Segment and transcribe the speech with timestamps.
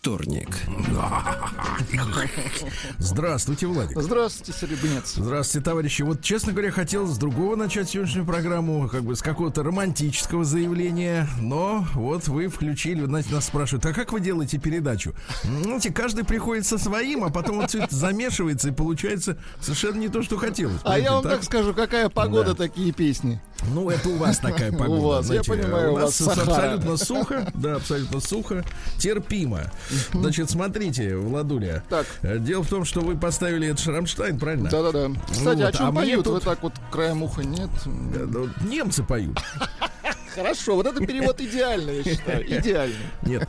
[0.00, 0.48] вторник.
[2.98, 4.00] Здравствуйте, Владик.
[4.00, 5.12] Здравствуйте, Серебрянец.
[5.16, 6.00] Здравствуйте, товарищи.
[6.00, 11.28] Вот, честно говоря, хотел с другого начать сегодняшнюю программу, как бы с какого-то романтического заявления,
[11.38, 15.14] но вот вы включили, знаете, нас спрашивают, а как вы делаете передачу?
[15.42, 20.08] Знаете, каждый приходит со своим, а потом вот все это замешивается и получается совершенно не
[20.08, 20.80] то, что хотелось.
[20.82, 21.32] А я вам так?
[21.32, 22.56] так скажу, какая погода, Да.
[22.64, 23.42] такие песни.
[23.74, 24.92] Ну, это у вас такая погода.
[24.92, 26.54] У вас, я знаете, понимаю, а у у нас вас Сахара.
[26.72, 28.64] абсолютно сухо, да, абсолютно сухо,
[28.96, 29.70] терпимо.
[30.12, 31.82] Значит, смотрите, Владуля.
[31.88, 32.06] Так.
[32.22, 34.70] э, Дело в том, что вы поставили это Шрамштайн, правильно?
[34.70, 35.10] Да-да-да.
[35.30, 36.24] Кстати, вот, о чем а поют?
[36.24, 37.70] тут- Вы так вот краем уха нет?
[37.86, 39.38] Э, Немцы поют.
[40.34, 42.44] Хорошо, вот это перевод идеальный, я считаю.
[42.60, 42.96] Идеальный.
[43.22, 43.48] Нет,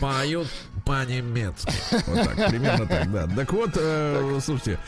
[0.00, 0.48] поют
[0.88, 1.70] по-немецки.
[2.06, 3.26] Вот так, примерно так, да.
[3.36, 4.78] Так вот, э, слушайте,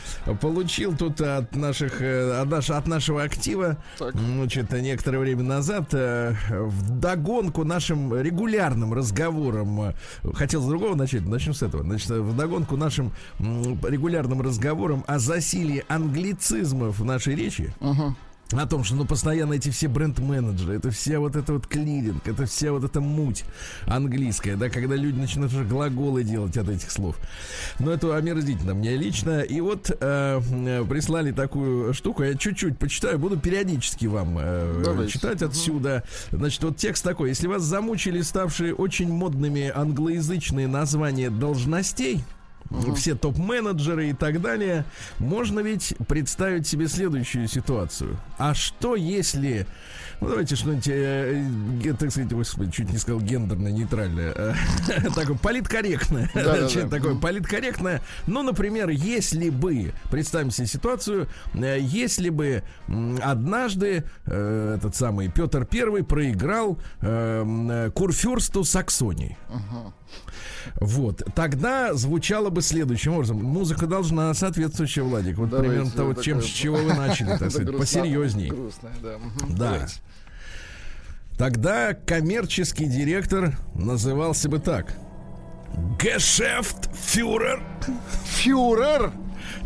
[0.41, 4.15] получил тут от наших, э, от, наш- от нашего актива, Так.
[4.15, 9.93] значит, некоторое время назад, э, в догонку нашим регулярным разговорам, э,
[10.33, 15.83] хотел с другого начать, начну с этого, значит, в догонку нашим регулярным разговорам о засилии
[15.87, 18.15] англицизмов в нашей речи, Ага.
[18.59, 22.45] О том, что ну постоянно эти все бренд-менеджеры, это вся вот эта вот клиринг, это
[22.45, 23.43] вся вот эта муть
[23.85, 27.17] английская, да, когда люди начинают уже глаголы делать от этих слов.
[27.79, 29.41] Но это омерзительно мне лично.
[29.41, 29.95] И вот э,
[30.41, 35.13] э, прислали такую штуку, я чуть-чуть почитаю, буду периодически вам э, Давайте.
[35.13, 36.03] читать отсюда.
[36.31, 37.29] Значит, вот текст такой.
[37.29, 42.23] Если вас замучили ставшие очень модными англоязычные названия должностей,
[42.95, 44.85] все топ-менеджеры и так далее,
[45.19, 48.17] можно ведь представить себе следующую ситуацию.
[48.37, 49.65] А что если...
[50.19, 51.43] Ну, давайте что-нибудь, э,
[51.83, 54.31] э, так сказать, господи, чуть не сказал гендерное, нейтральное.
[54.35, 54.53] э,
[55.15, 56.29] Такое политкорректное.
[56.89, 58.01] Такое политкорректное.
[58.27, 62.61] Ну, например, если бы, представим себе ситуацию, э, если бы
[63.23, 69.37] однажды э, этот самый Петр Первый проиграл э, м, э, Курфюрсту Саксонии.
[70.75, 71.23] Вот.
[71.35, 73.37] Тогда звучало бы следующим образом.
[73.43, 75.37] Музыка должна соответствующая, Владик.
[75.37, 78.49] Вот Давайте, примерно того, такое- чем, с чего вы начали, так сказать, посерьезней.
[78.49, 79.17] Грустно, да.
[79.49, 79.87] Да.
[81.37, 84.93] Тогда коммерческий директор назывался бы так.
[85.99, 87.63] Гешефтфюрер.
[88.25, 89.11] Фюрер!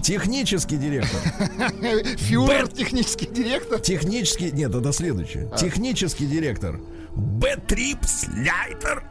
[0.01, 1.19] Технический директор.
[2.17, 3.79] Фюрер, технический директор.
[3.79, 4.51] Технический...
[4.51, 5.49] Нет, это следующее.
[5.57, 6.79] Технический директор.
[7.15, 9.03] Бетрипслейтер.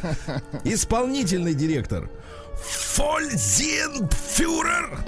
[0.64, 2.10] Исполнительный директор.
[2.94, 4.98] Фользенфюрер.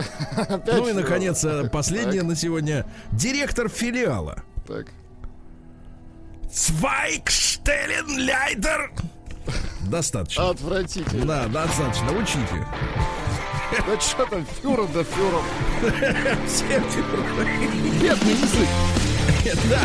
[0.66, 2.87] Ну и, наконец, э, последнее на сегодня.
[3.12, 4.43] Директор филиала.
[4.66, 4.87] Так.
[6.53, 8.93] Свайкштеленляйтер.
[9.88, 10.50] Достаточно.
[10.50, 11.25] Отвратительно.
[11.26, 12.12] Да, достаточно.
[12.12, 12.66] Учите.
[13.87, 15.43] Да что там, фюрер да фюрер.
[16.47, 16.81] Все
[18.00, 18.69] Бедный язык.
[19.70, 19.81] Да.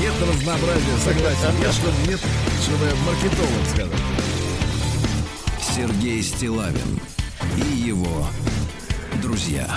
[0.00, 1.58] Нет разнообразия, согласен.
[1.60, 2.20] Нет, чтобы, нет,
[2.62, 3.98] чтобы маркетолог сказал.
[5.74, 7.00] Сергей Стилавин
[7.56, 8.26] и его
[9.22, 9.68] друзья.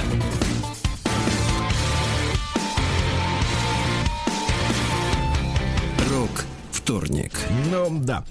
[6.10, 7.32] Рок вторник.
[7.72, 8.24] Ну, да.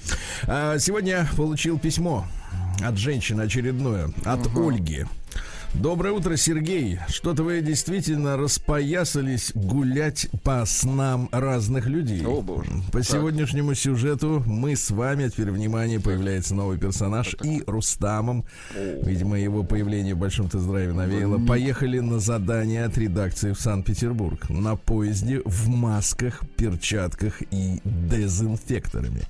[0.46, 2.26] А, Сегодня получил письмо
[2.80, 5.06] от женщины очередное, от Ольги.
[5.74, 6.98] Доброе утро, Сергей.
[7.08, 12.24] Что-то вы действительно распоясались гулять по снам разных людей.
[12.26, 12.70] О, боже.
[12.92, 13.06] По Так.
[13.06, 17.34] сегодняшнему сюжету мы с вами, теперь внимание, появляется новый персонаж.
[17.42, 18.44] И Рустамом,
[18.76, 24.50] видимо, его появление в большом тест-драйве навеяло, поехали на задание от редакции в Санкт-Петербург.
[24.50, 29.22] На поезде в масках, перчатках и дезинфекторами.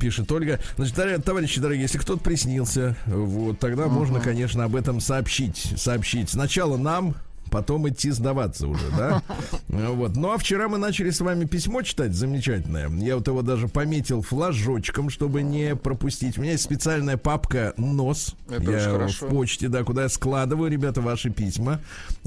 [0.00, 0.58] Пишет Ольга.
[0.76, 5.72] Значит, товарищи дорогие, если кто-то приснился, вот, тогда можно, конечно, об этом сообщить.
[5.76, 6.28] Сообщить.
[6.30, 7.14] Сначала нам,
[7.50, 9.22] потом идти сдаваться уже, да?
[9.68, 10.16] Вот.
[10.16, 12.88] Ну а вчера мы начали с вами письмо читать замечательное.
[12.90, 16.38] Я вот его даже пометил флажочком, чтобы не пропустить.
[16.38, 18.34] У меня есть специальная папка «Нос».
[18.48, 19.28] Это я очень в хорошо.
[19.28, 21.80] почте, да, куда я складываю, ребята, ваши письма,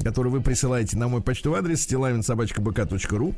[0.04, 3.36] которые вы присылаете на мой почтовый адрес стилавинсобачкабк.ру.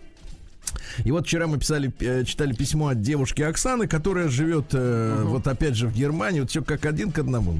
[1.03, 5.47] И вот вчера мы писали, э, читали письмо от девушки Оксаны, которая живет э, вот
[5.47, 7.55] опять же в Германии, вот все как один к одному.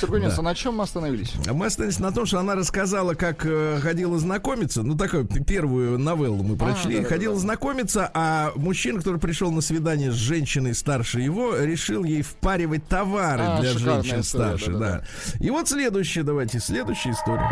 [0.00, 0.40] Сергунец, Да.
[0.40, 1.32] а на чем мы остановились?
[1.46, 4.82] А Мы остановились на том, что она рассказала, как э, ходила знакомиться.
[4.82, 6.96] Ну, такую первую новеллу мы прочли.
[6.96, 7.08] да-да-да.
[7.08, 12.86] ходила знакомиться, а мужчина, который пришел на свидание с женщиной старше его, решил ей впаривать
[12.88, 14.72] товары А, для женщин история, старше.
[14.72, 15.04] да-да-да.
[15.38, 15.44] Да.
[15.44, 17.50] И вот следующая, давайте, следующая история.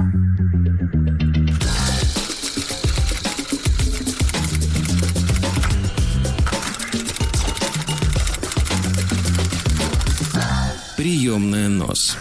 [11.05, 12.17] Приемная нос.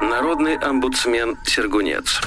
[0.00, 2.20] Народный омбудсмен Сергунец.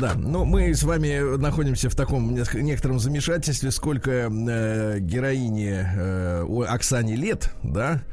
[0.00, 7.16] Да, ну мы с вами находимся в таком некотором замешательстве, сколько э, героине э, Оксане
[7.16, 8.04] лет, да?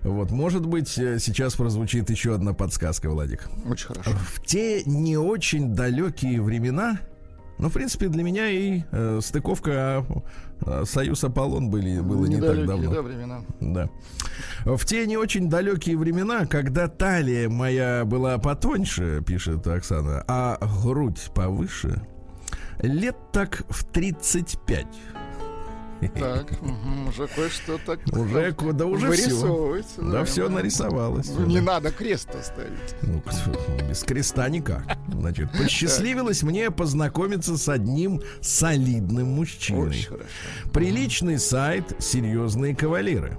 [0.00, 3.50] Вот, может быть, э, сейчас прозвучит еще одна подсказка, Владик.
[3.68, 4.10] Очень хорошо.
[4.32, 7.00] В те не очень далекие времена,
[7.58, 10.20] ну, в принципе, для меня и э, стыковка э,
[10.84, 12.92] Союз Аполлон были, было не так давно.
[12.92, 13.40] да, времена.
[13.60, 13.88] Да.
[14.64, 21.30] В те не очень далекие времена, когда талия моя была потоньше, пишет Оксана, а грудь
[21.34, 22.02] повыше,
[22.80, 24.86] лет так в 35.
[26.08, 26.46] Так,
[27.08, 29.82] уже кое-что так Уже, ку- да уже все.
[29.98, 31.30] Да, все нарисовалось.
[31.36, 32.94] Ну, Не надо крест ставить.
[33.02, 33.22] Ну,
[33.88, 34.98] без креста никак.
[35.08, 39.88] Значит, посчастливилось мне познакомиться с одним солидным мужчиной.
[39.88, 40.28] Очень хорошо.
[40.72, 43.38] Приличный сайт, серьезные кавалеры.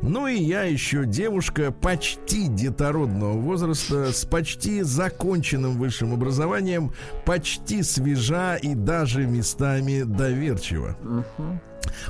[0.00, 6.92] Ну и я еще девушка почти детородного возраста, с почти законченным высшим образованием,
[7.24, 10.96] почти свежа и даже местами доверчива.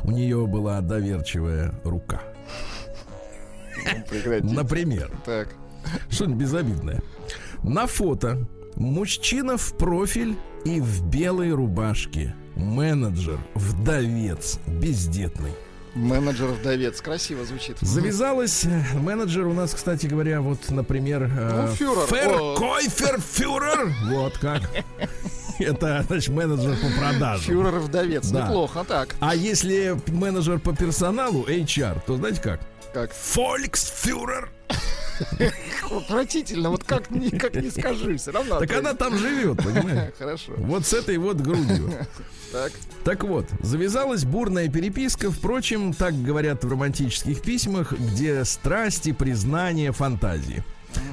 [0.04, 2.20] У нее была доверчивая рука.
[3.84, 4.54] Ну, прекратите.
[4.54, 5.48] Например, Так.
[6.10, 7.02] что-нибудь безобидное.
[7.62, 12.34] На фото мужчина в профиль и в белой рубашке.
[12.54, 15.52] Менеджер, вдовец, бездетный.
[15.98, 17.00] Менеджер-вдовец.
[17.00, 17.76] Красиво звучит.
[17.80, 22.06] Завязалась э, менеджер у нас, кстати говоря, вот, например, э, Ну, фюрер.
[22.06, 23.92] Феркойфер-фюрер.
[24.10, 24.62] Вот как.
[25.58, 27.40] Это, значит, менеджер по продажам.
[27.52, 28.28] Фюрер-вдовец.
[28.30, 28.46] Да.
[28.46, 28.84] Неплохо.
[28.86, 32.60] Так, А если менеджер по персоналу, HR, то знаете как?
[32.94, 33.12] как?
[33.12, 34.50] Фольксфюрер.
[35.90, 36.70] Отвратительно.
[36.70, 37.04] Вот как,
[37.38, 38.58] как не скажи, все равно.
[38.58, 40.12] Так она там живет, понимаешь?
[40.18, 40.52] Хорошо.
[40.56, 41.92] Вот с этой вот грудью.
[42.50, 42.72] Так.
[43.04, 45.30] Так вот, завязалась бурная переписка.
[45.30, 50.64] Впрочем, так говорят в романтических письмах, где страсти, признания, фантазии.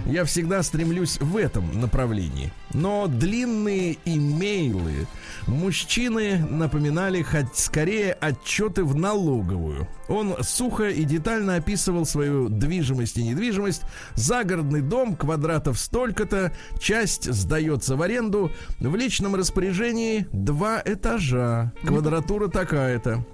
[0.06, 2.52] Я всегда стремлюсь в этом направлении.
[2.74, 5.08] Но длинные имейлы
[5.48, 9.88] мужчины напоминали хоть скорее отчеты в налоговую.
[10.08, 13.82] Он сухо и детально описывал свою движимость и недвижимость.
[14.14, 18.52] Загородный дом, квадратов столько-то, часть сдается в аренду.
[18.80, 21.74] В личном распоряжении два этажа.
[21.84, 23.26] Квадратура такая-то.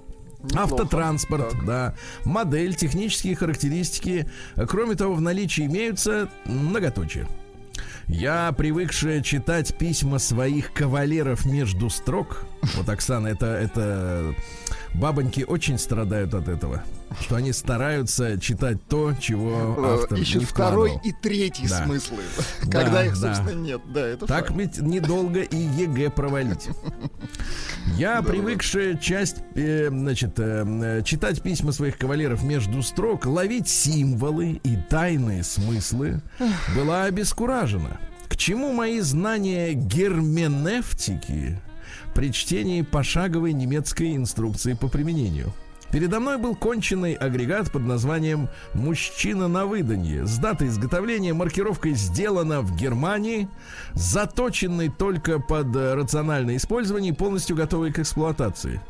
[0.54, 1.64] Автотранспорт, Так.
[1.64, 1.94] да.
[2.24, 4.28] Модель, технические характеристики.
[4.68, 7.26] Кроме того, в наличии имеются многоточие.
[8.08, 12.44] Я, привыкшая читать письма своих кавалеров между строк,
[12.76, 14.34] вот Оксана, это, это
[14.94, 16.82] бабоньки очень страдают от этого,
[17.20, 21.10] что они стараются читать то, чего автор Ищут не Э, второй вкладывал.
[21.18, 21.84] и третий Да.
[21.84, 22.18] смыслы.
[22.64, 23.34] Да, Когда их, да.
[23.34, 23.80] собственно, нет.
[23.92, 24.58] Да, это Так факт.
[24.60, 26.68] ведь недолго и ЕГЭ провалить.
[27.96, 34.60] Я, привыкшая часть, э, значит, э, э, читать письма своих кавалеров между строк, ловить символы
[34.62, 36.22] и тайные смыслы,
[36.76, 37.98] была обескуражена.
[38.28, 41.58] К чему мои знания герменевтики
[42.14, 45.52] при чтении пошаговой немецкой инструкции по применению?
[45.92, 52.62] Передо мной был конченый агрегат под названием «Мужчина на выданье» с датой изготовления, маркировкой «Сделано
[52.62, 53.46] в Германии»,
[53.92, 58.80] заточенный только под э, рациональное использование и полностью готовый к эксплуатации.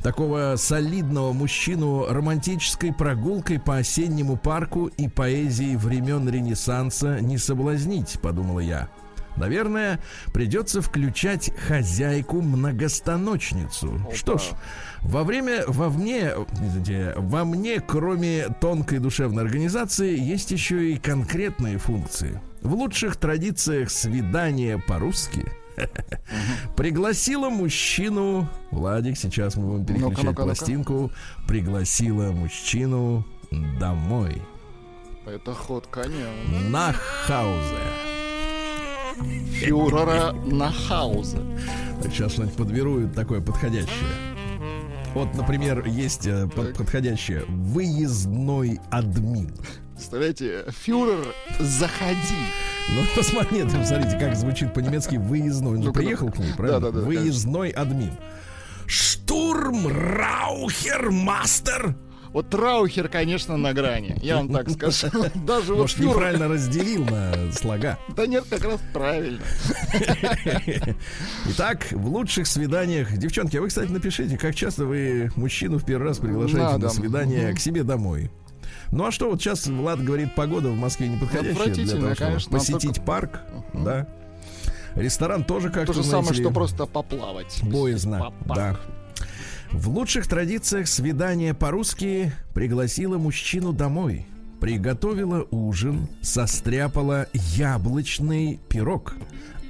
[0.00, 8.60] Такого солидного мужчину романтической прогулкой по осеннему парку и поэзией времен Ренессанса не соблазнить, подумала
[8.60, 8.88] я.
[9.36, 9.98] Наверное,
[10.32, 14.00] придется включать хозяйку-многостаночницу.
[14.14, 14.42] Что ж,
[15.02, 21.78] во время, во мне, извините, во мне, кроме тонкой душевной организации, есть еще и конкретные
[21.78, 22.40] функции.
[22.62, 25.44] В лучших традициях свидания по-русски
[26.76, 30.42] пригласила мужчину, Владик, сейчас мы будем переключать Ну-ка, ну-ка, ну-ка.
[30.44, 31.10] пластинку,
[31.48, 33.26] пригласила мужчину
[33.80, 34.40] домой
[35.26, 36.28] Это ход коня.
[36.70, 37.80] на хаузе.
[39.52, 41.38] Фюрера Нахауза.
[42.02, 43.88] Сейчас что-нибудь подберу такое подходящее.
[45.14, 49.54] Вот, например, есть э, под- подходящее выездной админ.
[49.94, 51.24] Представляете, фюрер,
[51.60, 52.18] заходи.
[52.90, 55.78] Ну, посмотрите, посмотрите, как звучит по-немецки выездной.
[55.78, 56.80] Он Ну-ка, приехал к ней, правильно?
[56.80, 58.12] Да-да-да, Выездной админ.
[58.86, 61.94] Штурм Раухермастер.
[62.34, 64.18] Вот Траухер, конечно, на грани.
[64.20, 65.06] Я вам так скажу.
[65.46, 66.10] Даже вот Может, фюрер.
[66.10, 67.96] неправильно разделил на слога.
[68.16, 69.40] Да нет, как раз правильно.
[71.50, 73.16] Итак, в лучших свиданиях...
[73.16, 76.86] Девчонки, а вы, кстати, напишите, как часто вы мужчину в первый раз приглашаете Надо.
[76.86, 77.56] на свидание Мгм.
[77.56, 78.30] к себе домой?
[78.90, 82.50] Ну а что, вот сейчас Влад говорит, погода в Москве неподходящая для того, чтобы конечно,
[82.58, 83.40] посетить только- парк,
[83.72, 84.08] да.
[84.96, 87.60] Ресторан тоже как-то, То же знаете самое, что просто поплавать.
[87.62, 88.76] боязно, да.
[89.74, 94.24] В лучших традициях свидание по-русски пригласила мужчину домой.
[94.60, 99.16] приготовила ужин, состряпала яблочный пирог.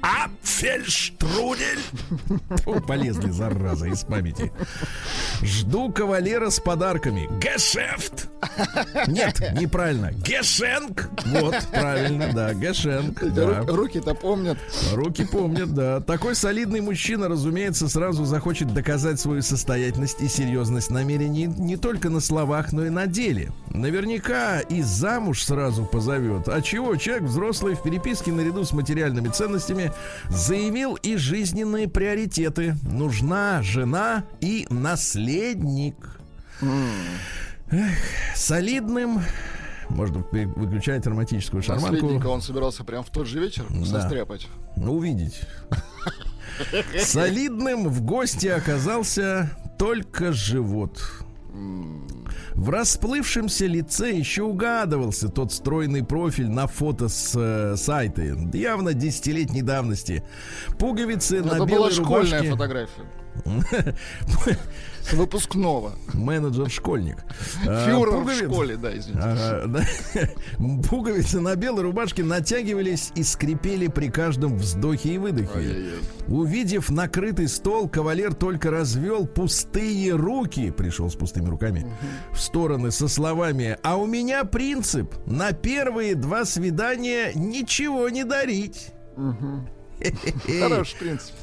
[0.04, 1.80] Апфельштрудель.
[2.86, 4.52] Полезли, зараза, из памяти.
[5.42, 7.26] Жду кавалера с подарками.
[7.40, 8.28] Гешефт.
[9.06, 10.12] Нет, неправильно.
[10.12, 11.08] Гешенк.
[11.26, 13.18] Вот, правильно, да, Гешенк.
[13.32, 13.42] Да.
[13.62, 14.58] Ру- Руки-то помнят.
[14.92, 16.00] Руки помнят, да.
[16.00, 22.20] Такой солидный мужчина, разумеется, сразу захочет доказать свою состоятельность и серьезность намерений не только на
[22.20, 23.52] словах, но и на деле.
[23.70, 26.46] Наверняка и замуж сразу позовет.
[26.48, 26.94] А чего?
[26.96, 29.92] Человек взрослый в переписке наряду с материальными ценностями
[30.28, 32.76] заявил и жизненные приоритеты.
[32.82, 35.96] Нужна жена и наследник.
[37.70, 37.90] Эх,
[38.34, 39.22] солидным
[39.88, 41.92] можно выключать романтическую шарманку.
[41.92, 43.84] Наследника он собирался прям в тот же вечер Да.
[44.00, 44.48] состряпать.
[44.76, 45.40] Ну, увидеть.
[47.00, 51.02] Солидным в гости оказался только живот.
[52.54, 59.62] В расплывшемся лице еще угадывался тот стройный профиль на фото с э, сайта, явно десятилетней
[59.62, 60.24] давности.
[60.78, 62.50] Пуговицы на Это была белой школьная рубашке.
[62.50, 63.02] фотография.
[65.02, 65.92] С выпускного.
[66.14, 67.18] Менеджер-школьник.
[67.62, 70.34] Фюрер в школе, да, извините.
[70.88, 75.98] Пуговицы на белой рубашке натягивались и скрипели при каждом вздохе и выдохе.
[76.26, 81.86] Увидев накрытый стол, кавалер только развел пустые руки, пришел с пустыми руками,
[82.32, 88.92] в стороны со словами «А у меня принцип, на первые два свидания ничего не дарить».
[90.60, 91.34] Хороший принцип.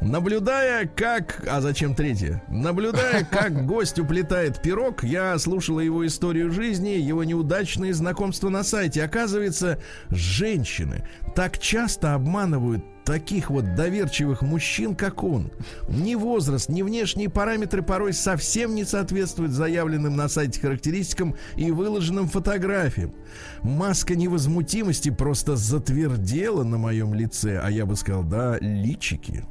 [0.00, 1.44] Наблюдая, как...
[1.48, 2.42] А зачем третье?
[2.48, 9.02] Наблюдая, как гость уплетает пирог, я слушала его историю жизни, его неудачные знакомства на сайте.
[9.02, 15.50] Оказывается, женщины так часто обманывают таких вот доверчивых мужчин, как он.
[15.88, 22.28] Ни возраст, ни внешние параметры порой совсем не соответствуют заявленным на сайте характеристикам и выложенным
[22.28, 23.14] фотографиям.
[23.62, 29.44] Маска невозмутимости просто затвердела на моем лице, а я бы сказал, да, личики.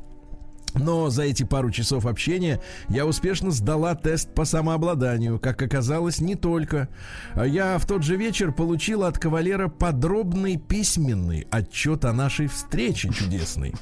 [0.79, 5.39] Но за эти пару часов общения я успешно сдала тест по самообладанию.
[5.39, 6.89] Как оказалось, не только.
[7.35, 13.73] Я в тот же вечер получила от кавалера подробный письменный отчет о нашей встрече чудесной.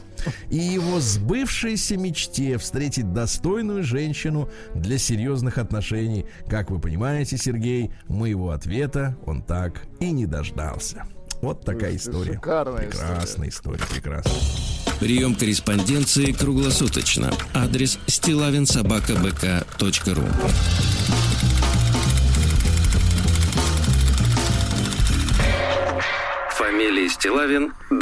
[0.49, 6.25] И его сбывшейся мечте встретить достойную женщину для серьезных отношений.
[6.47, 11.05] Как вы понимаете, Сергей, моего ответа он так и не дождался.
[11.41, 12.33] Вот такая ты, история.
[12.33, 14.33] шикарная прекрасная история, прекрасная.
[14.99, 17.31] Прием корреспонденции круглосуточно.
[17.53, 20.23] Адрес стилавинсобакабк.ру
[26.75, 27.99] Фамилия Стилавин 2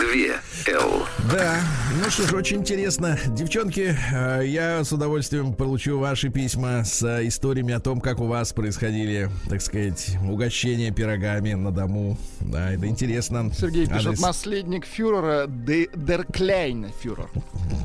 [0.74, 1.06] Л.
[1.32, 1.60] Да,
[2.04, 3.20] ну что ж, очень интересно.
[3.28, 8.52] Девчонки, э, я с удовольствием получу ваши письма с историями о том, как у вас
[8.52, 12.18] происходили, так сказать, угощения пирогами на дому.
[12.40, 13.52] Да, это интересно.
[13.56, 17.30] Сергей пишет, Адрес- наследник фюрера Де- Дер Кляйн фюрер.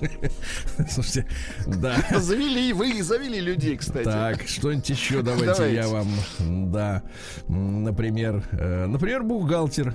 [0.90, 1.26] Слушайте,
[1.66, 1.96] да.
[2.18, 4.04] Завели, вы завели людей, кстати.
[4.04, 5.74] Так, что-нибудь еще давайте, Давайте.
[5.76, 6.08] я вам,
[6.72, 7.02] да,
[7.46, 9.94] например, э, например, бухгалтер.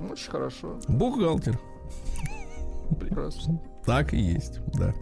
[0.00, 1.58] Очень хорошо, Бухгалтер.
[3.00, 3.60] прекрасно.
[3.84, 4.94] Так и есть, да.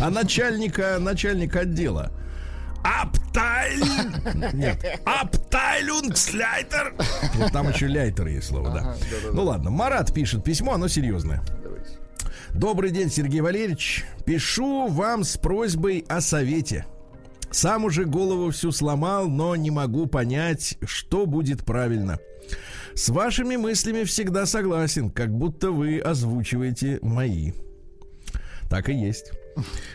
[0.00, 2.10] А начальника, начальника отдела.
[2.84, 3.80] Аптайль...
[4.52, 6.94] Нет, Аптайлюнгсляйтер.
[7.36, 8.80] Вот там еще ляйтер есть слово, да.
[8.80, 9.32] Ага, да-да-да.
[9.32, 11.42] Ну ладно, Марат пишет письмо, оно серьезное.
[11.62, 11.90] Давайте.
[12.52, 14.04] Добрый день, Сергей Валерьевич.
[14.26, 16.86] Пишу вам с просьбой о совете.
[17.52, 22.18] Сам уже голову всю сломал, но не могу понять, что будет правильно.
[22.94, 27.52] С вашими мыслями всегда согласен, как будто вы озвучиваете мои.
[28.68, 29.32] Так и есть.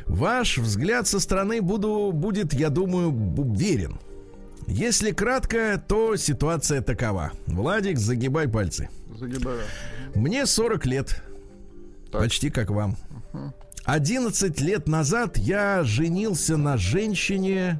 [0.06, 4.00] Ваш взгляд со стороны буду, будет, я думаю, бу- верен.
[4.68, 7.32] Если кратко, то ситуация такова.
[7.48, 8.90] Владик, загибай пальцы.
[9.18, 9.62] Загибаю.
[10.14, 11.24] Мне 40 лет.
[12.12, 12.22] Так.
[12.22, 12.98] Почти как вам.
[13.86, 17.80] 11 лет назад я женился на женщине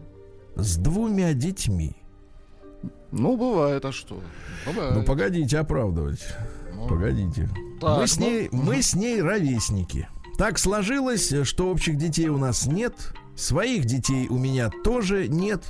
[0.56, 1.96] с двумя детьми.
[3.12, 4.22] Ну, бывает, а что?
[4.66, 4.96] Бывает.
[4.96, 6.26] Ну, погодите оправдывать.
[6.74, 7.50] Ну, Погодите.
[7.80, 10.08] Так, мы, с ну, ней, мы с ней ровесники.
[10.38, 12.94] Так сложилось, что общих детей у нас нет.
[13.36, 15.64] Своих детей у меня тоже нет.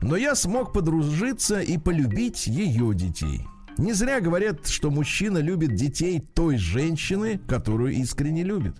[0.00, 3.46] Но я смог подружиться и полюбить ее детей.
[3.76, 8.76] Не зря говорят, что мужчина любит детей той женщины, которую искренне любит.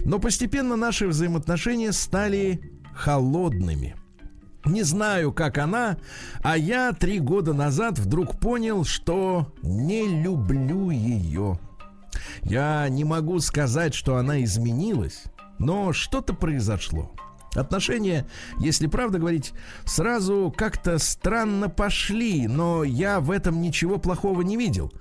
[0.00, 2.60] Но постепенно наши взаимоотношения стали
[2.94, 3.96] холодными.
[4.64, 5.98] Не знаю, как она,
[6.42, 11.58] а я три года назад вдруг понял, что не люблю ее.
[12.42, 15.24] Я не могу сказать, что она изменилась,
[15.58, 17.12] но что-то произошло.
[17.54, 18.26] Отношения,
[18.58, 19.52] если правда говорить,
[19.84, 24.92] сразу как-то странно пошли, но я в этом ничего плохого не видел.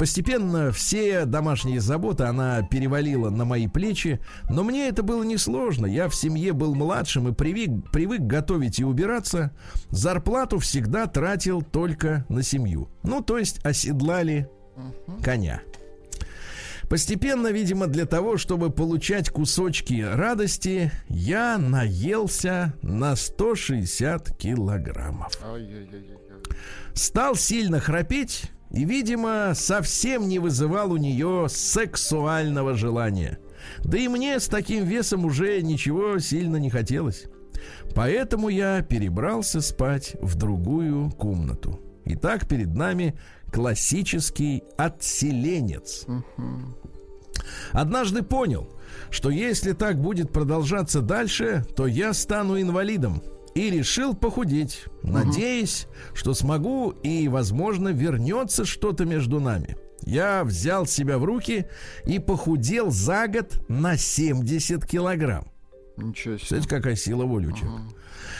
[0.00, 5.84] Постепенно все домашние заботы она перевалила на мои плечи, но мне это было несложно.
[5.84, 9.54] Я в семье был младшим и привык, привык готовить и убираться.
[9.90, 12.88] Зарплату всегда тратил только на семью.
[13.02, 14.48] Ну, то есть оседлали
[15.22, 15.60] коня.
[16.88, 25.38] Постепенно, видимо, для того, чтобы получать кусочки радости, я наелся на 160 килограммов.
[26.94, 33.38] Стал сильно храпеть и, видимо, совсем не вызывал у нее сексуального желания.
[33.84, 37.26] Да и мне с таким весом уже ничего сильно не хотелось.
[37.94, 41.80] Поэтому я перебрался спать в другую комнату.
[42.04, 43.18] Итак, перед нами
[43.52, 46.06] классический отселенец.
[47.72, 48.70] Однажды понял,
[49.10, 53.22] что если так будет продолжаться дальше, то я стану инвалидом.
[53.54, 59.76] И решил похудеть, надеясь, что смогу и, возможно, вернется что-то между нами.
[60.02, 61.66] Я взял себя в руки
[62.06, 65.46] и похудел за год на 70 килограмм.
[65.96, 66.38] Ничего себе.
[66.38, 67.82] Представляете, какая сила воли у человека.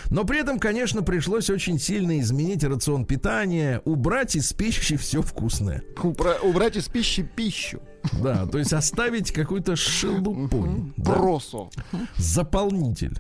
[0.09, 5.83] Но при этом, конечно, пришлось очень сильно изменить рацион питания, убрать из пищи все вкусное.
[6.03, 7.81] Убра- убрать из пищи пищу.
[8.23, 10.95] Да, то есть оставить какую-то шелупонь.
[10.97, 11.69] да, Просо.
[12.17, 13.19] заполнитель.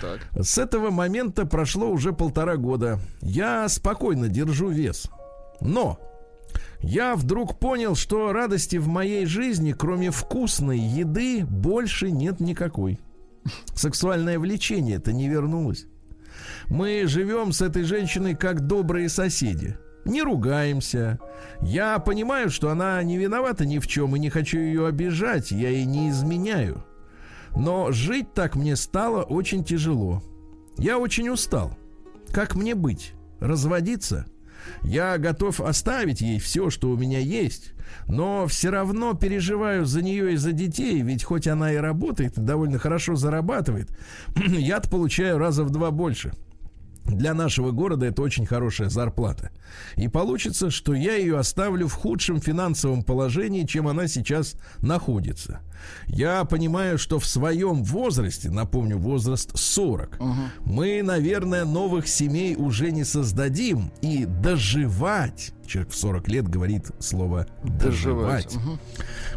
[0.00, 0.20] Так.
[0.38, 2.98] С этого момента прошло уже полтора года.
[3.22, 5.08] Я спокойно держу вес.
[5.60, 5.98] Но
[6.80, 12.98] я вдруг понял, что радости в моей жизни, кроме вкусной еды, больше нет никакой.
[13.74, 15.86] Сексуальное влечение это не вернулось.
[16.68, 19.76] Мы живем с этой женщиной как добрые соседи.
[20.04, 21.18] Не ругаемся.
[21.60, 25.50] Я понимаю, что она не виновата ни в чем и не хочу ее обижать.
[25.50, 26.84] Я ей не изменяю.
[27.56, 30.22] Но жить так мне стало очень тяжело.
[30.78, 31.76] Я очень устал.
[32.32, 33.12] Как мне быть?
[33.40, 34.26] Разводиться?
[34.82, 37.72] Я готов оставить ей все, что у меня есть,
[38.06, 42.78] но все равно переживаю за нее и за детей, ведь хоть она и работает, довольно
[42.78, 43.90] хорошо зарабатывает,
[44.36, 46.32] я получаю раза в два больше.
[47.04, 49.50] Для нашего города это очень хорошая зарплата.
[49.96, 55.60] И получится, что я ее оставлю в худшем финансовом положении, чем она сейчас находится.
[56.06, 60.18] Я понимаю, что в своем возрасте, напомню, возраст 40,
[60.64, 63.92] мы, наверное, новых семей уже не создадим.
[64.02, 68.54] И доживать, человек в 40 лет говорит слово доживать, Доживать.
[68.56, 68.78] Мгм.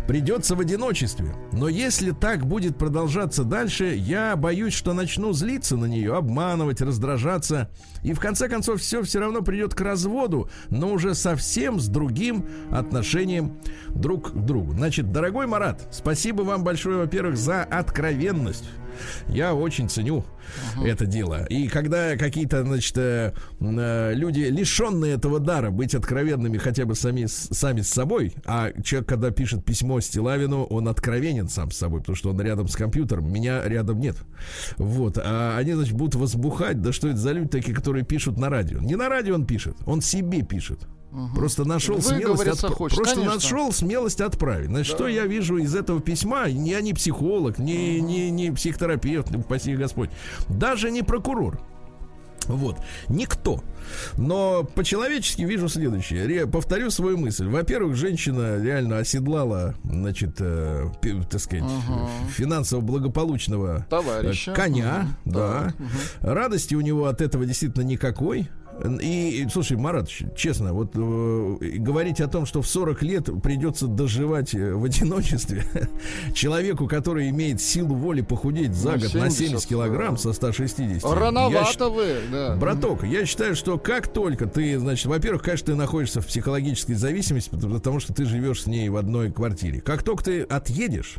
[0.08, 1.36] придется в одиночестве.
[1.52, 7.70] Но если так будет продолжаться дальше, я боюсь, что начну злиться на нее, обманывать, раздражаться.
[8.04, 12.46] И в конце концов все все равно придет к разводу, но уже совсем с другим
[12.72, 13.58] отношением
[13.90, 14.74] друг к другу.
[14.74, 18.66] Значит, дорогой Марат, спасибо вам большое, во-первых, за откровенность.
[19.28, 20.26] Я очень ценю
[20.84, 21.46] это дело.
[21.46, 27.26] И когда какие-то, значит, э, э, люди, лишенные этого дара, быть откровенными хотя бы сами,
[27.26, 32.02] с- сами с собой, а человек, когда пишет письмо Стилавину, он откровенен сам с собой,
[32.02, 34.18] потому что он рядом с компьютером, меня рядом нет.
[34.78, 35.18] Вот.
[35.18, 38.80] А они, значит, будут возбухать, да что это за люди такие, которые пишут на радио.
[38.80, 40.80] Не на радио он пишет, он себе пишет.
[41.36, 43.36] Просто нашел смелость, отп- хочет, просто конечно.
[43.36, 44.68] нашел смелость отправить.
[44.68, 46.46] Значит, что я вижу из этого письма?
[46.48, 50.10] Я не психолог, не, не, не психотерапевт, спаси Господь,
[50.50, 51.60] даже не прокурор.
[52.48, 52.76] Вот.
[53.08, 53.64] Никто.
[54.18, 56.26] Но по-человечески вижу следующее.
[56.26, 57.48] Ре- повторю свою мысль.
[57.48, 61.64] Во-первых, женщина реально оседлала, значит, э, пи- так сказать,
[62.32, 64.52] финансово благополучного э, Товарища.
[64.52, 65.08] коня.
[65.24, 65.34] Мгм.
[65.34, 65.64] Да.
[65.64, 65.76] Так,
[66.20, 68.50] Радости у него от этого действительно никакой.
[69.02, 74.54] И, слушай, Марат, честно, вот э, говорить о том, что в 40 лет придется доживать
[74.56, 75.64] э, в одиночестве
[76.34, 80.22] человеку, который имеет силу воли похудеть за Ну, год на 70, 70 килограмм да.
[80.22, 80.80] со 160.
[80.80, 82.56] Я щ- Рановато вы, да.
[82.56, 87.50] Браток, я считаю, что как только ты, значит, во-первых, конечно, ты находишься в психологической зависимости,
[87.52, 89.82] потому что ты живешь с ней в одной квартире.
[89.82, 91.18] Как только ты отъедешь,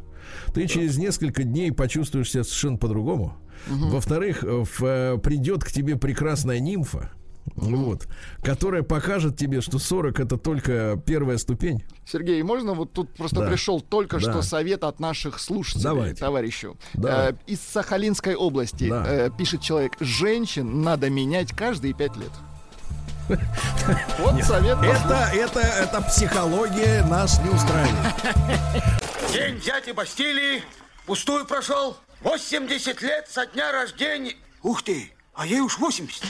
[0.53, 3.35] ты через несколько дней почувствуешь себя совершенно по-другому.
[3.69, 7.11] Во-вторых, э, э, придет к тебе прекрасная нимфа.
[7.57, 8.09] Вот,
[8.43, 11.85] которая покажет тебе, что 40 это только первая ступень.
[12.07, 13.49] Сергей, можно вот тут просто Да.
[13.51, 14.23] пришел только Да.
[14.33, 16.21] что совет от наших слушателей, Давайте.
[16.21, 16.77] товарищу.
[16.95, 17.31] Да.
[17.31, 19.05] Э, из Сахалинской области Да.
[19.07, 22.31] э, пишет человек: женщин надо менять каждые пять лет.
[24.19, 24.79] Вот совет.
[24.83, 28.15] Это, это, это психология нас не устраивает.
[29.33, 30.63] День дяди Бастилии
[31.07, 31.97] пустую прошел.
[32.23, 34.35] 80 лет со дня рождения.
[34.63, 36.23] Ух ты, а ей уж 80.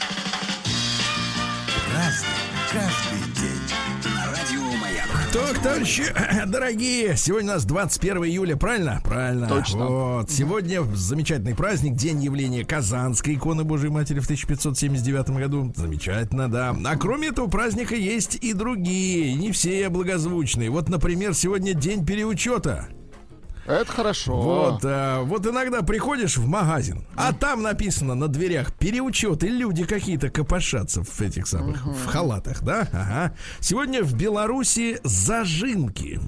[1.94, 2.28] Разный,
[2.72, 4.12] каждый день.
[4.16, 5.06] На радио Маяк.
[5.32, 6.02] Так, товарищи,
[6.48, 9.00] дорогие, сегодня у нас 21 июля, правильно?
[9.04, 9.46] Правильно.
[9.46, 9.86] Точно.
[9.86, 10.28] Вот.
[10.28, 15.72] Сегодня замечательный праздник, день явления Казанской иконы Божьей Матери в 1579 году.
[15.76, 16.74] Замечательно, да.
[16.84, 20.70] А кроме этого праздника есть и другие, не все благозвучные.
[20.70, 22.88] Вот, например, сегодня день переучета.
[23.66, 24.36] Это хорошо.
[24.36, 29.84] Вот, а, вот иногда приходишь в магазин, а там написано на дверях переучет, и люди
[29.84, 32.88] какие-то копошатся в этих самых, в халатах, да?
[32.92, 33.34] Ага.
[33.60, 36.20] Сегодня в Беларуси зажинки.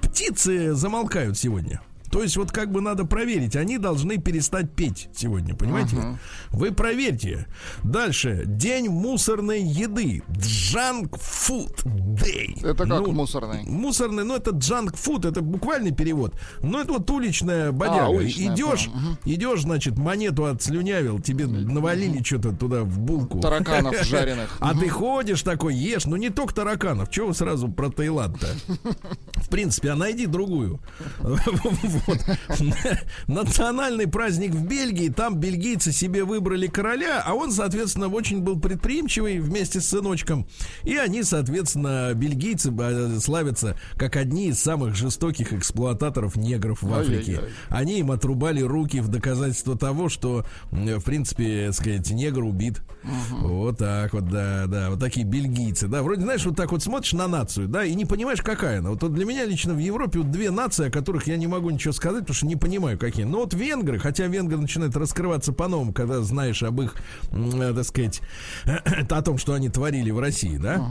[0.00, 1.80] Птицы замолкают сегодня.
[2.10, 6.18] То есть вот как бы надо проверить, они должны перестать петь сегодня, понимаете?
[6.50, 7.46] Вы проверьте.
[7.84, 8.42] Дальше.
[8.46, 10.22] День мусорной еды.
[10.28, 12.58] Junk Food Day.
[12.66, 13.62] Это как Ну, мусорный?
[13.64, 16.34] Мусорный, ну это junk food, это буквальный перевод.
[16.62, 18.06] Ну это вот уличная бодяга.
[18.06, 18.88] А, уличная, идешь.
[18.88, 19.18] Мгм.
[19.24, 23.40] идешь, значит, монету отслюнявил, тебе навалили что-то туда в булку.
[23.40, 24.56] Тараканов жареных.
[24.60, 27.10] А ты ходишь такой, ешь, ну не только тараканов.
[27.10, 28.48] Чего сразу про Таиланд-то?
[29.34, 30.80] В принципе, а найди другую.
[32.06, 32.18] Вот.
[33.26, 35.08] Национальный праздник в Бельгии.
[35.08, 40.46] Там бельгийцы себе выбрали короля, а он, соответственно, очень был предприимчивый вместе с сыночком.
[40.84, 47.40] И они, соответственно, бельгийцы э, славятся как одни из самых жестоких эксплуататоров негров в Африке.
[47.68, 52.80] Они им отрубали руки в доказательство того, что, в принципе, так сказать, негр убит.
[53.02, 54.90] Вот так вот, да, да.
[54.90, 55.88] Вот такие бельгийцы.
[55.88, 58.90] Да, вроде, знаешь, вот так вот смотришь на нацию, да, и не понимаешь, какая она.
[58.90, 61.70] Вот, вот для меня лично в Европе вот две нации, о которых я не могу
[61.70, 63.24] ничего сказать, потому что не понимаю, какие.
[63.24, 66.94] Но вот венгры, хотя венгры начинают раскрываться по-новому, когда знаешь об их,
[67.30, 68.20] э, так сказать,
[69.10, 70.86] о том, что они творили в России, да,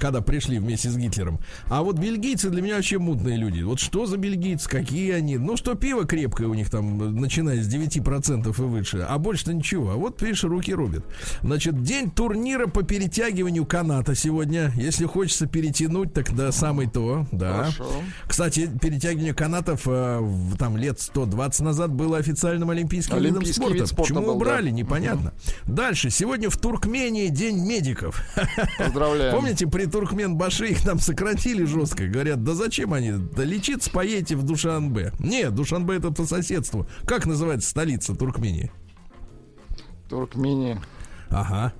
[0.00, 1.40] когда пришли вместе с Гитлером.
[1.68, 3.62] А вот бельгийцы для меня вообще мутные люди.
[3.62, 5.38] Вот что за бельгийцы, какие они?
[5.38, 9.90] Ну, что пиво крепкое у них там, начиная с 9% и выше, а больше-то ничего.
[9.90, 11.04] А вот, видишь, руки рубят.
[11.50, 14.72] Значит, день турнира по перетягиванию каната сегодня.
[14.76, 17.64] Если хочется перетянуть, так да, самый то, да.
[17.64, 17.90] Хорошо.
[18.28, 20.22] Кстати, перетягивание канатов э,
[20.60, 23.74] там лет 120 назад было официальным олимпийским, видом Олимпийский спорта.
[23.74, 24.36] вид спорта Почему был, да.
[24.36, 25.32] убрали, непонятно.
[25.66, 26.10] Дальше.
[26.10, 28.22] Сегодня в Туркмении день медиков.
[28.78, 29.34] Поздравляем.
[29.34, 32.06] Помните, при Туркменбаше их там сократили жестко.
[32.06, 33.10] Говорят, да зачем они?
[33.10, 35.12] Да лечиться поедете в Душанбе.
[35.18, 36.86] Нет, Душанбе это по соседству.
[37.06, 38.70] Как называется столица Туркмении?
[40.08, 40.78] Туркмении.
[41.30, 41.72] Ага.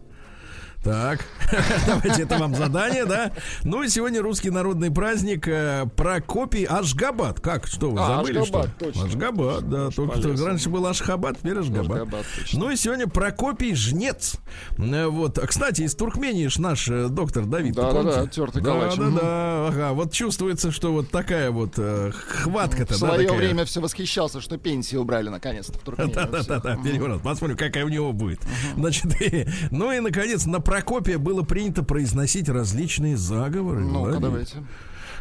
[0.82, 1.26] Так,
[1.86, 3.32] давайте это вам задание, да?
[3.64, 7.38] Ну и сегодня русский народный праздник э, Прокопий Ашгабад.
[7.40, 7.66] Как?
[7.66, 8.84] Что, вы А, забыли, Ашгабад, что?
[8.86, 9.04] точно.
[9.04, 9.90] Ашгабад, да.
[9.90, 11.90] Только что раньше был Ашхабад, теперь Ашгабад.
[11.90, 12.24] Ашгабад.
[12.54, 14.36] Ну и сегодня Прокопий Жнец.
[14.78, 15.36] Э, Вот.
[15.38, 17.74] А, Кстати, из Туркмении ж наш э, доктор Давид.
[17.74, 18.94] Да, да, да, тертый да, калач.
[18.96, 19.16] Да, Мгм.
[19.16, 19.92] да, ага.
[19.92, 23.36] Вот чувствуется, что вот такая вот э, хватка-то, В да, свое такая.
[23.38, 26.14] время все восхищался, что пенсии убрали наконец-то в Туркмении.
[26.14, 27.20] Да, да, да, да, переворот.
[27.22, 28.40] Посмотрим, какая у него будет.
[28.76, 29.12] Значит,
[29.70, 33.80] ну и наконец на Прокопия было принято произносить различные заговоры.
[33.80, 34.58] Ну-ка, давайте.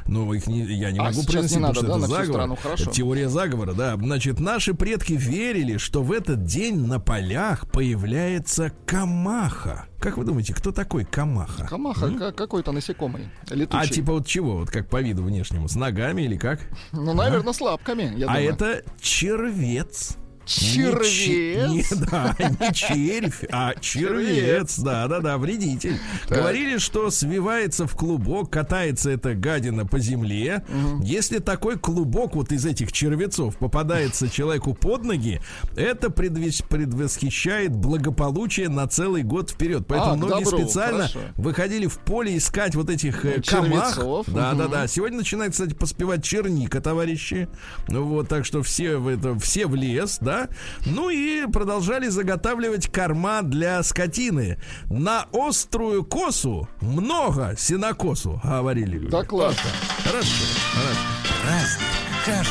[0.06, 2.26] Ну, их не, я не А, могу произносить, не надо, потому да, что на это
[2.28, 2.58] заговор.
[2.60, 3.96] страну, теория заговора, да.
[3.96, 9.86] Значит, наши предки верили, что в этот день на полях появляется камаха.
[10.00, 11.66] Как вы думаете, кто такой камаха?
[11.68, 13.30] Камаха ка- какой-то насекомый.
[13.50, 13.90] А Летучий.
[13.96, 14.58] типа вот чего?
[14.58, 15.68] Вот как по виду внешнему?
[15.68, 16.60] С ногами или как?
[16.92, 18.50] Ну, наверное, с лапками, я а думаю.
[18.54, 20.16] это червец.
[20.50, 21.70] Червец?
[21.70, 24.80] Не, не- да, не червь, а червец.
[24.80, 25.98] Да, да, да, вредитель.
[26.28, 30.64] Говорили, что свивается в клубок, катается эта гадина по земле.
[31.04, 35.40] Если такой клубок вот из этих червецов попадается человеку под ноги,
[35.76, 39.86] это предвес- предвосхищает благополучие на целый год вперед.
[39.88, 41.20] Поэтому А, многие добру, специально хорошо.
[41.36, 43.96] выходили в поле искать вот этих э, камах.
[43.96, 44.72] Червецов, Да, да, мгм.
[44.72, 44.88] да.
[44.88, 47.48] Сегодня начинает, кстати, поспевать черника, товарищи.
[47.88, 50.39] Ну вот, так что все в это, все в лес, да.
[50.86, 54.60] Ну и продолжали заготавливать корма для скотины.
[54.90, 59.12] На острую косу много сенокосу, говорили люди.
[59.12, 59.70] Да классно.
[60.04, 61.80] Хорошо, хорошо.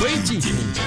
[0.01, 0.81] Поэтичненько.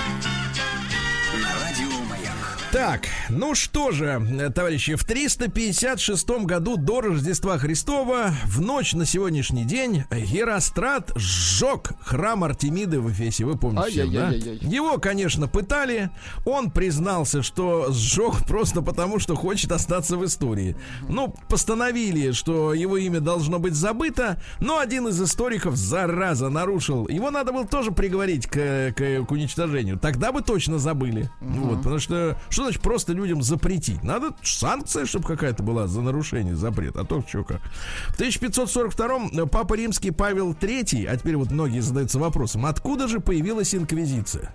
[2.72, 9.66] Так, ну что же, товарищи, в 356 году до Рождества Христова в ночь на сегодняшний
[9.66, 13.44] день Герострат сжег храм Артемиды в Эфесе.
[13.44, 14.30] Вы помните, да?
[14.66, 16.08] Его, конечно, пытали.
[16.46, 20.74] Он признался, что сжег просто потому, что хочет остаться в истории.
[21.10, 27.06] Ну, постановили, что его имя должно быть забыто, но один из историков, зараза, нарушил.
[27.08, 29.98] Его надо было тоже приговорить к, к- к уничтожению.
[29.98, 31.30] Тогда бы точно забыли.
[31.42, 34.02] Вот, потому что, что значит просто людям запретить?
[34.02, 37.00] Надо санкция, чтобы какая-то была за нарушение запрета.
[37.00, 37.60] А то что как.
[38.08, 43.74] В 1542 Папа Римский Павел III, а теперь вот многие задаются вопросом, откуда же появилась
[43.74, 44.54] инквизиция?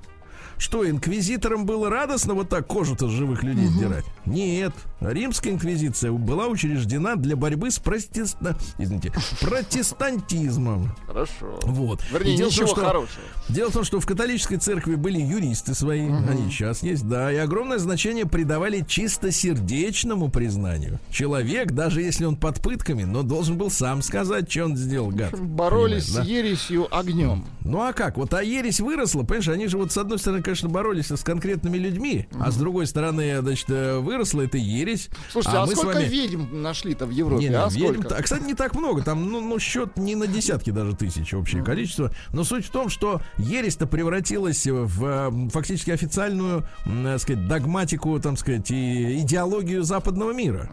[0.57, 4.05] Что инквизиторам было радостно вот так кожу-то с живых людей сдирать?
[4.25, 4.73] Нет.
[4.99, 8.37] Римская инквизиция была учреждена для борьбы с протест...
[8.77, 10.95] Извините, протестантизмом.
[11.05, 11.59] Хорошо.
[11.63, 12.01] Вот.
[12.11, 13.23] Вернее, И дело в том, ничего что- хорошего.
[13.49, 17.37] Дело в том, что в католической церкви были юристы свои, они сейчас есть, да, и
[17.37, 20.99] огромное значение придавали чистосердечному признанию.
[21.11, 25.39] Человек, даже если он под пытками, но должен был сам сказать, что он сделал, гад.
[25.39, 26.23] Боролись да?
[26.23, 27.45] с ересью огнем.
[27.61, 28.17] Ну а как?
[28.17, 31.77] Вот а ересь выросла, понимаешь, они же вот с одной стороны, конечно, боролись с конкретными
[31.77, 35.09] людьми, а с другой стороны, значит, э, выросла эта ересь.
[35.29, 37.43] Слушайте, а, мы с сколько вами- ведьм нашли-то в Европе?
[37.43, 38.15] не, не, а ведьм- сколько?
[38.15, 39.01] а, кстати, не так много.
[39.01, 42.13] Там, ну, ну, счет не на десятки даже тысяч общее количество.
[42.31, 48.37] Но суть в том, что ересь-то превратилась в э, фактически официальную, так сказать, догматику, там
[48.37, 50.69] сказать, и идеологию западного мира.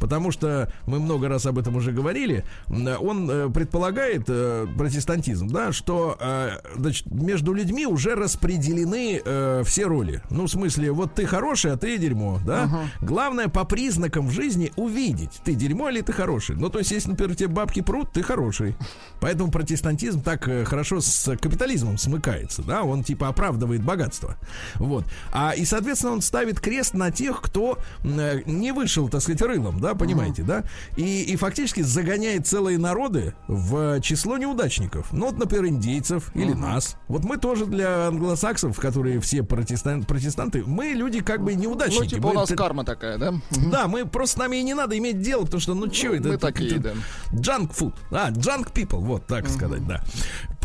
[0.00, 2.44] Потому что мы много раз об этом уже говорили.
[2.68, 9.84] Он э, предполагает, э, протестантизм, да, что э, значит, между людьми уже распределены э, все
[9.84, 10.22] роли.
[10.30, 12.88] Ну, в смысле, вот ты хороший, а ты дерьмо, да?
[13.00, 16.56] Главное по признакам в жизни увидеть, ты дерьмо или ты хороший.
[16.56, 18.76] Ну, то есть, если, например, тебе бабки прут, ты хороший.
[19.20, 22.82] Поэтому протестантизм так э, хорошо с капитализмом смыкается, да?
[22.82, 24.36] Он типа оправдывает богатство.
[24.76, 25.04] Вот.
[25.32, 29.80] А и, соответственно, он ставит крест на тех, кто э, не вышел, так сказать, рылом,
[29.80, 30.64] да, понимаете, да?
[30.96, 35.12] И, и фактически загоняет целые народы в число неудачников.
[35.12, 36.96] Ну, вот, например, индейцев или нас.
[37.08, 42.02] Вот мы тоже для англосаксов, которые все протестан- протестанты, мы люди как бы неудачники.
[42.02, 43.34] Ну, типа Мы у нас т- карма такая, да?
[43.70, 46.28] да, мы просто с нами и не надо иметь дело, потому что, ну, что это?
[46.28, 46.92] мы это такие, да.
[47.32, 47.94] Junk food.
[48.10, 50.02] А, junk people, вот так сказать, да.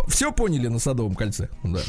[0.08, 1.50] Все поняли на Садовом кольце.
[1.64, 1.80] Да.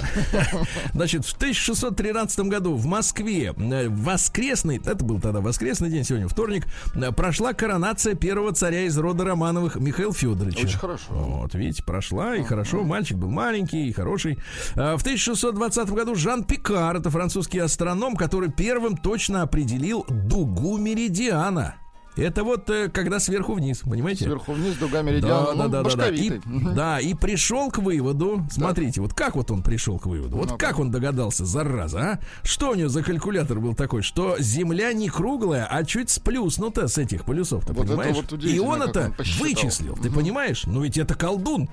[0.92, 6.66] Значит, в 1613 году в Москве э, воскресный, это был тогда воскресный день, сегодня вторник,
[6.94, 10.66] э, прошла коронация первого царя из рода Романовых Михаила Федоровича.
[10.66, 11.06] Очень хорошо.
[11.10, 12.82] Вот, видите, прошла, и хорошо.
[12.84, 14.38] Мальчик был маленький и хороший.
[14.74, 21.76] А, В 1620 году Жан Пикар, это французский астроном, который первым точно определил дугу меридиана.
[22.14, 24.24] Это вот э, когда сверху вниз, понимаете?
[24.24, 25.46] Сверху вниз, дуга меридиана.
[25.46, 26.08] Да, ну, да, да, да, да.
[26.10, 26.40] И,
[26.74, 28.46] да, и пришел к выводу.
[28.50, 30.36] Смотрите, вот как вот он пришел к выводу?
[30.36, 30.58] Вот Ну-ка.
[30.66, 32.18] как он догадался, зараза, а?
[32.42, 34.02] Что у него за калькулятор был такой?
[34.02, 38.16] Что Земля не круглая, а чуть сплюснута с этих полюсов, ты Вот понимаешь?
[38.30, 40.64] вот и он это он вычислил, ты понимаешь?
[40.66, 41.70] Ну ведь это колдун.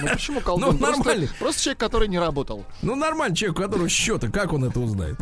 [0.00, 0.72] Ну почему колдун?
[0.72, 1.28] Ну, Просто- нормально.
[1.38, 2.64] Просто человек, который не работал.
[2.82, 5.16] Ну, нормальный человек, у которого счета, как он это узнает?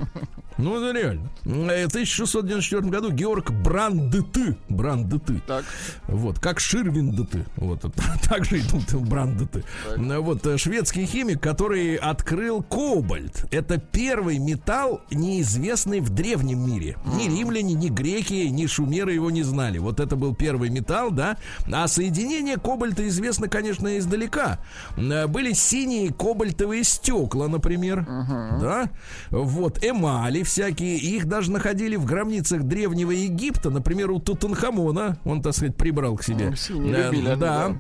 [0.59, 1.29] Ну, это реально.
[1.45, 5.67] Э, В 1694 году Георг Брандты, Брандты, Так.
[6.09, 7.83] вот, как Ширвиндты, вот,
[8.29, 9.65] так же идут Брандты.
[9.97, 13.45] Э, Вот, э, шведский химик, который открыл кобальт.
[13.51, 16.97] Это первый металл, неизвестный в древнем мире.
[17.05, 19.77] Ни римляне, ни греки, ни шумеры его не знали.
[19.77, 21.37] Вот это был первый металл, да.
[21.71, 24.59] А соединение кобальта известно, конечно, издалека.
[24.97, 28.91] Э, Были синие кобальтовые стекла, например, да.
[29.31, 30.97] Вот, эмали всякие.
[30.97, 35.19] Их даже находили в гробницах древнего Египта, например, у Тутанхамона.
[35.25, 36.55] Он, так сказать, прибрал к себе.
[36.57, 37.69] Синие Э, любили они, да.
[37.69, 37.77] да.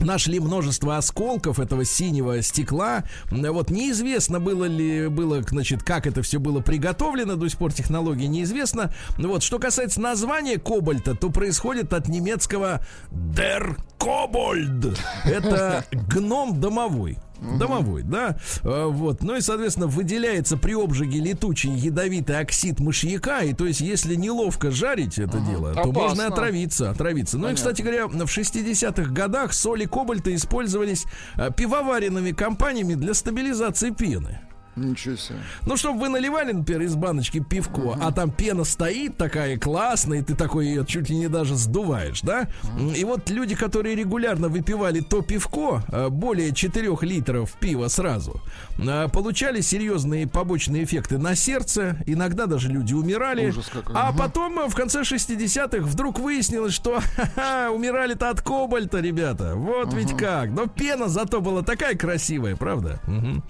[0.00, 3.04] Нашли множество осколков этого синего стекла.
[3.30, 8.26] Вот неизвестно было ли было, значит, как это все было приготовлено, до сих пор технологии
[8.26, 8.92] неизвестно.
[9.18, 14.98] Вот что касается названия кобальта, то происходит от немецкого der Kobold.
[15.24, 17.18] Это гном домовой.
[17.58, 18.36] Домовой, да.
[18.62, 19.22] Э, Вот.
[19.22, 23.40] Ну и, соответственно, выделяется при обжиге летучий ядовитый оксид мышьяка.
[23.40, 26.00] И то есть, если неловко жарить это дело, то Опасно.
[26.00, 26.90] можно отравиться.
[26.90, 27.38] Отравиться.
[27.38, 31.04] Ну и, кстати говоря, в 60-х годах соли кобальта использовались
[31.36, 34.40] э, пивоваренными компаниями для стабилизации пены.
[34.76, 35.38] Ничего себе.
[35.64, 40.22] Ну, чтобы вы наливали, например, из баночки пивко, а там пена стоит такая классная, и
[40.22, 42.48] ты такой ее чуть ли не даже сдуваешь, да?
[42.94, 48.40] И вот люди, которые регулярно выпивали то пивко, э, более 4 литров пива сразу,
[48.78, 53.48] э, получали серьезные побочные эффекты на сердце, иногда даже люди умирали.
[53.48, 53.94] Ужас какой.
[53.96, 54.18] А Мгм.
[54.18, 57.00] потом э, в конце 60-х вдруг выяснилось, что
[57.72, 59.54] умирали-то от кобальта, ребята.
[59.54, 60.50] Вот ведь как.
[60.50, 63.00] Но пена зато была такая красивая, правда?
[63.06, 63.42] Мгм.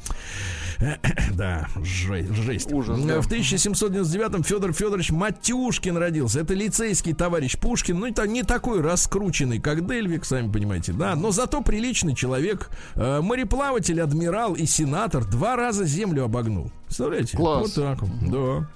[1.34, 2.72] Да, жесть.
[2.72, 3.20] Ужас, да.
[3.20, 6.40] В 1799-м Федор Федорович Матюшкин родился.
[6.40, 7.98] Это лицейский товарищ Пушкин.
[7.98, 11.14] Ну, это не такой раскрученный, как Дельвик, сами понимаете, да.
[11.14, 12.70] Но зато приличный человек.
[12.94, 15.24] Э, Мореплаватель, адмирал и сенатор.
[15.24, 16.70] Два раза землю обогнул.
[16.86, 17.36] Представляете?
[17.36, 17.76] Класс.
[17.76, 17.98] Вот так
[18.30, 18.68] да.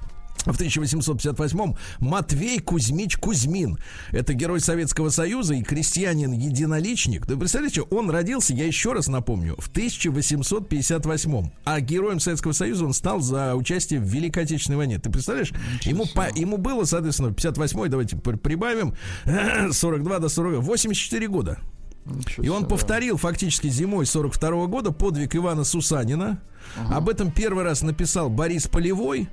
[0.46, 3.78] В 1858-м Матвей Кузьмич Кузьмин.
[4.10, 7.26] Это герой Советского Союза и крестьянин-единоличник.
[7.26, 11.52] Вы представляете, он родился, я еще раз напомню, в 1858-м.
[11.64, 14.98] А героем Советского Союза он стал за участие в Великой Отечественной войне.
[14.98, 15.52] Ты представляешь?
[15.82, 18.94] Ему, по, ему было, соответственно, 58-й, давайте при- прибавим,
[19.72, 21.58] 42 до 40, 84 года.
[22.38, 26.40] И он повторил фактически зимой 42 года подвиг Ивана Сусанина.
[26.90, 29.28] Об этом первый раз написал Борис Полевой.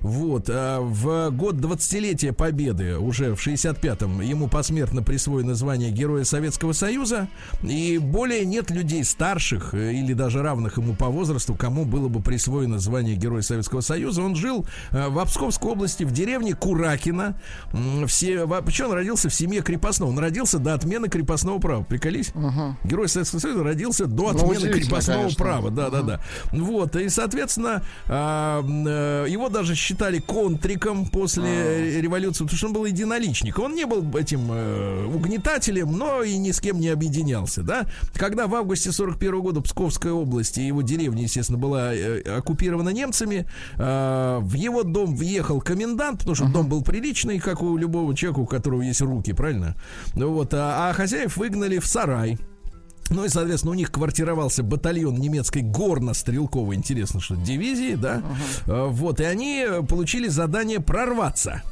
[0.00, 0.48] Вот.
[0.48, 7.28] А в год 20-летия Победы, уже в 65-м, ему посмертно присвоено звание Героя Советского Союза.
[7.62, 12.20] И более нет людей старших э, или даже равных ему по возрасту, кому было бы
[12.20, 14.22] присвоено звание Героя Советского Союза.
[14.22, 17.40] Он жил э, в Обсковской области, в деревне Куракина.
[18.06, 20.10] Все, вообще он родился в семье крепостного.
[20.10, 21.84] Он родился до отмены крепостного права.
[21.84, 22.30] Приколись?
[22.34, 22.76] Угу.
[22.84, 25.44] Герой Советского Союза родился до ну, отмены ну, крепостного конечно.
[25.44, 25.70] права.
[25.70, 25.96] Да, угу.
[25.96, 26.20] да, да.
[26.52, 26.96] Вот.
[26.96, 32.00] И, соответственно, а, э, его даже считали контриком после а.
[32.00, 33.58] революции, потому что он был единоличник.
[33.58, 37.86] Он не был этим э, угнетателем, но и ни с кем не объединялся, да.
[38.14, 43.46] Когда в августе 41 года Псковская область и его деревня, естественно, была э, оккупирована немцами,
[43.76, 46.52] э, в его дом въехал комендант, потому что uh-huh.
[46.52, 49.76] дом был приличный, как у любого человека, у которого есть руки, правильно?
[50.14, 52.38] Вот, а, а хозяев выгнали в сарай.
[53.10, 58.22] Ну и, соответственно, у них квартировался батальон немецкой горно-стрелковой, интересно, что дивизии, да.
[58.66, 58.88] Uh-huh.
[58.88, 61.62] Вот, и они получили задание прорваться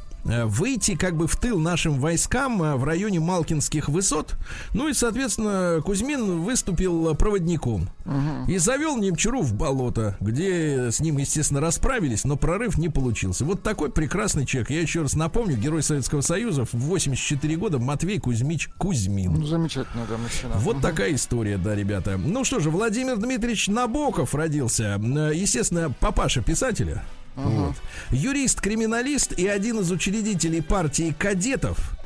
[0.46, 4.34] выйти как бы в тыл нашим войскам э, в районе Малкинских высот.
[4.74, 8.48] Ну и, соответственно, Кузьмин выступил проводником угу.
[8.48, 13.44] и завел Немчуру в болото, где с ним, естественно, расправились, но прорыв не получился.
[13.44, 14.70] Вот такой прекрасный человек.
[14.70, 19.32] Я еще раз напомню, герой Советского Союза в 84 года Матвей Кузьмич Кузьмин.
[19.32, 20.54] Ну, замечательно, да, мужчина.
[20.56, 20.82] Вот угу.
[20.82, 22.16] такая история, да, ребята.
[22.16, 25.00] Ну что же, Владимир Дмитриевич Набоков родился.
[25.00, 27.04] Э, естественно, папаша писателя.
[27.36, 27.66] Uh-huh.
[27.66, 27.74] Вот.
[28.10, 31.96] Юрист-криминалист и один из учредителей партии кадетов,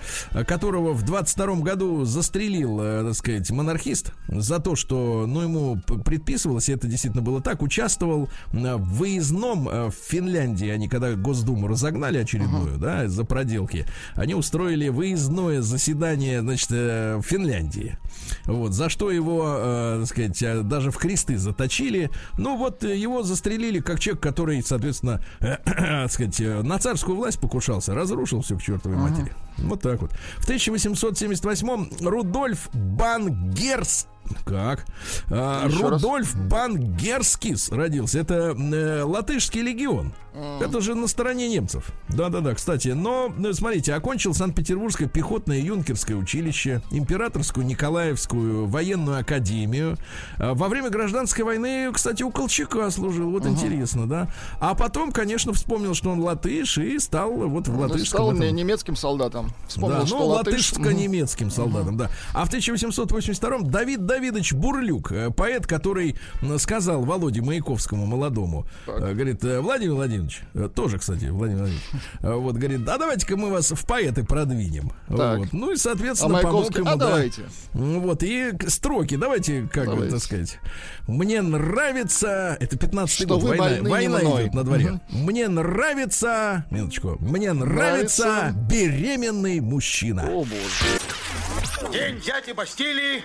[0.46, 6.68] которого в 22 году застрелил, э, так сказать, монархист за то, что, ну, ему предписывалось,
[6.68, 12.18] и это действительно было так, участвовал в выездном э, в Финляндии, они когда Госдуму разогнали
[12.18, 12.78] очередную, uh-huh.
[12.78, 17.98] да, за проделки, они устроили выездное заседание, значит, э, в Финляндии.
[18.44, 22.10] Вот, за что его, э, так сказать, даже в кресты заточили.
[22.38, 27.94] Ну, вот его застрелили как человек, который, соответственно, э, так сказать, на царскую власть покушался,
[27.94, 29.10] разрушил все к чертовой uh-huh.
[29.10, 29.32] матери.
[29.62, 30.12] Вот так вот.
[30.38, 34.06] В 1878-м Рудольф Бангерс
[34.44, 34.86] как?
[35.30, 36.42] А, Рудольф раз.
[36.44, 38.18] Бангерскис родился.
[38.20, 40.12] Это э, латышский легион.
[40.32, 40.64] Mm.
[40.64, 41.90] Это же на стороне немцев.
[42.08, 42.88] Да-да-да, кстати.
[42.88, 49.96] Но, ну, смотрите, окончил Санкт-Петербургское пехотное юнкерское училище, Императорскую Николаевскую военную академию.
[50.38, 53.30] А, во время гражданской войны, кстати, у Колчака служил.
[53.30, 53.50] Вот uh-huh.
[53.50, 54.28] интересно, да?
[54.60, 58.06] А потом, конечно, вспомнил, что он латыш и стал вот в латышском...
[58.06, 58.54] Стал этом...
[58.54, 59.50] немецким солдатом.
[59.66, 60.72] Вспомнил, да, что ну, латыш...
[60.72, 62.08] латышско-немецким солдатом, uh-huh.
[62.08, 62.10] да.
[62.34, 66.14] А в 1882-м Давид Давидович Бурлюк, э, поэт, который
[66.58, 69.00] сказал Володе Маяковскому, молодому, так.
[69.00, 70.42] Э, говорит, «Э, Владимир Владимирович,
[70.74, 71.84] тоже, кстати, Владимир Владимирович,
[72.20, 74.92] вот, говорит, а давайте-ка мы вас в поэты продвинем.
[75.08, 75.52] Вот.
[75.52, 76.86] Ну и, соответственно, а помог ему.
[76.86, 77.08] А да.
[77.08, 77.42] давайте.
[77.72, 80.12] Вот, и строки, давайте, как давайте.
[80.12, 80.58] так сказать.
[81.06, 84.90] Мне нравится, это 15-й год, война, война идет на дворе.
[84.90, 85.18] Угу.
[85.18, 90.24] Мне нравится, минуточку, мне нравится, нравится беременный мужчина.
[90.28, 91.90] О, боже.
[91.90, 93.24] День дяди Бастилии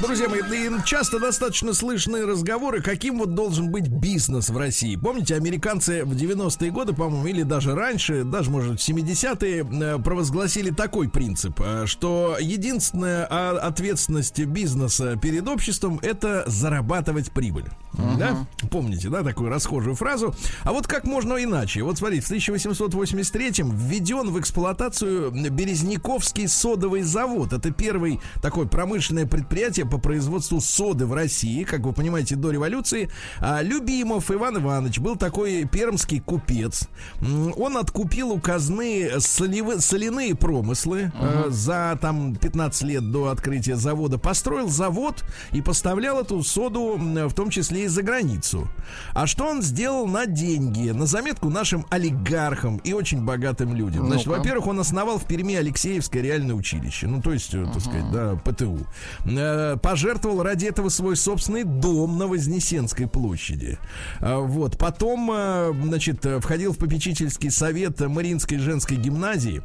[0.00, 0.42] Друзья мои,
[0.84, 4.94] часто достаточно слышны разговоры, каким вот должен быть бизнес в России.
[4.94, 10.70] Помните, американцы в 90-е годы, по-моему, или даже раньше, даже, может, в 70-е, э, провозгласили
[10.70, 17.66] такой принцип, э, что единственная ответственность бизнеса перед обществом– это зарабатывать прибыль.
[17.94, 18.16] Uh-huh.
[18.16, 18.46] Да?
[18.70, 20.34] Помните, да, такую расхожую фразу?
[20.62, 21.82] А вот как можно иначе?
[21.82, 27.52] Вот смотрите, в 1883-м введен в эксплуатацию Березняковский содовый завод.
[27.52, 33.10] Это первый такое промышленное предприятие по производству соды в России, как вы понимаете, до революции.
[33.40, 36.88] А Любимов Иван Иванович был такой пермский купец.
[37.56, 41.48] Он откупил у казны солевы, соляные промыслы uh-huh.
[41.48, 44.18] э, за там 15 лет до открытия завода.
[44.18, 48.68] Построил завод и поставлял эту соду в том числе и за границу.
[49.14, 50.90] А что он сделал на деньги?
[50.90, 54.06] На заметку нашим олигархам и очень богатым людям.
[54.06, 57.06] Значит, ну во-первых, он основал в Перми Алексеевское реальное училище.
[57.06, 57.72] Ну, то есть, uh-huh.
[57.72, 58.86] так сказать, да, ПТУ.
[59.24, 63.78] Э, пожертвовал ради этого свой собственный дом на Вознесенской площади.
[64.20, 64.78] А, вот.
[64.78, 69.62] Потом, а, значит, входил в попечительский совет Мариинской женской гимназии.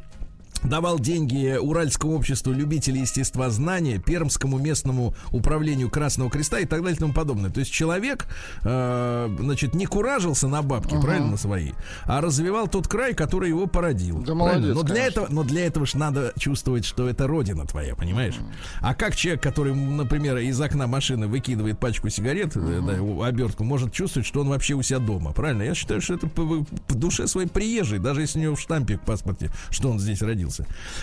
[0.64, 6.98] Давал деньги Уральскому обществу любителей естествознания, Пермскому местному управлению Красного Креста и так далее и
[6.98, 7.50] тому подобное.
[7.50, 8.26] То есть человек,
[8.62, 11.02] э, значит, не куражился на бабки, uh-huh.
[11.02, 11.72] правильно, свои,
[12.04, 14.22] а развивал тот край, который его породил.
[14.22, 15.10] Да молодец, но для конечно.
[15.10, 18.36] этого, но для этого же надо чувствовать, что это родина твоя, понимаешь?
[18.80, 23.18] А как человек, который, например, из окна машины выкидывает пачку сигарет, uh-huh.
[23.20, 25.62] да, обертку, может чувствовать, что он вообще у себя дома, правильно?
[25.62, 28.96] Я считаю, что это по, по душе своей приезжий, даже если у него в штампе
[28.96, 30.53] в паспорте, что он здесь родился.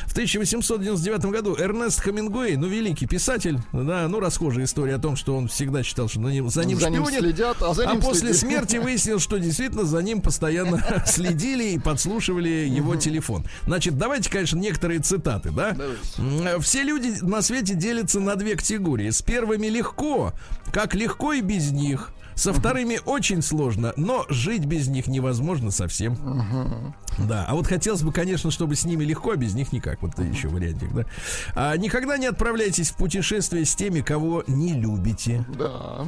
[0.07, 5.35] В 1899 году Эрнест Хамингуэй, ну, великий писатель, да, ну, расхожая история о том, что
[5.35, 7.91] он всегда считал, что за ним, за ним за шпионят, ним следят, а, за а
[7.93, 13.45] ним а после смерти выяснил, что действительно за ним постоянно следили и подслушивали его телефон.
[13.65, 15.75] Значит, давайте, конечно, некоторые цитаты, да?
[16.59, 19.09] Все люди на свете делятся на две категории.
[19.09, 20.33] С первыми легко,
[20.71, 22.11] как легко и без них.
[22.41, 26.17] Со вторыми очень сложно, но жить без них невозможно совсем.
[27.19, 30.01] Да, а вот хотелось бы, конечно, чтобы с ними легко, а без них никак.
[30.01, 31.05] Вот еще вариантик, да.
[31.53, 35.45] А, никогда не отправляйтесь в путешествие с теми, кого не любите.
[35.55, 36.07] Да.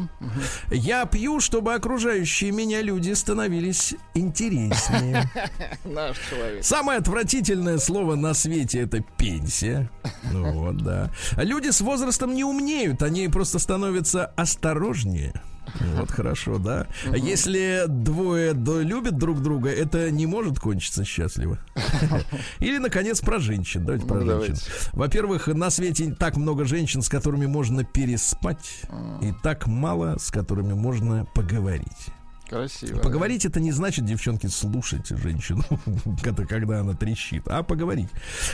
[0.72, 5.30] Я пью, чтобы окружающие меня люди становились интереснее.
[5.86, 6.64] Наш человек.
[6.64, 9.92] Самое отвратительное слово на свете это пенсия.
[10.32, 11.12] Ну вот, да.
[11.38, 15.34] Люди с возрастом не умнеют, они просто становятся осторожнее.
[15.96, 16.88] Вот хорошо, да.
[17.06, 21.60] А если двое любят друг друга, это не может кончиться счастливо.
[22.60, 23.86] Или, наконец, про женщин.
[23.86, 24.64] Давайте про ну, женщин.
[24.94, 28.82] Во-первых, на свете так много женщин, с которыми можно переспать,
[29.22, 32.14] и так мало, с которыми можно поговорить.
[32.54, 33.00] Красиво.
[33.00, 35.64] Поговорить это не значит, девчонки, слушать женщину,
[36.48, 38.10] когда она трещит, а поговорить.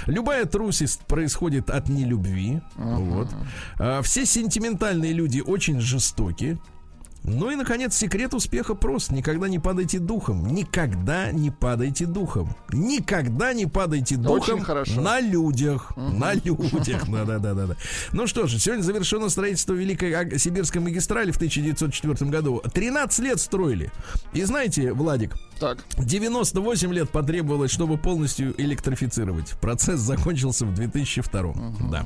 [0.05, 2.61] Любая трусость происходит от нелюбви.
[2.77, 2.95] Uh-huh.
[2.95, 3.29] Вот.
[3.77, 6.57] А, все сентиментальные люди очень жестоки.
[7.23, 9.11] Ну и, наконец, секрет успеха прост.
[9.11, 10.47] Никогда не падайте духом.
[10.47, 12.55] Никогда не падайте духом.
[12.71, 14.63] Никогда не падайте духом
[14.95, 15.91] на людях.
[15.97, 16.17] Угу.
[16.17, 17.09] На людях.
[17.09, 17.75] Да-да-да-да.
[18.13, 22.61] Ну что же, сегодня завершено строительство Великой Сибирской магистрали в 1904 году.
[22.73, 23.91] 13 лет строили.
[24.33, 25.79] И знаете, Владик, так.
[25.97, 29.51] 98 лет потребовалось, чтобы полностью электрифицировать.
[29.59, 31.41] Процесс закончился в 2002.
[31.41, 31.89] Угу.
[31.91, 32.05] Да.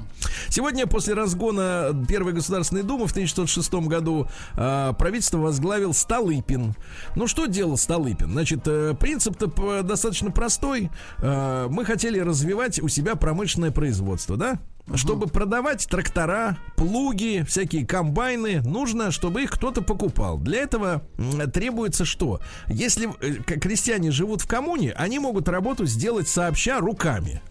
[0.50, 6.76] Сегодня, после разгона Первой Государственной Думы в 1906 году, а, правительство возглавил Столыпин.
[7.18, 8.32] Ну, что делал Столыпин?
[8.32, 10.92] Значит, э, принцип-то достаточно простой.
[11.18, 14.62] Э, мы хотели развивать у себя промышленное производство, да?
[14.96, 20.38] Чтобы продавать трактора, плуги, всякие комбайны, нужно, чтобы их кто-то покупал.
[20.38, 21.04] Для этого
[21.54, 22.40] требуется что?
[22.70, 27.42] Если э, крестьяне живут в коммуне, они могут работу сделать сообща руками.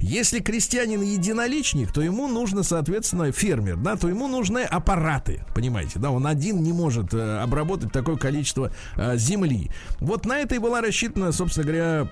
[0.00, 6.10] Если крестьянин единоличник, то ему нужно, соответственно, фермер, да, то ему нужны аппараты, понимаете, да,
[6.10, 9.70] он один не может э, обработать такое количество э, земли.
[9.98, 12.08] Вот на это и была рассчитана, собственно говоря,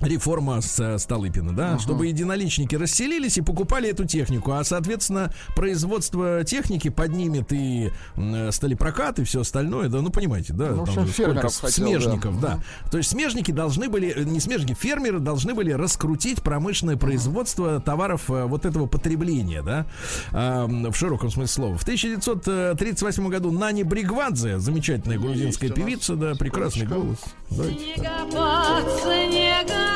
[0.00, 1.80] реформа с э, Столыпина, да, uh-huh.
[1.80, 9.20] чтобы единоличники расселились и покупали эту технику, а, соответственно, производство техники поднимет и э, сталепрокат
[9.20, 12.60] и все остальное, да, ну, понимаете, да, ну, там сколько хотел, смежников, да.
[12.82, 12.90] да.
[12.90, 17.82] То есть смежники должны были, э, не смежники, фермеры должны были раскрутить промышленное производство uh-huh.
[17.82, 19.86] товаров вот этого потребления, да,
[20.32, 21.78] в широком смысле слова.
[21.78, 27.18] В 1938 году Нани Бригвадзе, замечательная грузинская Есть певица, да, прекрасный голос.
[27.50, 29.87] Снегопад, снегопад,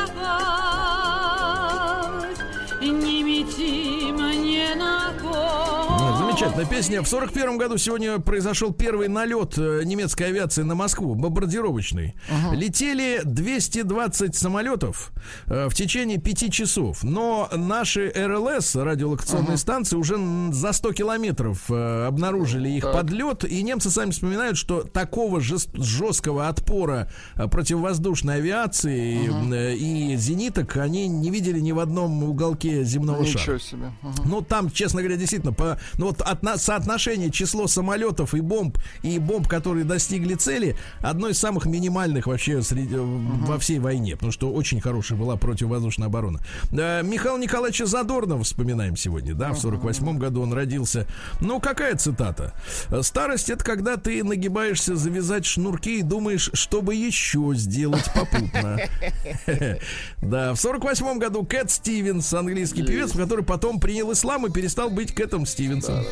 [3.03, 3.82] не мети
[6.43, 7.01] Замечательная песня.
[7.01, 12.15] В 41 году сегодня произошел первый налет э, немецкой авиации на Москву, бомбардировочный.
[12.29, 12.55] Ага.
[12.55, 15.13] Летели 220 самолетов
[15.45, 17.03] э, в течение 5 часов.
[17.03, 19.57] Но наши РЛС, радиолокационные ага.
[19.57, 20.17] станции, уже
[20.51, 22.93] за 100 километров э, обнаружили их так.
[22.93, 23.45] подлет.
[23.45, 29.71] И немцы сами вспоминают, что такого жесткого отпора противовоздушной авиации ага.
[29.71, 33.59] и зениток они не видели ни в одном уголке земного Ничего шара.
[33.59, 33.93] себе.
[34.01, 34.23] Ага.
[34.25, 39.19] Ну, там, честно говоря, действительно, по, ну вот от, соотношение число самолетов и бомб, и
[39.19, 43.45] бомб, которые достигли цели, одно из самых минимальных вообще среди, угу.
[43.45, 46.39] во всей войне, потому что очень хорошая была противовоздушная оборона.
[46.71, 51.07] Э, Михаил Николаевич Задорнов вспоминаем сегодня, да, в 48 году он родился.
[51.39, 52.53] Ну, какая цитата?
[53.01, 58.79] Старость это когда ты нагибаешься завязать шнурки и думаешь, чтобы еще сделать попутно.
[60.21, 65.13] Да, в 48 году Кэт Стивенс, английский певец, который потом принял ислам и перестал быть
[65.13, 66.03] Кэтом Стивенсом.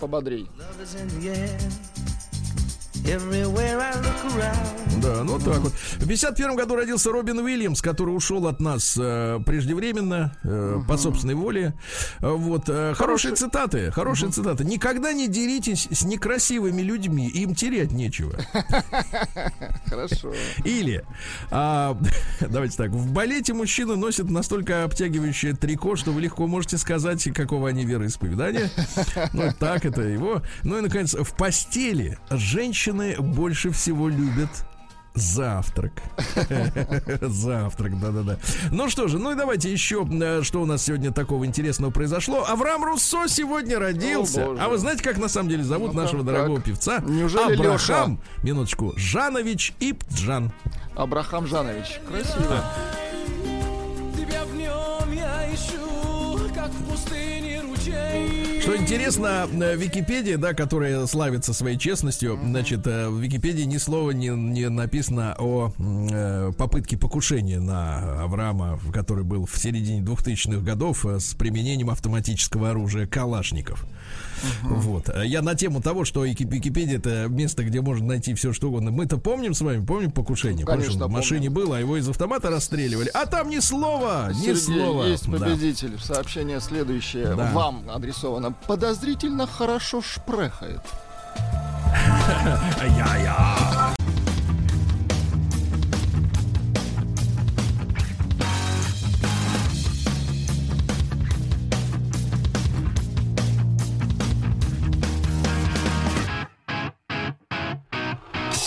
[0.00, 0.48] Пободрей.
[5.00, 5.72] Да, ну так вот.
[5.72, 10.84] В 51 году родился Робин Уильямс, который ушел от нас э, преждевременно, э, угу.
[10.86, 11.74] по собственной воле.
[12.20, 12.64] Вот.
[12.68, 14.34] Э, хорошие цитаты, хорошие угу.
[14.34, 14.64] цитаты.
[14.64, 18.38] Никогда не деритесь с некрасивыми людьми, им терять нечего.
[19.86, 20.32] Хорошо.
[20.64, 21.04] Или,
[21.50, 21.96] а,
[22.40, 27.68] давайте так, в балете мужчины носят настолько обтягивающее трико, что вы легко можете сказать, какого
[27.68, 28.70] они вероисповедания.
[29.32, 30.42] Ну, так, это его.
[30.62, 32.18] Ну и, наконец, в постели
[32.88, 34.50] женщины больше всего любят
[35.14, 35.92] Завтрак.
[37.20, 38.38] Завтрак, да-да-да.
[38.70, 42.44] Ну что же, ну и давайте еще, э, что у нас сегодня такого интересного произошло.
[42.46, 44.46] Авраам Руссо сегодня родился.
[44.46, 47.00] О, а вы знаете, как на самом деле зовут ну, нашего как, дорогого певца?
[47.00, 48.44] Неужели Абрахам, Леша?
[48.44, 50.52] минуточку, Жанович Ипджан.
[50.94, 52.00] Абрахам Жанович.
[52.08, 52.64] Красиво.
[54.16, 57.37] Тебя в нем я ищу, как в пустыне.
[58.60, 64.10] Что интересно, э, Википедия, да, которая славится своей честностью, значит, э, в Википедии ни слова
[64.10, 71.06] не, не написано о э, попытке покушения на Авраама, который был в середине 2000-х годов
[71.06, 73.86] э, с применением автоматического оружия Калашников.
[74.38, 74.74] Uh-huh.
[74.74, 75.10] Вот.
[75.24, 78.90] Я на тему того, что Википедия это место, где можно найти все, что угодно.
[78.90, 80.64] Мы-то помним с вами, помним покушение?
[80.64, 83.10] Конечно, в машине было, а его из автомата расстреливали.
[83.14, 85.04] А там ни слова, ни Сергей, слова.
[85.04, 85.92] Есть победитель.
[85.92, 86.14] Да.
[86.14, 87.34] Сообщение следующее.
[87.34, 87.50] Да.
[87.52, 90.80] Вам адресовано подозрительно хорошо шпрехает.
[92.96, 93.97] Я-я.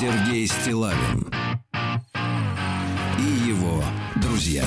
[0.01, 1.31] Сергей Стилавин
[3.19, 3.83] и его
[4.15, 4.65] друзья.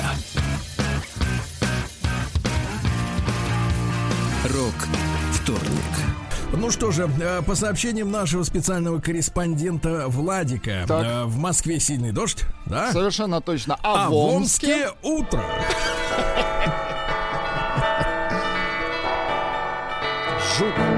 [4.45, 4.73] Рок
[5.33, 5.67] вторник.
[6.53, 11.05] Ну что же, э, по сообщениям нашего специального корреспондента Владика, так.
[11.05, 12.93] Э, в Москве сильный дождь, да?
[12.93, 13.77] Совершенно точно.
[13.83, 15.43] А, а в Омске утро.
[20.57, 20.94] Жук.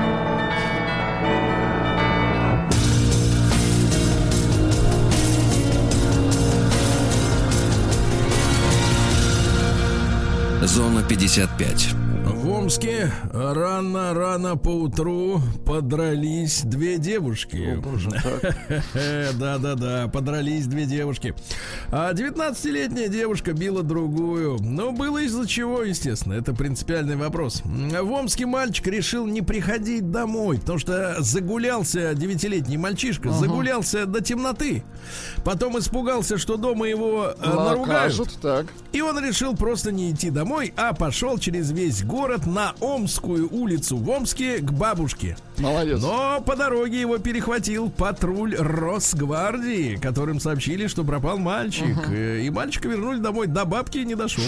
[10.67, 12.06] Зона 55.
[12.67, 17.81] Омске рано-рано по утру подрались две девушки.
[19.39, 21.33] Да-да-да, подрались две девушки.
[21.91, 24.57] А 19-летняя девушка била другую.
[24.59, 26.33] Но было из-за чего, естественно.
[26.33, 27.61] Это принципиальный вопрос.
[27.63, 34.19] В Омске мальчик решил не приходить домой, потому что загулялся, 9-летний мальчишка, uh загулялся до
[34.19, 34.83] темноты.
[35.45, 38.37] Потом испугался, что дома его э, наругают.
[38.41, 38.65] Так.
[38.91, 43.97] И он решил просто не идти домой, а пошел через весь город на Омскую улицу
[43.97, 45.37] в Омске к бабушке.
[45.59, 46.01] Молодец.
[46.01, 51.95] Но по дороге его перехватил патруль Росгвардии, которым сообщили, что пропал мальчик.
[51.95, 52.41] Uh-huh.
[52.41, 53.45] И мальчика вернули домой.
[53.45, 54.43] До бабки не дошел.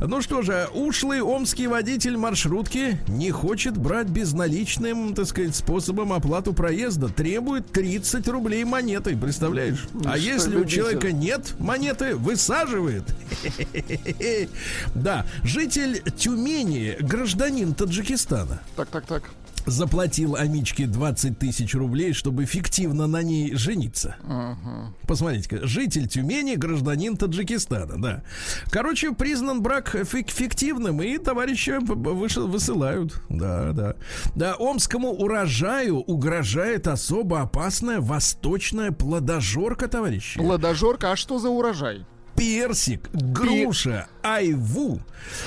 [0.00, 6.52] Ну что же, ушлый омский водитель маршрутки не хочет брать безналичным, так сказать, способом оплату
[6.52, 7.08] проезда.
[7.08, 9.88] Требует 30 рублей монетой, представляешь?
[10.04, 13.04] А что если у человека нет монеты, высаживает.
[14.94, 18.60] Да, житель Тюмени, гражданин Таджикистана.
[18.76, 19.22] Так, так, так
[19.70, 24.16] заплатил Амичке 20 тысяч рублей, чтобы фиктивно на ней жениться.
[24.22, 24.88] Uh-huh.
[25.06, 28.22] Посмотрите-ка, житель Тюмени, гражданин Таджикистана, да.
[28.70, 33.20] Короче, признан брак фик- фиктивным, и товарища вышел, высылают.
[33.28, 33.94] Да, да.
[34.34, 40.38] Да, омскому урожаю угрожает особо опасная восточная плодожорка, товарищи.
[40.38, 42.04] Плодожорка, а что за урожай?
[42.38, 45.00] Персик, груша, айву.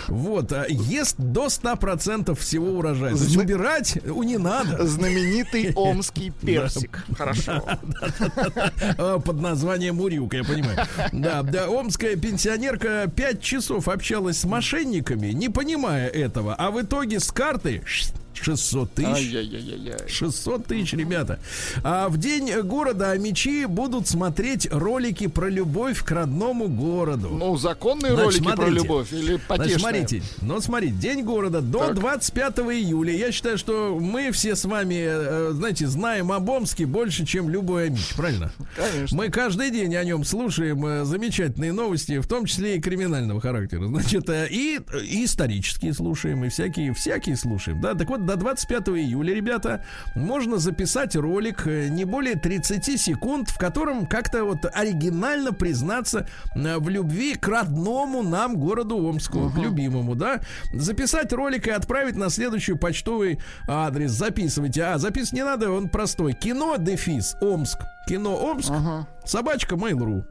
[0.07, 3.15] Вот, а ест до 100% всего урожая.
[3.15, 4.85] То есть убирать у не надо.
[4.85, 7.03] Знаменитый омский персик.
[7.17, 7.63] Хорошо.
[8.97, 10.85] А, под названием Урюк, я понимаю.
[11.11, 17.19] Да, да, омская пенсионерка 5 часов общалась с мошенниками, не понимая этого, а в итоге
[17.19, 17.81] с карты
[18.41, 20.07] 600 тысяч.
[20.07, 21.39] 600 тысяч, ребята.
[21.83, 27.29] А в день города Амичи будут смотреть ролики про любовь к родному городу.
[27.29, 28.61] Ну, законные Значит, ролики смотрите.
[28.61, 29.77] про любовь или потешные?
[29.77, 31.95] Значит, смотрите, ну, смотрите, день города до так.
[31.95, 33.13] 25 июля.
[33.15, 37.87] Я считаю, что мы все с вами, э, знаете, знаем об Омске больше, чем любой
[37.87, 38.51] Амич, правильно?
[38.75, 39.17] Конечно.
[39.17, 43.85] Мы каждый день о нем слушаем э, замечательные новости, в том числе и криминального характера.
[43.87, 47.81] Значит, э, и, и исторические слушаем, и всякие, всякие слушаем.
[47.81, 49.83] Да, так вот, до 25 июля, ребята,
[50.15, 56.77] можно записать ролик э, не более 30 секунд, в котором как-то вот оригинально признаться э,
[56.77, 60.39] в любви к родному нам городу Омску, к любимому, да?
[60.73, 64.11] Записать ролик и отправить на следующий почтовый адрес.
[64.11, 64.83] Записывайте.
[64.83, 66.33] А, записывать не надо, он простой.
[66.33, 67.79] Кино дефис Омск.
[68.07, 68.71] Кино Омск.
[69.25, 70.23] Собачка Mail.ru.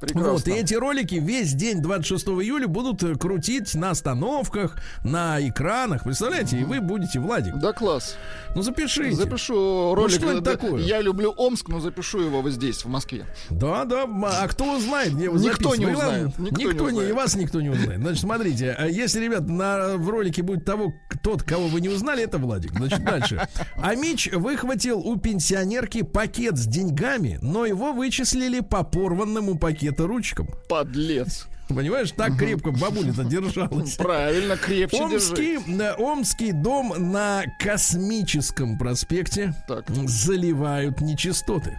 [0.00, 0.32] Прекрасно.
[0.32, 6.04] Вот, и эти ролики весь день 26 июля будут э, крутить на остановках, на экранах.
[6.04, 7.54] Представляете, и вы будете Владик.
[7.56, 8.16] Да, класс.
[8.54, 9.14] Ну запишите.
[9.16, 10.14] Запишу ролик.
[10.16, 10.82] что это Да, такое?
[10.82, 13.24] Я люблю Омск, но запишу его вот здесь, в Москве.
[13.50, 14.02] Да, да.
[14.02, 17.14] м, А кто узнает, где вы Никто не узнает, никто не Никто, не, и узнает.
[17.14, 18.00] вас никто не узнает.
[18.00, 20.92] Значит, смотрите, а если, ребят, на, в ролике будет того,
[21.22, 22.72] тот, кого вы не узнали, это Владик.
[22.72, 23.48] Значит, дальше.
[23.76, 30.48] Амич выхватил у пенсионерки пакет с деньгами, но его вычислили по порванному пакету ручкам.
[30.68, 31.46] Подлец.
[31.68, 33.96] Понимаешь, так крепко бабуля-то держалась.
[33.96, 39.84] Правильно, крепче Омский, э, Омский дом на Космическом проспекте Так.
[39.90, 41.78] заливают нечистоты.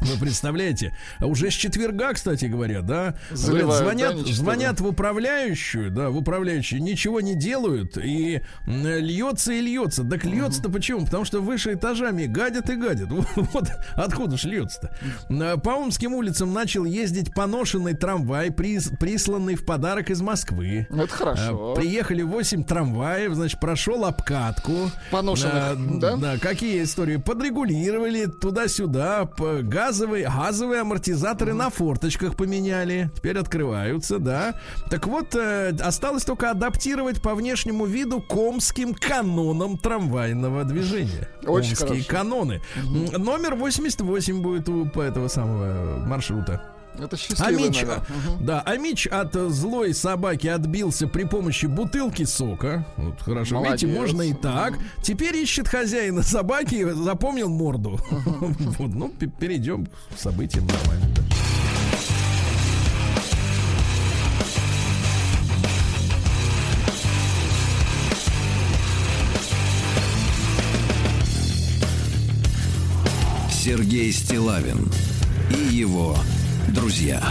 [0.00, 0.96] Вы представляете?
[1.18, 3.14] А Уже с четверга, кстати говоря, да?
[3.30, 9.52] Заливают, Говорят, да, звонят, звонят в управляющую, да, в управляющую, ничего не делают, и льется
[9.52, 10.04] и льется.
[10.04, 11.04] Так льется-то почему?
[11.04, 13.08] Потому что выше этажами гадят и гадят.
[13.52, 14.96] Вот откуда ж льется-то?
[15.30, 20.86] А, По Омским улицам начал ездить поношенный трамвай, прис- присланный в подарок из Москвы.
[20.90, 21.72] Это хорошо.
[21.72, 24.90] А, Приехали 8 трамваев, значит, прошел обкатку.
[25.10, 26.38] Поношенных, А, да?
[26.38, 27.16] какие истории?
[27.16, 34.54] Подрегулировали туда-сюда, п- газовые, газовые амортизаторы на форточках поменяли, теперь открываются, да.
[34.90, 41.28] Так вот, э, осталось только адаптировать по внешнему виду к омским канонам трамвайного движения.
[41.46, 42.08] Очень Омские хорошо.
[42.10, 42.60] каноны.
[42.76, 46.62] М, Номер 88 будет у этого самого маршрута.
[46.98, 48.02] Это счастливый Амич, номер.
[48.08, 48.46] Мгм.
[48.46, 52.86] да, Амич от злой собаки отбился при помощи бутылки сока.
[52.96, 53.82] Вот, хорошо, Молодец.
[53.82, 54.74] видите, можно и так.
[55.02, 57.98] Теперь ищет хозяина собаки, запомнил морду.
[58.78, 59.08] Вот, ну,
[59.40, 61.06] перейдем к событиям нормально.
[73.50, 74.90] Сергей Стилавин
[75.50, 76.16] и его
[76.72, 77.22] друзья.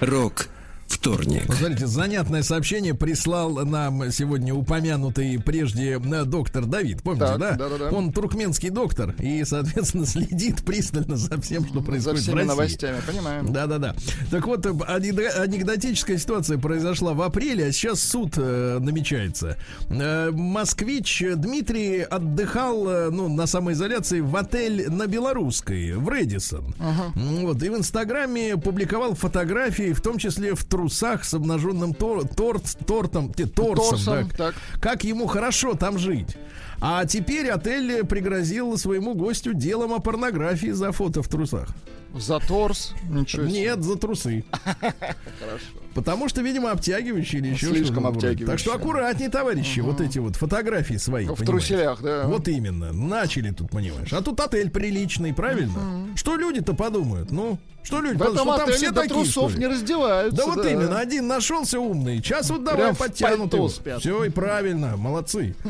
[0.00, 0.51] Рок
[0.92, 1.42] вторник.
[1.48, 7.02] Вот смотрите, занятное сообщение прислал нам сегодня упомянутый прежде э, доктор Давид.
[7.02, 7.52] Помните, Так, да?
[7.52, 7.90] да-да-да.
[7.96, 12.48] Он туркменский доктор и, соответственно, следит пристально за всем, что За происходит в всеми России.
[12.48, 13.52] новостями, понимаем.
[13.52, 13.94] Да-да-да.
[14.30, 19.56] Так вот, э, анекдо- анекдотическая ситуация произошла в апреле, а сейчас суд э, намечается.
[19.90, 26.74] Э, москвич Дмитрий отдыхал, э, ну, на самоизоляции в отель на Белорусской, в Редисон.
[26.78, 32.26] М, Вот, и в Инстаграме публиковал фотографии, в том числе в трусах с обнаженным тор-
[32.26, 34.36] торт, тортом, те, торсом, Торсом, да.
[34.36, 34.54] так.
[34.80, 36.36] Как ему хорошо там жить.
[36.80, 41.68] А теперь отель пригрозил своему гостю делом о порнографии за фото в трусах.
[42.14, 42.94] За торс.
[43.08, 43.60] Ничего себе.
[43.60, 44.44] Нет, за трусы.
[44.64, 45.64] Хорошо.
[45.94, 48.46] Потому что, видимо, обтягивающие или еще Слишком обтягивающие.
[48.46, 51.26] Так что аккуратнее, товарищи, вот эти вот фотографии свои.
[51.26, 52.24] В труселях, да.
[52.26, 52.92] Вот именно.
[52.92, 54.12] Начали тут, понимаешь.
[54.12, 56.08] А тут отель приличный, правильно?
[56.16, 57.30] Что люди-то подумают?
[57.30, 58.62] Ну, что люди В подумают?
[58.62, 60.36] этом там все до такие, трусов не раздеваются.
[60.36, 62.18] Да вот именно, один нашелся умный.
[62.18, 63.68] Сейчас вот давай подтянут его.
[63.68, 65.54] Все и правильно, молодцы.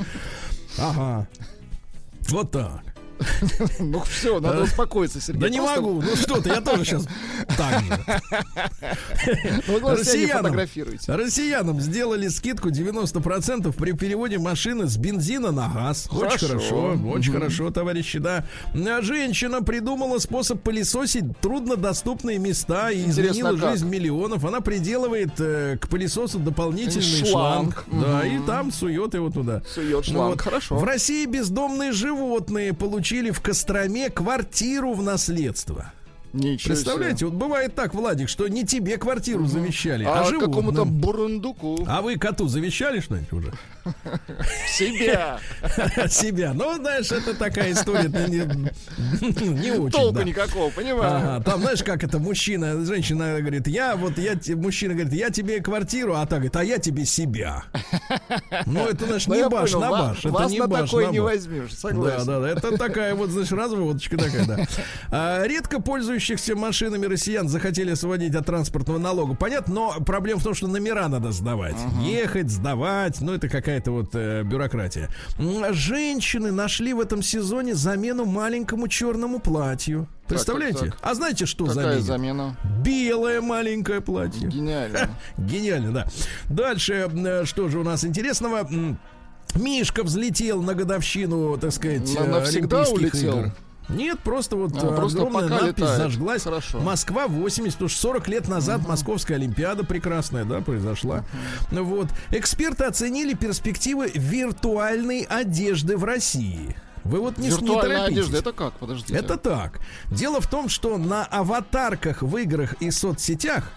[0.78, 1.28] Ага.
[2.30, 2.80] Вот так.
[3.78, 5.42] Ну все, надо успокоиться, Сергей.
[5.42, 6.02] Да не могу.
[6.02, 7.06] Ну что ты, я тоже сейчас
[7.56, 7.92] так же.
[9.72, 10.54] Не Россиянам,
[11.06, 16.08] россиянам сделали скидку 90% при переводе машины с бензина на газ.
[16.10, 16.98] Очень Хорошо.
[17.06, 18.44] очень хорошо, товарищи, да.
[18.74, 23.72] А Женщина придумала способ пылесосить труднодоступные места и изменила как?
[23.72, 24.44] жизнь миллионов.
[24.44, 27.84] Она приделывает э, к пылесосу дополнительный Шланг.
[27.90, 29.62] Да, и там сует его туда.
[29.68, 30.76] Сует Ну шланг, хорошо.
[30.76, 35.92] В России бездомные животные получили в Костроме квартиру в наследство.
[36.32, 40.12] Ничего Представляете, вот бывает так, Владик, что не тебе квартиру завещали, себе.
[40.12, 40.50] а, А животным.
[40.50, 43.52] какому-то бурундуку А вы коту завещали что-нибудь уже?
[44.68, 45.38] себя.
[46.08, 46.52] Себя.
[46.54, 49.90] Ну, знаешь, это такая история это не, очень.
[49.90, 50.24] Толку да.
[50.24, 51.42] никакого, понимаю.
[51.42, 56.14] Там, знаешь, как это мужчина, женщина говорит, я вот, я, мужчина говорит, я тебе квартиру,
[56.14, 57.64] а та говорит, а я тебе себя.
[58.66, 60.24] Ну, это, значит, Ну, не баш на баш.
[60.24, 62.26] Вас на такое не возьмешь, Да, согласен.
[62.26, 62.48] да, да.
[62.50, 64.66] Это такая вот, значит, разводочка такая, да.
[65.10, 65.80] А, редко
[66.22, 69.34] пользующихся машинами россиян захотели освободить от транспортного налога.
[69.34, 71.74] Понятно, но проблема в том, что номера надо сдавать.
[72.02, 75.08] Ехать, сдавать, ну, это какая-то вот э, бюрократия.
[75.38, 80.06] М, Женщины нашли в этом сезоне замену маленькому черному платью.
[80.28, 80.78] Представляете?
[80.78, 80.98] так, так.
[81.10, 82.04] А знаете, что Какая заменит?
[82.04, 82.56] замена?
[82.84, 84.48] Белое маленькое платье.
[84.48, 85.10] Гениально.
[85.38, 86.06] Гениально, да.
[86.48, 88.68] Дальше, э, что же у нас интересного?
[89.56, 93.38] Мишка взлетел на годовщину, так сказать, На- навсегда Олимпийских улетел?
[93.40, 93.52] игр.
[93.94, 95.98] Нет, просто вот А, просто огромная пока надпись летает.
[95.98, 96.42] зажглась.
[96.44, 96.80] Хорошо.
[96.80, 101.24] Москва 80, потому что 40 лет назад Московская Олимпиада прекрасная, да, произошла.
[101.70, 102.08] Вот.
[102.30, 106.76] Эксперты оценили перспективы виртуальной одежды в России.
[107.04, 108.08] Вы вот не, не торопитесь.
[108.08, 108.74] одежда, это как?
[108.74, 109.14] Подождите.
[109.14, 109.80] Это так.
[110.10, 113.72] Дело в том, что на аватарках в играх и соцсетях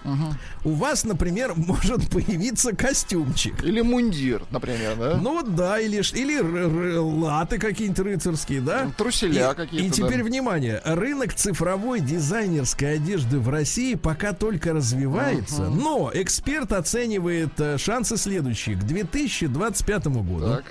[0.64, 3.64] у вас, например, может появиться костюмчик.
[3.64, 5.18] Или мундир, например, да?
[5.18, 8.92] Ну вот да, или, или латы какие-нибудь рыцарские, да?
[8.98, 10.24] Труселя И- какие-то, И теперь да.
[10.24, 18.18] внимание, ринок цифровой дизайнерской одежды в России пока только развивается, но эксперт оценивает э, шансы
[18.18, 18.76] следующие.
[18.76, 20.56] К 2025 году.
[20.56, 20.66] Так.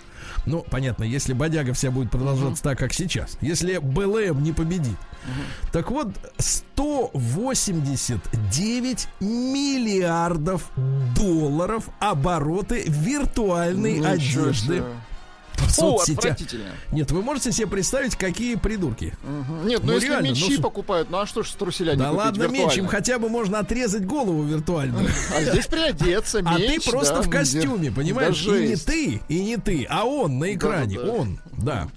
[0.47, 3.39] Ну, понятно, если бодяга вся будет продолжаться так, как сейчас.
[3.41, 4.99] Если БЛМ не победит.
[5.73, 10.71] Так вот, 189 миллиардов
[11.17, 14.09] долларов обороты виртуальной Ничего
[14.49, 14.77] одежды.
[14.77, 14.85] себе.
[15.57, 16.37] В Фу, соцсетях.
[16.93, 19.15] Нет, вы можете себе представить, какие придурки.
[19.23, 19.67] Мгм.
[19.67, 21.93] Нет, ну, Ну, если реально, ну, мечи с- покупают, ну а что ж с труселя
[21.93, 22.89] не да ладно, меч, им виртуально?
[22.89, 25.09] хотя бы можно отрезать голову виртуальную.
[25.35, 28.45] А здесь приодеться, А меч, ты просто да, в костюме, понимаешь?
[28.45, 31.89] Да и не ты, и не ты, а он на экране, он, да.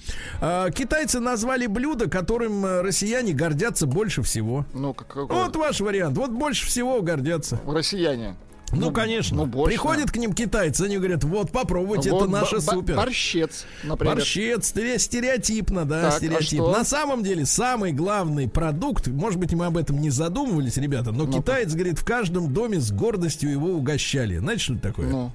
[0.41, 4.65] А, китайцы назвали блюдо, которым э, россияне гордятся больше всего.
[4.73, 5.27] Ну, как, какой?
[5.35, 6.17] Вот ваш вариант.
[6.17, 7.59] Вот больше всего гордятся.
[7.67, 8.35] Россияне.
[8.71, 9.37] Ну, конечно.
[9.37, 9.75] ну, больше.
[9.77, 12.95] Приходят к ним китайцы, они говорят, вот попробуйте, Вот это наше супер.
[12.97, 14.15] Борщец, например.
[14.15, 16.59] Борщец, стере- стереотипно, да, Так, а стереотип.
[16.59, 16.71] что?
[16.71, 21.23] На самом деле самый главный продукт, может быть, мы об этом не задумывались, ребята, но
[21.25, 21.39] Ну-ка.
[21.39, 24.37] китаец, говорит, в каждом доме с гордостью его угощали.
[24.37, 25.07] Знаете, что это такое?
[25.07, 25.31] Ну,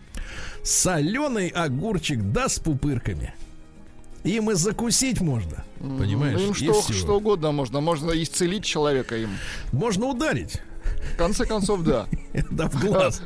[0.62, 3.34] Соленый огурчик, да, с пупырками.
[4.24, 6.38] Им и закусить можно, понимаешь?
[6.40, 7.80] им что, что угодно можно.
[7.80, 9.30] Можно исцелить человека им.
[9.72, 10.60] Можно ударить.
[11.14, 12.06] В конце концов, да.
[12.50, 13.22] Да, в глаз.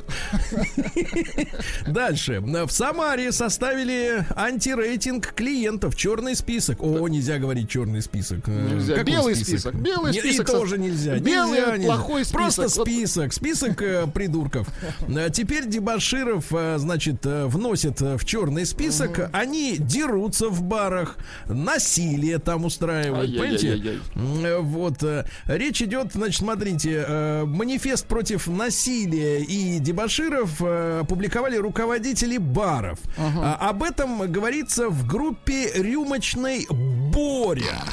[1.87, 2.41] Дальше.
[2.41, 5.95] В Самаре составили антирейтинг клиентов.
[5.95, 6.81] Черный список.
[6.81, 8.39] О, нельзя говорить черный список.
[8.47, 8.95] Э, Нельзя.
[8.95, 9.75] какой Белый список.
[9.75, 11.17] Белый список И тоже нельзя.
[11.19, 11.87] Белый Нельзя, нельзя.
[11.87, 12.33] плохой список.
[12.41, 13.33] Просто список.
[13.33, 14.67] Список э, придурков.
[15.07, 19.29] А Теперь дебаширов, э, значит, э, вносят э, в черный список.
[19.33, 21.17] Они дерутся в барах.
[21.47, 23.31] Насилие там устраивают.
[23.31, 23.99] Понимаете?
[24.15, 25.01] Э, Вот.
[25.03, 32.99] э, Речь идет, значит, смотрите, э, манифест против насилия и дебаширов э, опубликовали руководители баров.
[33.17, 37.83] А, Об этом говорится в группе «Рюмочный Боря».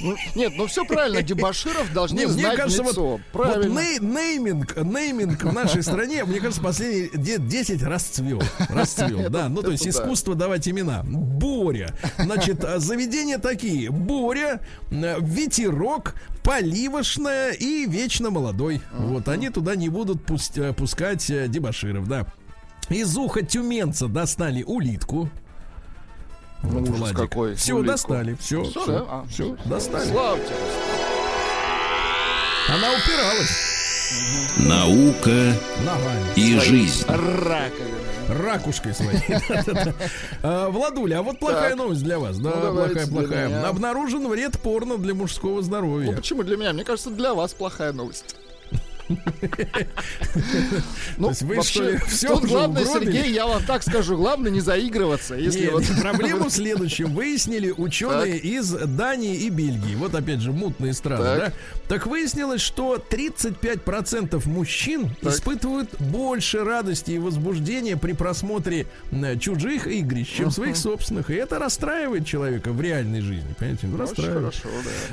[0.00, 3.02] Ну, Нет, ну все правильно, дебаширов должны Не, мне знать кажется, в лицо.
[3.02, 3.78] вот, вот Правильно.
[3.80, 8.42] ней- нейминг, нейминг в нашей стране, мне кажется, последние лет 10 расцвел.
[8.68, 9.48] Расцвел, да.
[9.48, 11.02] Ну, то есть искусство давать имена.
[11.04, 11.94] Боря.
[12.18, 13.90] Значит, а, заведения такие.
[13.90, 18.82] Боря, ветерок, поливошная и вечно молодой.
[18.92, 22.26] Вот, они туда не будут пусть- э, пускать э, дебаширов, да.
[22.88, 25.28] Из уха тюменца достали улитку.
[26.62, 27.92] Ну, ужас какой, Все, улитку.
[27.92, 28.36] достали.
[28.40, 29.04] Все, все, да?
[29.08, 30.10] А, все, достали.
[30.10, 30.52] Славьте.
[32.68, 35.54] Она упиралась Наука
[35.84, 36.26] ногами.
[36.36, 37.04] и жизнь.
[37.06, 37.96] Раковина.
[38.28, 39.20] Ракушкой своей.
[40.42, 42.38] А, Владуля, а вот плохая новость для вас.
[42.38, 43.68] Да, Ну, плохая, плохая.
[43.68, 46.12] Обнаружен вред порно для мужского Ну здоровья.
[46.16, 46.72] почему для меня?
[46.72, 48.34] Мне кажется, для вас плохая новость.
[51.18, 52.84] Ну, всё тут главное?
[52.84, 55.34] Сергей, я вам так скажу, главное не заигрываться.
[55.34, 57.14] Если Нет, вот проблема в следующем.
[57.14, 59.94] Выяснили ученые из Дании и Бельгии.
[59.94, 61.52] Вот опять же мутные страны, да?
[61.88, 68.86] Так выяснилось, что 35% мужчин испытывают больше радости и возбуждения при просмотре
[69.40, 71.30] чужих игрищ, чем своих собственных.
[71.30, 73.54] И это расстраивает человека в реальной жизни.
[73.58, 73.86] Понимаете?
[73.86, 74.54] Ну, Расстраивает.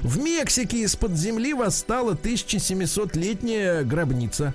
[0.02, 4.54] В Мексике из-под земли восстала 1700-летняя гробница.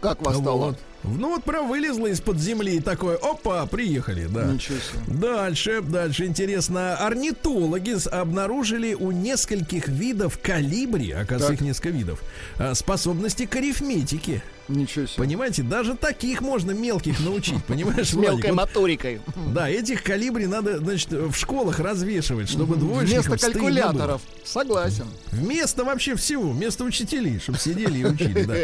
[0.00, 0.66] Как восстало?
[0.66, 0.78] Вот.
[1.04, 4.44] Ну вот прям вылезла из-под земли и такое, опа, приехали, да.
[4.44, 5.18] Ничего себе.
[5.18, 6.96] Дальше, дальше интересно.
[6.96, 11.54] Орнитологи обнаружили у нескольких видов калибри, оказывается, Так.
[11.56, 12.22] их несколько видов,
[12.58, 14.42] а, способности к арифметике.
[14.68, 15.16] Ничего себе.
[15.16, 19.20] Понимаете, даже таких можно мелких научить, понимаешь, мелкой моторикой.
[19.54, 24.22] Да, этих калибри надо, значит, в школах развешивать, чтобы двоечникам Вместо калькуляторов.
[24.44, 25.06] Согласен.
[25.32, 28.54] Вместо вообще всего, вместо учителей, чтобы сидели и учили, да.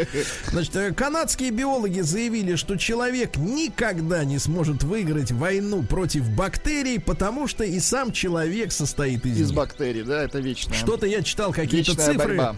[0.51, 7.47] Значит, э, канадские биологи заявили, что человек никогда не сможет выиграть войну против бактерий, потому
[7.47, 9.57] что и сам человек состоит из, Из них.
[9.57, 10.73] бактерий, да, это вечно.
[10.73, 12.37] Что-то я читал какие-то Вечная цифры.
[12.37, 12.55] борьба.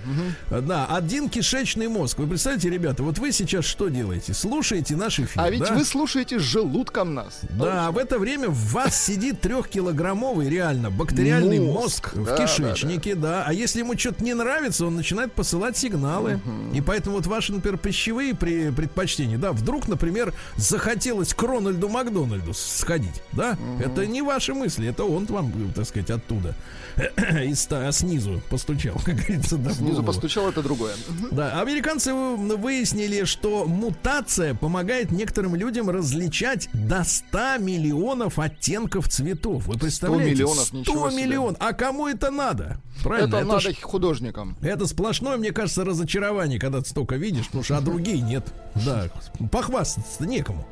[0.61, 2.17] Да, один кишечный мозг.
[2.19, 4.33] Вы представляете, ребята, вот вы сейчас что делаете?
[4.33, 5.73] Слушаете наш эфир, А ведь да?
[5.73, 7.39] вы слушаете желудком нас.
[7.49, 12.13] Да, а в это время в вас сидит трехкилограммовый реально бактериальный Мозг.
[12.13, 16.39] мозг, в Да, кишечнике, да, А если ему что-то не нравится, он начинает посылать сигналы.
[16.73, 22.53] И поэтому вот ваши, например, пищевые при- предпочтения, да, вдруг, например, захотелось к Рональду Макдональду
[22.53, 26.55] сходить, да, это не ваши мысли, это он вам, так сказать, оттуда,
[27.43, 30.93] из, ста- снизу постучал, как говорится, да, Снизу постучал, это другое.
[31.31, 39.67] Да, американцы вы- выяснили, что мутация помогает некоторым людям различать до 100 миллионов оттенков цветов.
[39.67, 40.33] Вы представляете?
[40.33, 41.23] миллионов, 100 ничего себе.
[41.23, 41.57] миллионов.
[41.59, 42.77] А кому это надо?
[43.03, 44.57] Правильно, Это, надо ж- художникам.
[44.61, 48.43] это сплошное, мне кажется, разочарование, когда ты столько видишь, потому что а другие нет.
[48.73, 49.05] Да,
[49.51, 50.67] похвастаться некому.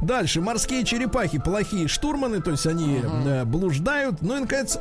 [0.00, 0.40] Дальше.
[0.40, 4.22] Морские черепахи плохие штурманы, то есть они э, блуждают.
[4.22, 4.78] Ну и, наконец,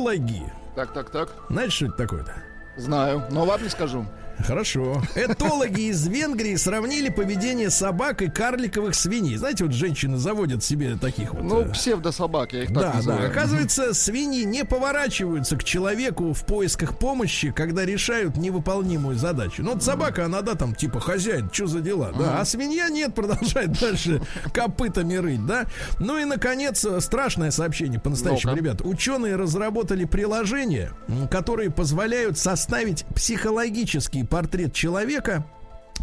[0.00, 0.52] этологи.
[0.74, 1.34] Так, так, так.
[1.48, 2.34] Знаете, что это такое-то?
[2.76, 4.06] Знаю, но вам не скажу.
[4.46, 5.02] Хорошо.
[5.14, 9.36] Этологи из Венгрии сравнили поведение собак и карликовых свиней.
[9.36, 11.42] Знаете, вот женщины заводят себе таких вот.
[11.42, 12.94] Ну, э, псевдособак, я их так да, да.
[12.96, 13.30] называю.
[13.30, 19.62] Оказывается, свиньи не поворачиваются к человеку в поисках помощи, когда решают невыполнимую задачу.
[19.62, 22.40] Ну, вот собака, она, да, там, типа, хозяин, что за дела, да.
[22.40, 24.22] А свинья нет, продолжает дальше
[24.52, 25.66] копытами рыть, да.
[25.98, 28.80] Ну и, наконец, страшное сообщение по-настоящему, ребят.
[28.82, 35.44] Ученые разработали приложения, м, которые позволяют составить психологический портрет человека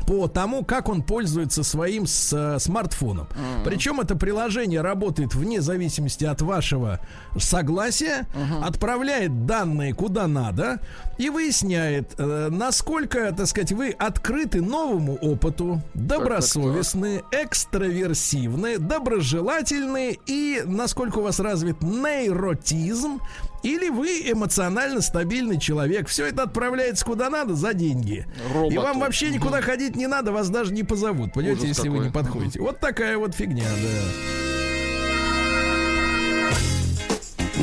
[0.06, 3.28] по тому, как он пользуется своим с- э, смартфоном.
[3.66, 7.00] Причем это приложение работает вне зависимости от вашего
[7.40, 8.28] согласия,
[8.64, 10.82] отправляет данные куда надо
[11.18, 21.18] и выясняет, э, насколько, так сказать, вы открыты новому опыту, добросовестны, экстраверсивны, доброжелательны и насколько
[21.18, 23.20] у вас развит нейротизм
[23.68, 26.08] или вы эмоционально стабильный человек.
[26.08, 28.26] Все это отправляется куда надо за деньги.
[28.50, 28.82] И Роботу.
[28.82, 32.08] вам вообще никуда ходить не надо, вас даже не позовут, понимаете, Ужас если вы какой.
[32.08, 32.62] не подходите.
[32.62, 33.88] Вот такая вот фигня, да.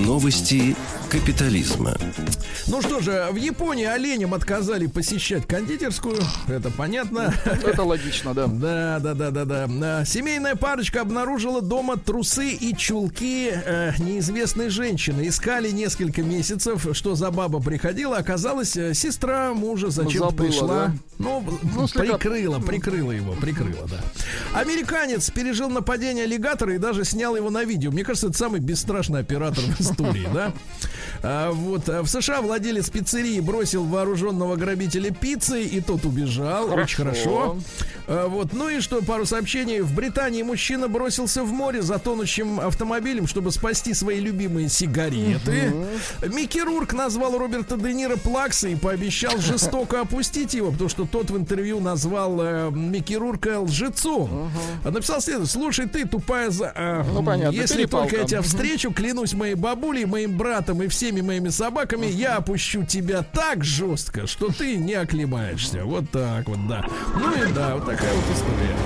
[0.01, 0.77] Новости
[1.15, 1.95] капитализма.
[2.67, 7.33] Ну что же, в Японии оленям отказали посещать кондитерскую, это понятно.
[7.45, 8.49] Это логично, да.
[8.49, 10.05] Да, да, да, да, да.
[10.05, 15.29] Семейная парочка обнаружила дома трусы и чулки э, неизвестной женщины.
[15.29, 18.17] Искали несколько месяцев, что за баба приходила.
[18.17, 20.69] Оказалось, э, сестра мужа зачем-то Забыла, пришла.
[20.69, 20.95] да?
[21.19, 24.01] Ну, Ну, прикрыла, прикрыла его, прикрыла, да.
[24.59, 27.93] Американец пережил нападение аллигатора и даже снял его на видео.
[27.93, 30.53] Мне кажется, это самый бесстрашный оператор в истории, да?
[31.23, 36.73] А, вот а в США владелец пиццерии бросил вооруженного грабителя пиццы, и тот убежал.
[36.73, 37.57] Очень хорошо.
[38.07, 39.81] А, вот, ну и что, пару сообщений.
[39.81, 45.73] В Британии мужчина бросился в море за тонущим автомобилем, чтобы спасти свои любимые сигареты.
[46.27, 51.31] Микки Рурк назвал Роберта Де Ниро плаксой и пообещал жестоко опустить его, потому что тот
[51.31, 54.51] в интервью назвал э, Микки Рурка лжецом.
[54.85, 56.73] А Написал следует, слушай, ты тупая за...
[56.75, 61.21] а, Ну, понятно, Если только я тебя встречу, клянусь моей бабулей, моим братом и всеми
[61.21, 65.85] моими собаками, я опущу тебя так жестко, что ты не оклемаешься.
[65.85, 66.85] Вот так вот, да.
[67.15, 68.77] Ну и да, вот такая вот история.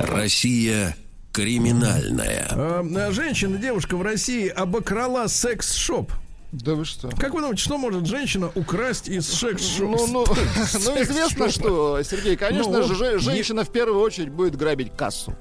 [0.00, 0.96] Россия
[1.32, 2.46] криминальная.
[2.50, 6.12] А, Женщина, девушка в России обокрала секс-шоп.
[6.52, 7.08] Да вы что?
[7.18, 9.96] Как вы думаете, что может женщина украсть из секс-шопа?
[10.06, 10.24] Ну, ну,
[10.84, 14.92] ну, известно, что, Сергей, конечно Ну, же, же- не- женщина в первую очередь будет грабить
[14.94, 15.34] кассу.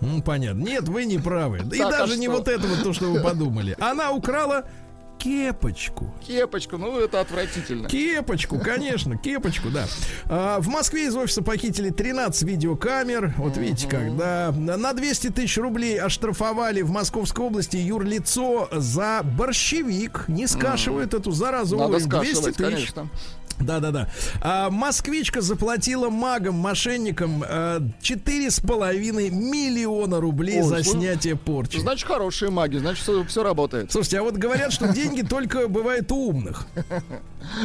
[0.00, 0.60] Ну, понятно.
[0.60, 1.58] Нет, вы не правы.
[1.72, 2.36] И Так, а даже не что?
[2.38, 3.76] вот это вот то, что вы подумали.
[3.80, 4.68] Она украла
[5.18, 6.12] кепочку.
[6.26, 7.88] Кепочку, ну это отвратительно.
[7.88, 9.86] Кепочку, конечно, кепочку, да.
[10.26, 13.34] А, в Москве из офиса похитили 13 видеокамер.
[13.36, 14.52] Вот видите как, да.
[14.56, 20.24] На 200 тысяч рублей оштрафовали в Московской области юрлицо за борщевик.
[20.28, 21.76] Не скашивают эту заразу.
[21.76, 22.56] Надо Ой, 200 скашивать, тысяч.
[22.56, 23.08] конечно.
[23.60, 24.08] Да, да, да.
[24.40, 31.36] А, москвичка заплатила магам, мошенникам э, четыре с половиной миллиона рублей Ой, за слушай, снятие
[31.36, 31.78] порчи.
[31.78, 33.92] Значит, хорошие маги, значит, все, работает.
[33.92, 36.66] Слушайте, а вот говорят, что деньги только бывают у умных.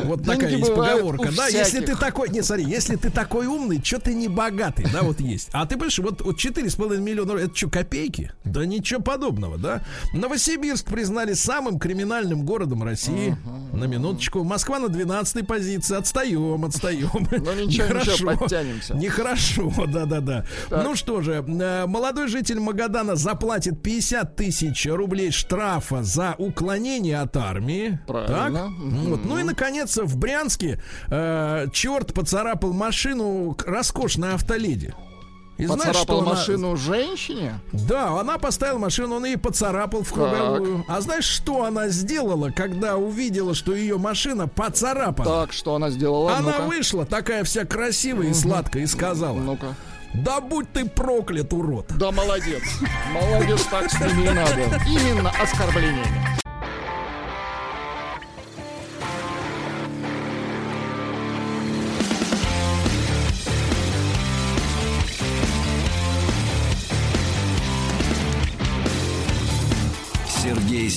[0.04, 1.30] Вот Деньги такая есть поговорка.
[1.36, 5.02] Да, если ты такой, не, смотри, если ты такой умный, что ты не богатый, да,
[5.02, 5.50] вот есть.
[5.52, 8.32] А ты понимаешь, вот, вот 4,5 миллиона, это что, копейки?
[8.44, 9.84] Да ничего подобного, да.
[10.14, 13.36] Новосибирск признали самым криминальным городом России.
[13.74, 14.44] На минуточку.
[14.44, 15.83] Москва на 12 позиции.
[15.92, 17.10] Отстаем, отстаем.
[17.32, 18.94] Ну, ничего, ничего, подтянемся.
[18.96, 20.46] Нехорошо, да-да-да.
[20.70, 27.36] Ну что же, э, молодой житель Магадана заплатит 50 тысяч рублей штрафа за уклонение от
[27.38, 28.00] армии.
[28.08, 28.60] Правильно.
[28.60, 28.72] Так?
[28.80, 29.26] Вот.
[29.26, 34.94] Ну и, наконец, в Брянске э, черт поцарапал машину роскошной автоледи.
[35.58, 37.60] И Поцарапал знаешь, что она- машину женщине?
[37.72, 40.84] Да, она поставила машину, он ее поцарапал в круговую.
[40.88, 45.30] А знаешь, что она сделала, когда увидела, что ее машина поцарапана?
[45.30, 46.36] Так, что она сделала?
[46.38, 46.62] Она Ну-ка.
[46.64, 49.76] вышла такая вся красивая и сладкая и сказала: Ну-ка.
[50.16, 51.88] Да будь ты проклят, урод!
[51.98, 52.62] Да, молодец.
[53.12, 54.62] Молодец, так с ними и надо.
[54.88, 56.23] Именно оскорблениями.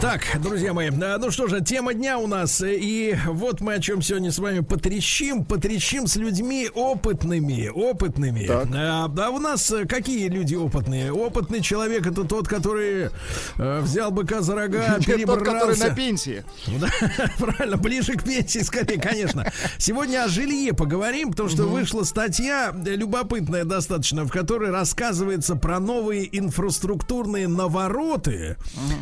[0.00, 2.60] Так, друзья мои, а, ну что же, тема дня у нас.
[2.60, 5.42] э, И вот мы о чем сегодня с вами потрещим.
[5.44, 7.68] Потрещим с людьми опытными.
[7.74, 8.46] Опытными.
[8.46, 8.68] Так.
[8.74, 11.12] А, да у нас э, какие люди опытные?
[11.12, 13.08] Опытный человек это тот, который
[13.56, 15.88] э, взял быка за рога, Тот, который перебрался.
[15.88, 16.44] на пенсии.
[16.78, 16.88] Да,
[17.38, 19.50] правильно, ближе к пенсии, скорее, конечно.
[19.78, 25.80] Сегодня о жилье поговорим, потому что вышла статья, э, любопытная достаточно, в которой рассказывается про
[25.80, 28.56] новые инфраструктурные навороты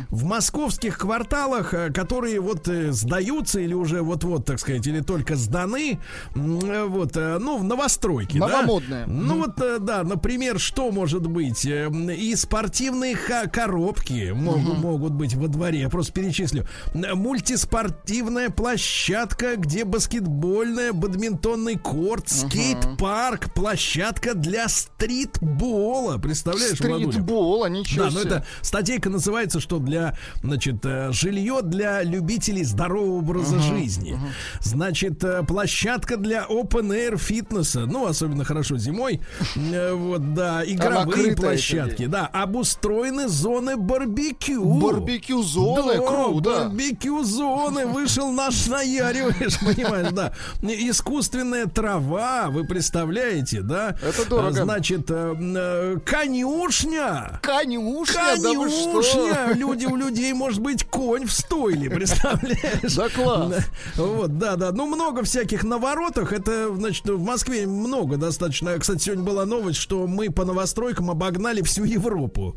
[0.09, 5.35] в московских кварталах, э, которые вот э, сдаются или уже вот-вот, так сказать, или только
[5.35, 5.99] сданы,
[6.35, 8.37] э, вот, ну, в новостройки.
[8.39, 8.47] да?
[8.47, 9.05] Новомодные.
[9.05, 11.65] Ну вот, да, например, что может быть?
[11.65, 15.79] И спортивные коробки могут, могут быть во дворе.
[15.81, 16.67] Я просто перечислю.
[16.93, 26.17] Мультиспортивная площадка, где баскетбольная, бадминтонный корт, скейт-парк, площадка для стритбола.
[26.17, 26.75] Представляешь?
[26.77, 28.29] Стритбола, ничего Да, но себе.
[28.29, 34.17] это статейка называется, что для, значит, э, жилье для любителей здорового образа жизни.
[34.61, 39.21] Значит, э, площадка для open air фитнеса, ну, особенно хорошо зимой.
[39.55, 44.63] Э, Вот, да, игровые площадки, да, обустроены зоны барбекю.
[44.63, 46.69] Барбекю-зоны, круто.
[46.69, 50.33] Барбекю-зоны, вышел наш наяриваешь, понимаешь, да.
[50.61, 53.95] Искусственная трава, вы представляете, да?
[54.01, 54.63] Это дорого.
[54.63, 57.39] Значит, э, конюшня.
[57.41, 59.01] Конюшня, да вы что?
[59.01, 59.53] Конюшня!
[59.55, 62.95] Люди у людей, может быть, конь в стойле, представляешь?
[62.95, 63.65] Да класс.
[63.95, 64.71] Вот, да, да.
[64.71, 66.33] Ну, много всяких наворотах.
[66.33, 68.77] Это, значит, в Москве много достаточно.
[68.77, 72.55] Кстати, сегодня была новость, что мы по новостройкам обогнали всю Европу.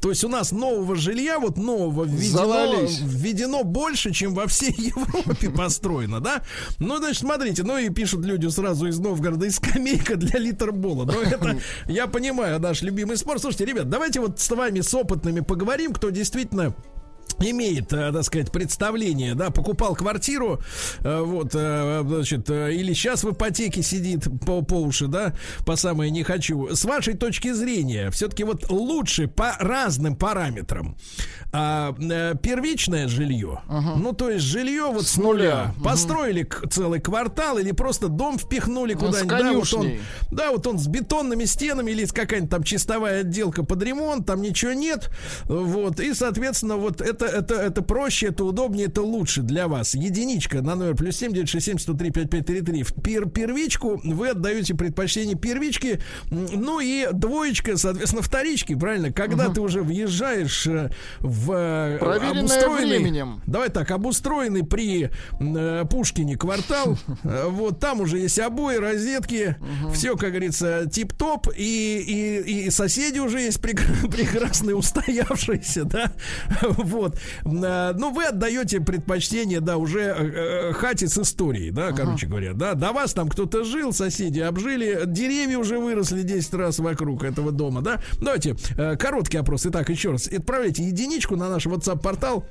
[0.00, 2.98] То есть у нас нового жилья, вот нового введено, Завались.
[3.00, 6.42] введено больше, чем во всей Европе построено, да?
[6.78, 11.04] Ну, значит, смотрите, ну и пишут люди сразу из Новгорода, и скамейка для литербола.
[11.04, 13.40] Ну, это, я понимаю, наш любимый спорт.
[13.40, 16.74] Слушайте, ребят, давайте вот с вами, с опытными поговорим, кто действительно
[17.40, 20.60] имеет, э, так сказать, представление, да, покупал квартиру,
[21.00, 25.34] э, вот, э, значит, или сейчас в ипотеке сидит по, по уши, да,
[25.64, 26.74] по самое не хочу.
[26.74, 30.96] С вашей точки зрения, все-таки вот лучше по разным параметрам
[31.52, 31.92] а,
[32.42, 35.84] первичное жилье, ну, то есть жилье вот с, нуля, нуля.
[35.84, 39.92] построили целый квартал или просто дом впихнули Ну, куда-нибудь, да, вот он,
[40.30, 44.72] да, вот он с бетонными стенами или какая-нибудь там чистовая отделка под ремонт, там ничего
[44.72, 45.10] нет.
[45.44, 46.00] Вот.
[46.00, 49.94] И, соответственно, вот это, это, это проще, это удобнее, это лучше для вас.
[49.94, 52.82] Единичка на номер плюс 7 967 103 5533.
[52.82, 56.00] В пер, первичку вы отдаете предпочтение первичке.
[56.30, 59.12] Ну и двоечка, соответственно, вторички, правильно?
[59.12, 63.42] Когда ты уже въезжаешь э, в э, обустроенный- временем.
[63.46, 65.10] Давай так, обустроенный при
[65.40, 66.98] э, Пушкине квартал.
[67.24, 69.56] Э, Вот там уже есть обои, розетки.
[69.92, 71.48] Все, как говорится, тип-топ.
[71.56, 76.12] И, и, и соседи уже есть прек- прекрасные, устоявшиеся, да.
[76.62, 77.15] Вот.
[77.44, 82.52] Э, Ну, вы отдаете предпочтение, да, уже э, э, хате с историей, да, короче говоря.
[82.52, 87.52] Да, до вас там кто-то жил, соседи обжили, деревья уже выросли 10 раз вокруг этого
[87.52, 88.00] дома, да.
[88.20, 88.56] Давайте,
[88.98, 89.66] короткий опрос.
[89.66, 90.28] Итак, еще раз.
[90.28, 92.44] Отправляйте единичку на наш WhatsApp-портал.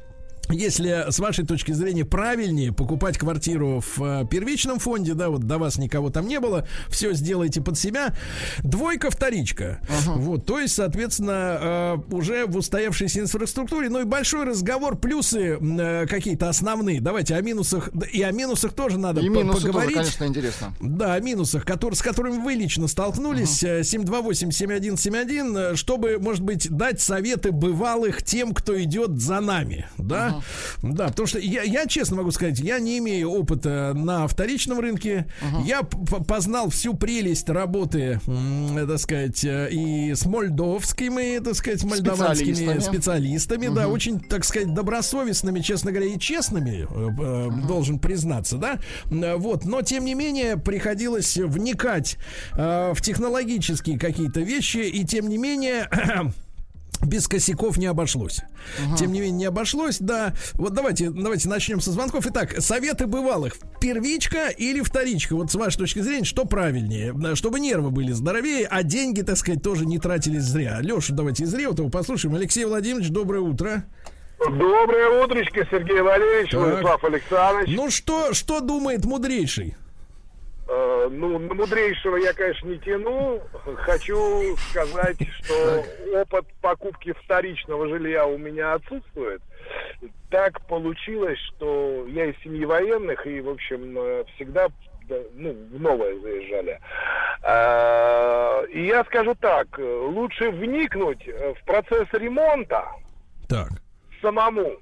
[0.50, 5.58] Если с вашей точки зрения правильнее покупать квартиру в э, первичном фонде, да, вот до
[5.58, 8.16] вас никого там не было, все сделайте под себя.
[8.64, 9.80] Двойка, вторичка.
[10.06, 16.06] Вот, то есть, соответственно, э, уже в устоявшейся инфраструктуре, ну и большой разговор, плюсы э,
[16.08, 17.02] какие-то основные.
[17.02, 19.96] Давайте о минусах, и о минусах тоже надо И минусы тоже, поговорить.
[19.96, 20.74] конечно, интересно.
[20.80, 23.64] Да, о минусах, которые, с которыми вы лично столкнулись.
[23.64, 29.88] Э, 728-7171, э, чтобы, может быть, дать советы бывалых тем, кто идет за нами.
[29.98, 30.35] Да,
[30.82, 35.26] да, потому что я, я честно могу сказать, я не имею опыта на вторичном рынке.
[35.64, 38.20] Я п- п- познал всю прелесть работы,
[38.76, 42.94] так сказать, э, и с мольдовскими, так сказать, молдаванскими Специалистами.
[42.96, 48.80] специалистами, да, очень, так сказать, добросовестными, честно говоря, и честными, э, должен признаться, да,
[49.38, 52.18] вот, но тем не менее приходилось вникать
[52.54, 55.90] э, в технологические какие-то вещи, и тем не менее
[57.02, 58.42] без косяков не обошлось.
[58.88, 58.98] Угу.
[58.98, 60.34] Тем не менее, не обошлось, да.
[60.54, 62.26] Вот давайте, давайте начнем со звонков.
[62.28, 63.58] Итак, советы бывалых.
[63.80, 65.36] Первичка или вторичка?
[65.36, 67.14] Вот с вашей точки зрения, что правильнее?
[67.36, 70.80] Чтобы нервы были здоровее, а деньги, так сказать, тоже не тратились зря.
[70.82, 72.36] Леша, давайте из Реутова послушаем.
[72.36, 73.86] Алексей Владимирович, доброе утро.
[74.40, 76.60] Доброе утречко, Сергей Валерьевич, так.
[76.60, 77.76] Владислав Александрович.
[77.76, 79.76] Ну что, что думает мудрейший?
[80.68, 83.42] Э, ну, на мудрейшего я, конечно, не тяну.
[83.78, 89.42] Хочу сказать, что опыт покупки вторичного жилья у меня отсутствует.
[90.32, 94.68] Так получилось, что я из семьи военных и, в общем, э, всегда
[95.36, 96.80] ну, в новое заезжали.
[97.44, 102.88] А, и я скажу так, лучше вникнуть в процесс ремонта
[103.48, 103.70] так.
[104.20, 104.80] самому,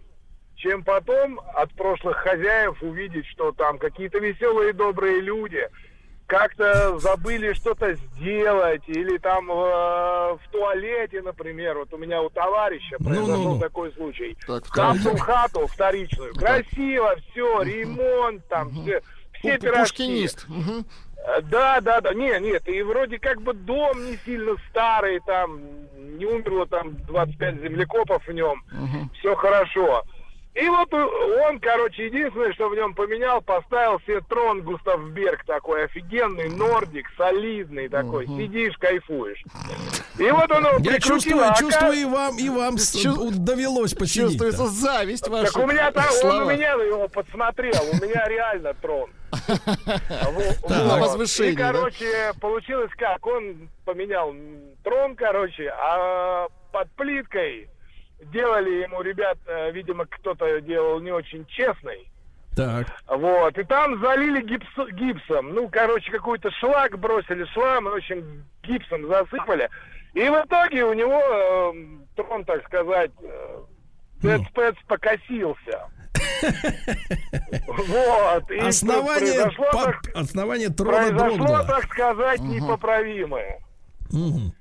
[0.64, 5.68] чем потом от прошлых хозяев увидеть, что там какие-то веселые добрые люди
[6.26, 12.96] как-то забыли что-то сделать, или там э, в туалете, например, вот у меня у товарища
[13.00, 13.60] ну, произошел ну, ну, ну.
[13.60, 14.38] такой случай.
[14.48, 16.34] Так, Хату, хату вторичную.
[16.34, 18.82] Красиво, все, ремонт там, угу.
[18.84, 19.02] все,
[19.34, 20.48] все Пушкинист.
[20.50, 20.86] Угу.
[21.52, 22.14] Да, да, да.
[22.14, 25.60] Не, нет, и вроде как бы дом не сильно старый, там
[26.18, 28.64] не умерло там 25 землекопов в нем.
[28.72, 29.10] Угу.
[29.20, 30.04] Все хорошо.
[30.56, 35.86] И вот он, короче, единственное, что в нем поменял, поставил себе трон Густав Берг такой
[35.86, 38.26] офигенный, нордик, солидный такой.
[38.26, 38.38] Угу.
[38.38, 39.44] Сидишь, кайфуешь.
[40.20, 43.32] И вот он его Я чувствую, а чувствую, и вам, и вам Чу...
[43.32, 44.30] довелось посидеть.
[44.30, 45.54] Чувствуется зависть ваша.
[45.54, 49.10] Так у меня там, он у меня его подсмотрел, у меня реально трон.
[50.70, 51.54] На возвышение.
[51.54, 53.26] И, короче, получилось как?
[53.26, 54.32] Он поменял
[54.84, 57.70] трон, короче, а под плиткой
[58.32, 62.08] делали ему ребят, э, видимо, кто-то делал не очень честный.
[62.56, 62.88] Так.
[63.08, 63.58] Вот.
[63.58, 65.54] И там залили гипс, гипсом.
[65.54, 69.70] Ну, короче, какой-то шлак бросили, шлам, в общем, гипсом засыпали.
[70.14, 71.74] И в итоге у него э,
[72.16, 75.88] трон, так сказать, э, спец покосился.
[77.68, 78.52] Вот.
[78.52, 83.60] И основание, по, так, основание трона Произошло, так сказать, непоправимое.
[84.12, 84.54] Угу.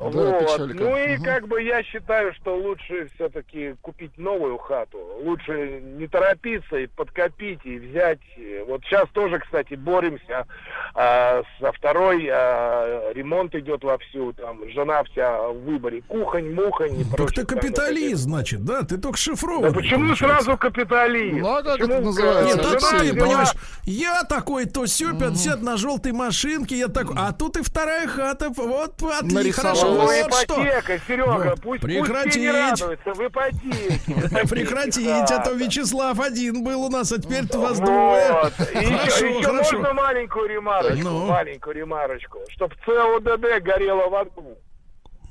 [0.00, 0.38] Вот.
[0.40, 0.82] Печалька.
[0.82, 1.24] Ну и угу.
[1.24, 4.98] как бы я считаю, что лучше все-таки купить новую хату.
[5.22, 8.20] Лучше не торопиться и подкопить и взять.
[8.66, 10.46] Вот сейчас тоже, кстати, боремся
[10.94, 12.26] а, со второй.
[12.32, 14.32] А, ремонт идет вовсю.
[14.32, 16.02] Там жена вся в выборе.
[16.08, 17.00] Кухонь, мухонь.
[17.00, 18.82] И так ты капиталист, значит, да?
[18.82, 19.70] Ты только шифрован.
[19.70, 20.44] Да почему получается?
[20.44, 21.40] сразу капиталист?
[21.40, 21.92] Ну, а как почему?
[21.92, 22.56] это называется?
[22.56, 23.52] Нет, а ты, понимаешь,
[23.84, 25.64] я такой то все 50 угу.
[25.64, 29.89] на желтой машинке, я такой, а тут и вторая хата, вот, отлично, хорошо.
[29.90, 31.06] Ну, вот ипотека, что?
[31.06, 32.24] Серега, пусть, Прекратить.
[32.24, 34.48] пусть не радуется, в ипотеке.
[34.48, 38.50] Прекратить, а то Вячеслав один был у нас, а теперь вас двое.
[38.74, 41.26] Еще, можно маленькую ремарочку, ну.
[41.26, 44.58] маленькую ремарочку, чтобы ЦОДД горело в аду.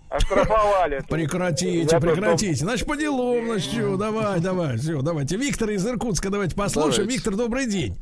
[0.10, 1.04] Оштрафовали.
[1.08, 2.56] Прекратите, прекратите.
[2.56, 5.38] Значит, по делам, значит, что, давай, давай, все, давайте.
[5.38, 7.08] Виктор из Иркутска, давайте послушаем.
[7.08, 7.14] Давайте.
[7.14, 8.02] Виктор, добрый день.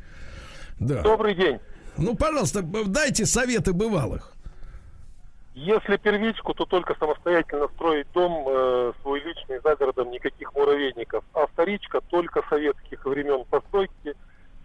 [0.80, 1.02] Да.
[1.02, 1.58] Добрый день.
[1.98, 4.32] Ну, пожалуйста, дайте советы бывалых.
[5.58, 11.24] Если первичку, то только самостоятельно строить дом э, свой личный за городом, никаких муравейников.
[11.34, 14.14] А вторичка только советских времен постройки.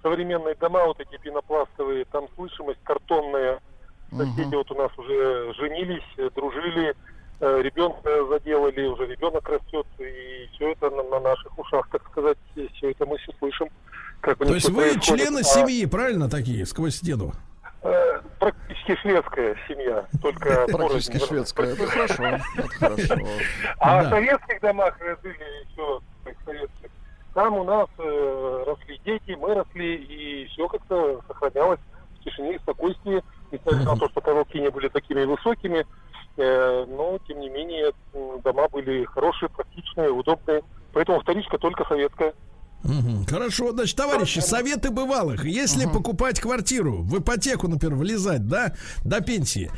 [0.03, 3.59] Современные дома, вот эти пенопластовые, там слышимость картонная.
[4.11, 4.57] Соседи uh-huh.
[4.57, 6.93] вот у нас уже женились, дружили,
[7.39, 12.37] э, ребенка заделали, уже ребенок растет, и все это на, на наших ушах, так сказать,
[12.53, 13.69] все это мы все слышим.
[14.21, 15.03] Как То есть вы происходит.
[15.03, 15.43] члены а...
[15.43, 17.33] семьи, правильно такие, сквозь деду?
[17.83, 21.73] Э, практически шведская семья, только практически шведская.
[21.73, 23.15] Это хорошо, это хорошо.
[23.79, 25.37] А в советских домах жили
[25.69, 25.99] еще
[26.45, 26.89] советских.
[27.33, 31.79] Там у нас э, росли дети, мы росли, и все как-то сохранялось
[32.19, 33.21] в тишине и спокойствии.
[33.51, 35.85] Несмотря на то, что потолки не были такими высокими,
[36.37, 37.91] э, но, тем не менее,
[38.43, 40.63] дома были хорошие, практичные, удобные.
[40.93, 42.33] Поэтому вторичка только советская.
[42.83, 43.25] Угу.
[43.29, 45.45] Хорошо, значит, товарищи, советы бывалых.
[45.45, 45.95] Если угу.
[45.95, 48.73] покупать квартиру, в ипотеку, например, влезать, да,
[49.03, 49.71] до пенсии,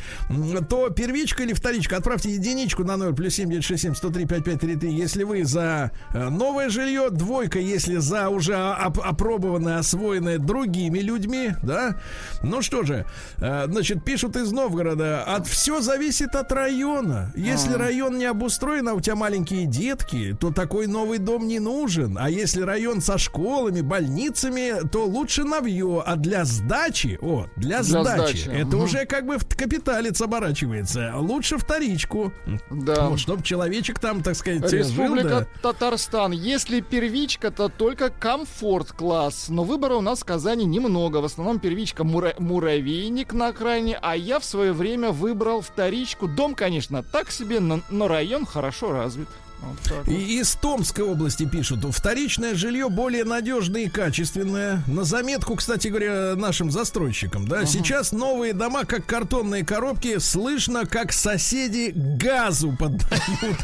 [0.70, 5.46] то первичка или вторичка, отправьте единичку на 0 плюс 7 967 103 5533, если вы
[5.46, 11.98] за э, новое жилье, двойка, если за уже оп- опробованное, освоенное другими людьми, да.
[12.42, 13.06] Ну что же,
[13.38, 17.32] э, значит, пишут из Новгорода, от все зависит от района.
[17.36, 22.18] Если район не обустроен, а у тебя маленькие детки, то такой новый дом не нужен.
[22.20, 27.82] А если район район со школами, больницами, то лучше навье, а для сдачи, о, для,
[27.82, 28.84] Для сдачи, сдачи, это мгм.
[28.84, 31.14] уже как бы в капиталец оборачивается.
[31.16, 32.32] Лучше вторичку.
[32.70, 33.10] Да.
[33.10, 35.48] Вот, чтобы человечек там, так сказать, жил, Республика да.
[35.62, 36.32] Татарстан.
[36.32, 39.50] Если первичка, то только комфорт-класс.
[39.50, 41.18] Но выбора у нас в Казани немного.
[41.18, 46.28] В основном первичка мура- муравейник на окраине, а я в свое время выбрал вторичку.
[46.28, 49.28] Дом, конечно, так себе, но, но район хорошо развит.
[49.66, 50.08] Вот так вот.
[50.08, 54.82] И из Томской области пишут, вторичное жилье более надежное и качественное.
[54.88, 61.12] На заметку, кстати говоря, нашим застройщикам, да, сейчас новые дома, как картонные коробки, слышно, как
[61.12, 63.58] соседи газу поддают.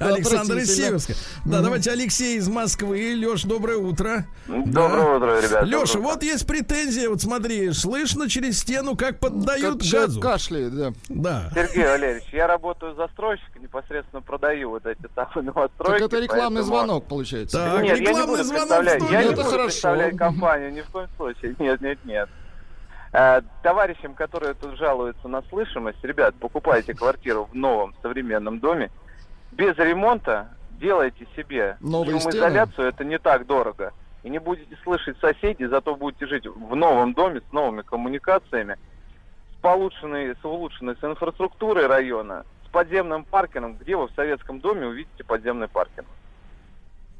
[0.00, 0.60] Александр.
[0.64, 1.14] Северска.
[1.44, 3.14] Да, давайте Алексей из Москвы.
[3.14, 4.26] Леш, доброе утро.
[4.46, 5.64] Доброе утро, ребят.
[5.64, 10.20] Леша, вот есть претензия, вот смотри, слышно через стену, как поддают газу.
[10.20, 10.92] кашляет, да.
[11.08, 11.50] Да.
[11.54, 15.98] Сергей Валерьевич, я работаю застройщиком, непосредственно продаю вот эти самые новостройки.
[15.98, 17.58] Так это рекламный поэтому- звонок, получается.
[17.58, 19.64] Так, Нет, я не рекламный буду звонок представлять, я не Это буду хорошо.
[19.64, 21.54] представлять компанию, ни в коем случае.
[21.58, 22.28] Нет, нет, нет.
[23.12, 28.90] Э, Товарищам, которые тут жалуются на слышимость, ребят, покупайте квартиру в новом современном доме,
[29.52, 30.48] без ремонта
[30.80, 33.92] делайте себе Новые шумоизоляцию, это не так дорого.
[34.22, 38.76] И не будете слышать соседей, зато будете жить в новом доме с новыми коммуникациями,
[39.60, 45.24] с улучшенной, с улучшенной с инфраструктурой района, подземным паркингом, где вы в советском доме увидите
[45.24, 46.06] подземный паркинг.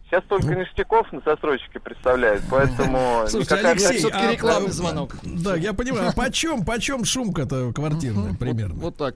[0.07, 0.61] Сейчас только Ну.
[0.61, 5.15] ништяков на застройщики представляют, поэтому Слушайте, никакая Алексей, всё-таки а, рекламный звонок.
[5.23, 6.09] Да, я понимаю.
[6.09, 8.75] А почем, почем шумка-то квартирная примерно?
[8.75, 9.15] Вот, вот так.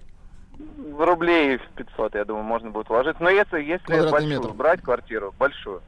[0.57, 3.19] в рублей в 500, я думаю, можно будет вложить.
[3.19, 4.53] Но если, если большую метр.
[4.53, 5.83] брать квартиру, большую,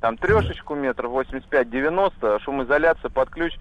[0.00, 3.54] там трешечку метров 85-90, шумоизоляция под ключ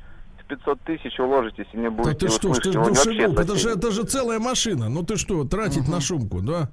[0.49, 3.55] 500 тысяч уложитесь и не Да будете ты вы что ж, ты вообще душегуб, это
[3.55, 4.89] же, это же целая машина.
[4.89, 6.69] Ну ты что, тратить на шумку, да?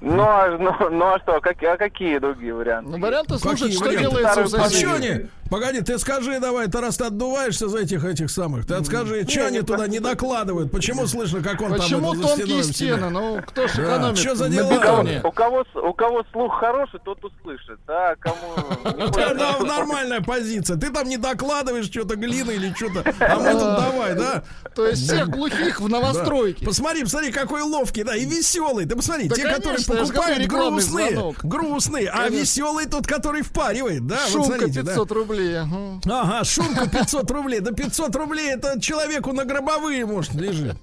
[0.00, 2.90] Ну, а, ну, ну а что, как- а какие другие варианты?
[2.90, 4.10] Ну, варианты Какие слушать, что варианты?
[4.10, 5.26] делается Старый А что они?
[5.54, 9.46] Погоди, ты скажи давай, ты раз ты отдуваешься за этих этих самых, ты скажи, что
[9.46, 10.72] они туда не докладывают?
[10.72, 13.10] Почему слышно, как он Почему там это за тонкие стены?
[13.10, 15.20] Ну, кто ж Да, экономит чё за на дела?
[15.22, 18.36] У кого, у кого слух хороший, тот услышит, да, кому...
[18.96, 20.76] не Да, нормальная позиция.
[20.76, 24.42] Ты там не докладываешь что-то глины или что-то, а мы тут давай, да?
[24.74, 26.66] То есть всех глухих в новостройке.
[26.66, 28.86] Посмотри, посмотри, какой ловкий, да, и веселый.
[28.86, 34.58] Ты посмотри, те, которые покупают грустные, грустные, а веселый тот, который впаривает, да, вот Шумка
[34.58, 34.94] смотрите, да.
[34.94, 35.43] 500 рублей.
[35.52, 36.00] Ага.
[36.06, 37.60] Ага, шумка 500 рублей.
[37.60, 40.76] Да 500 рублей это человеку на гробовые, может, лежит.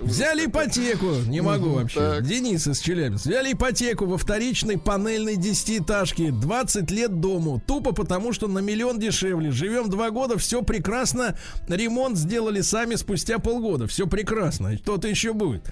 [0.00, 2.00] Взяли ипотеку, не могу вообще.
[2.00, 2.22] так.
[2.26, 3.28] Денис из Челябинска.
[3.28, 6.30] Взяли ипотеку во вторичной панельной десятиэтажке.
[6.32, 7.62] 20 лет дому.
[7.66, 9.50] Тупо потому, что на миллион дешевле.
[9.50, 11.36] Живем два года, все прекрасно.
[11.68, 13.86] Ремонт сделали сами спустя полгода.
[13.86, 14.76] Все прекрасно.
[14.78, 15.70] Кто-то еще будет.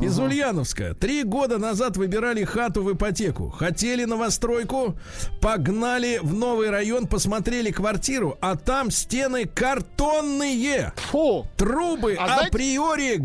[0.00, 0.94] Из Ульяновска.
[0.94, 3.48] Три года назад выбирали хату в ипотеку.
[3.48, 4.96] Хотели новостройку,
[5.40, 10.92] погнали в новый район, посмотрели квартиру, а там стены картонные.
[11.10, 11.46] Фу!
[11.56, 13.16] Трубы А знаете- априори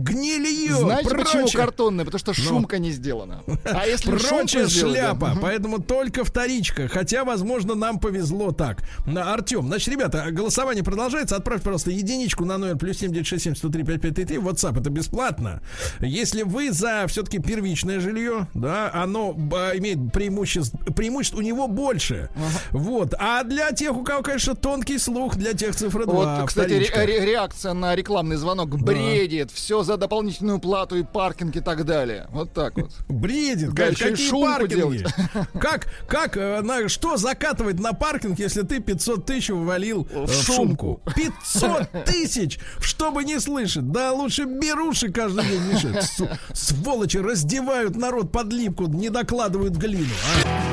[0.53, 0.75] гнилье.
[0.75, 2.05] Знаете почему прочее- картонная?
[2.05, 3.43] Потому что шумка не сделана.
[3.63, 4.89] А если Прочая сделать, да.
[5.09, 6.87] шляпа, поэтому только вторичка.
[6.87, 8.83] Хотя, возможно, нам повезло так.
[9.05, 11.35] Артем, значит, ребята, голосование продолжается.
[11.35, 14.37] Отправь, пожалуйста, единичку на номер плюс 7967 103 5533.
[14.37, 15.61] WhatsApp это бесплатно.
[15.99, 22.29] Если вы за все-таки первичное жилье, да, оно ба, имеет преимуществ, преимуществ у него больше.
[22.71, 23.13] Вот.
[23.17, 26.13] А для тех, у кого, конечно, тонкий слух, для тех цифры 2.
[26.13, 28.69] Вот, кстати, ре- реакция на рекламный звонок.
[28.79, 29.97] Бредит, все за
[30.35, 32.27] дополнительную плату и паркинг и так далее.
[32.31, 32.91] Вот так вот.
[33.07, 35.05] Бредит, Да, конечно, какие шумку паркинги?
[35.59, 40.31] Как, как, э, на, что закатывать на паркинг, если ты 500 тысяч ввалил э, в
[40.33, 41.01] шумку.
[41.05, 41.11] шумку?
[41.15, 43.91] 500 тысяч, чтобы не слышать.
[43.91, 46.03] Да лучше беруши каждый день мешать.
[46.05, 50.05] Су- Сволочи раздевают народ под липку, не докладывают глину.
[50.45, 50.71] а.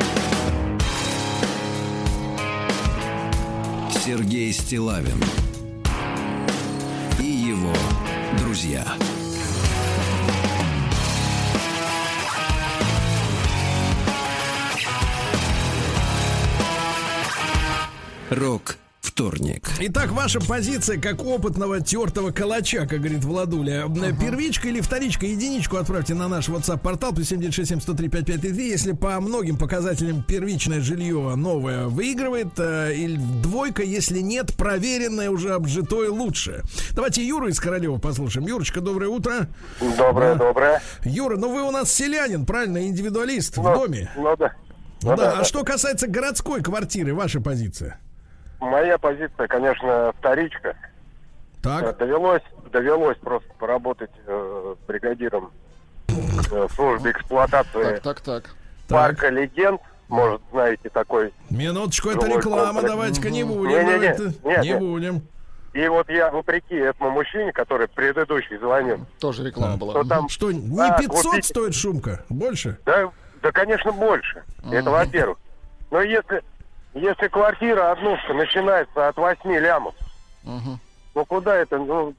[4.04, 5.22] Сергей Стилавин
[7.20, 7.72] и его
[8.38, 8.84] друзья.
[18.32, 19.68] Рок вторник.
[19.80, 23.84] Итак, ваша позиция как опытного тертого калача, как говорит Владуля.
[24.18, 30.80] Первичка или вторичка, единичку отправьте на наш WhatsApp-портал, плюс 7967 если по многим показателям первичное
[30.80, 36.62] жилье новое выигрывает, э, или двойка, если нет, проверенное, уже обжитое лучше.
[36.92, 38.46] Давайте Юру из Королева послушаем.
[38.46, 39.48] Юрочка, доброе утро.
[39.98, 40.46] Доброе, Да.
[40.46, 40.82] доброе.
[41.04, 44.10] Юра, ну вы у нас селянин, правильно, индивидуалист в Ну, доме.
[44.16, 44.52] Ну да.
[45.02, 45.44] Ну да, да, а да.
[45.44, 47.98] что касается городской квартиры, ваша позиция?
[48.62, 50.68] Моя позиция, конечно, вторичка.
[50.68, 50.74] Э,
[51.62, 51.96] Так.
[51.98, 55.50] Довелось, довелось просто поработать э, бригадиром
[56.08, 58.54] э, в службе эксплуатации Так, так, так.
[58.88, 61.32] парка легенд может, знаете такой.
[61.50, 62.88] Минуточку, это реклама, комплекс.
[62.90, 63.72] давайте-ка не будем.
[63.86, 64.32] Давайте.
[64.44, 64.78] нет, Не нет.
[64.78, 65.22] будем.
[65.72, 69.92] И вот я, вопреки этому мужчине, который предыдущий звонил, Тоже реклама была.
[69.92, 72.24] что там, Что, не А, 500 купить- стоит шумка?
[72.28, 72.78] Больше?
[72.84, 73.10] да,
[73.42, 74.44] да, конечно, больше.
[74.70, 75.38] Это во-первых.
[75.90, 76.42] Но если,
[76.94, 79.94] если квартира однушка начинается от 8 лямов,
[80.44, 80.78] Мгм.
[81.14, 82.14] ну куда это, ну,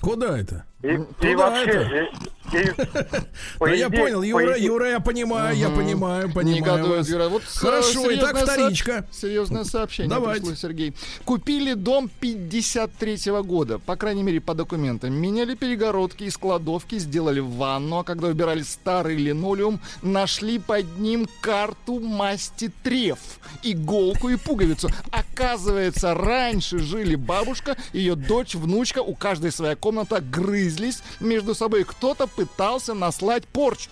[0.00, 0.64] Куда это?
[0.82, 2.30] и, Ну, Куда и вообще, это?
[3.60, 6.86] Да я понял, по Юра, Юра, я понимаю, я понимаю, понимаю.
[7.28, 9.06] Вот с- Хорошо, итак, вторичка.
[9.12, 10.40] Серьезное сообщение Давайте.
[10.40, 10.94] пришло, Сергей.
[11.24, 15.12] Купили дом 53 года, по крайней мере, по документам.
[15.14, 22.00] Меняли перегородки из кладовки, сделали ванну, а когда убирали старый линолеум, нашли под ним карту
[22.00, 23.18] масти треф,
[23.62, 24.88] иголку и пуговицу.
[25.10, 31.84] Оказывается, раньше жили бабушка, ее дочь, внучка, у каждой своя комната, грызлись между собой.
[31.84, 33.90] Кто-то пытался наслать порчу.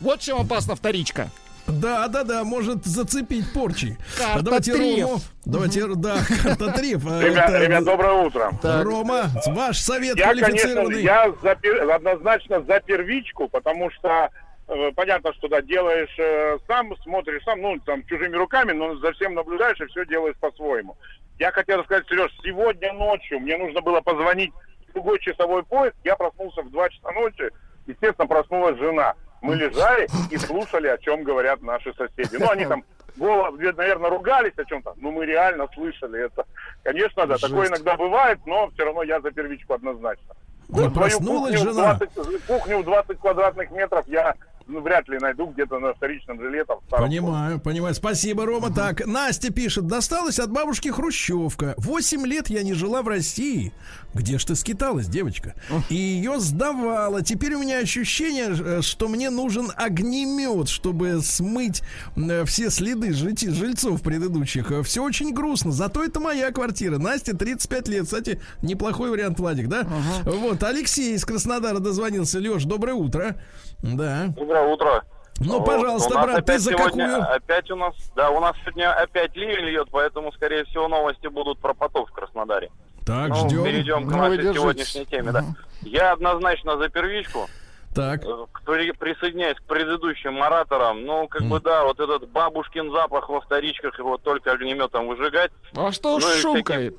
[0.00, 1.30] Вот чем опасна вторичка.
[1.66, 3.96] Да, да, да, может зацепить порчи.
[4.16, 5.02] Карта Давайте треф.
[5.04, 5.20] Рому.
[5.46, 7.02] Давайте, да, карта треф.
[7.06, 8.52] А Ребят, это- ребят, доброе утро.
[8.62, 8.84] Так.
[8.84, 11.02] Рома, ваш совет Я, конечно, квалифицированный.
[11.02, 14.30] я за пер- однозначно за первичку, потому что
[14.68, 19.12] э, понятно, что да, делаешь э, сам, смотришь сам, ну, там, чужими руками, но за
[19.14, 20.96] всем наблюдаешь и все делаешь по-своему.
[21.40, 24.52] Я хотел сказать, Сереж, сегодня ночью мне нужно было позвонить
[24.90, 27.50] в другой часовой поезд, я проснулся в 2 часа ночи,
[27.86, 29.14] естественно, проснулась жена.
[29.42, 32.36] Мы лежали и слушали, о чем говорят наши соседи.
[32.36, 32.84] Ну, они там,
[33.16, 36.44] наверное, ругались о чем-то, но мы реально слышали это.
[36.82, 40.34] Конечно, да, такое иногда бывает, но все равно я за первичку однозначно.
[40.68, 41.94] Ну, проснулась кухню в жена.
[41.94, 44.34] 20 кухню в 20 квадратных метров я
[44.66, 46.64] ну, вряд ли найду где-то на вторичном жиле.
[46.64, 47.94] Там, в старом Понимаю, понимаю.
[47.94, 48.72] Спасибо, Рома.
[48.74, 51.74] Так, Настя пишет, досталась от бабушки Хрущевка.
[51.76, 53.72] Восемь лет я не жила в России.
[54.14, 55.54] Где ж ты скиталась, девочка?
[55.88, 57.22] И ее сдавала.
[57.22, 61.82] Теперь у меня ощущение, э, что мне нужен огнемет, чтобы смыть
[62.16, 64.72] э, все следы жити- жильцов предыдущих.
[64.84, 65.70] Все очень грустно.
[65.70, 66.98] Зато это моя квартира.
[66.98, 68.04] Настя 35 лет.
[68.04, 69.86] Кстати, неплохой вариант, Владик, да?
[70.24, 72.38] Вот, Алексей из Краснодара дозвонился.
[72.38, 73.36] Леш, доброе утро.
[73.82, 74.26] Да.
[74.36, 75.04] Доброе утро.
[75.38, 77.34] Ну, Вот, пожалуйста, у брат, ты за сегодня- какую?
[77.36, 81.58] Опять у нас, да, у нас сегодня опять ливень льет, поэтому, скорее всего, новости будут
[81.58, 82.70] про потоп в Краснодаре.
[83.04, 83.64] Так, Ну, ждем.
[83.64, 85.44] перейдем к Ну, нашей сегодняшней теме, да.
[85.82, 87.48] Я однозначно за первичку,
[87.94, 88.24] Так.
[88.24, 91.04] э, к- при- присоединяюсь к предыдущим ораторам.
[91.04, 95.52] Ну, как бы, да, вот этот бабушкин запах во вторичках, его только огнеметом выжигать.
[95.76, 96.96] А что Ну шумкой?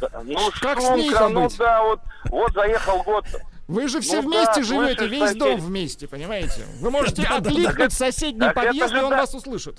[0.00, 1.58] Да, Ну, Как шумка, ну быть?
[1.58, 2.00] да, вот,
[2.30, 3.26] вот заехал год.
[3.70, 5.60] Вы же все Ну вместе да, живете, слышишь, весь дом сосед.
[5.64, 6.66] вместе, понимаете?
[6.80, 9.78] Вы можете окликнуть соседний подъезд, и он вас услышит.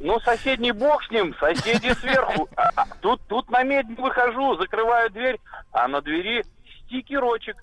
[0.00, 2.48] Ну, соседний бог с ним, соседи сверху.
[2.56, 5.38] А, а, Тут, тут на медь выхожу, закрываю дверь,
[5.70, 6.44] а на двери
[6.86, 7.56] стикерочек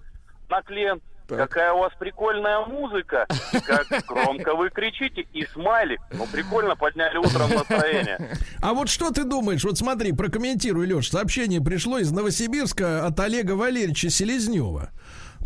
[0.50, 1.02] наклеен.
[1.38, 1.50] Так.
[1.50, 6.00] Какая у вас прикольная музыка, и как громко вы кричите, и смайлик.
[6.12, 8.38] Ну, прикольно, подняли утром настроение.
[8.62, 9.64] А вот что ты думаешь?
[9.64, 11.10] Вот смотри, прокомментируй, Леш.
[11.10, 14.92] Сообщение пришло из Новосибирска от Олега Валерьевича Селезнева.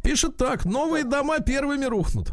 [0.04, 2.30] Пишет так, новые дома первыми рухнут.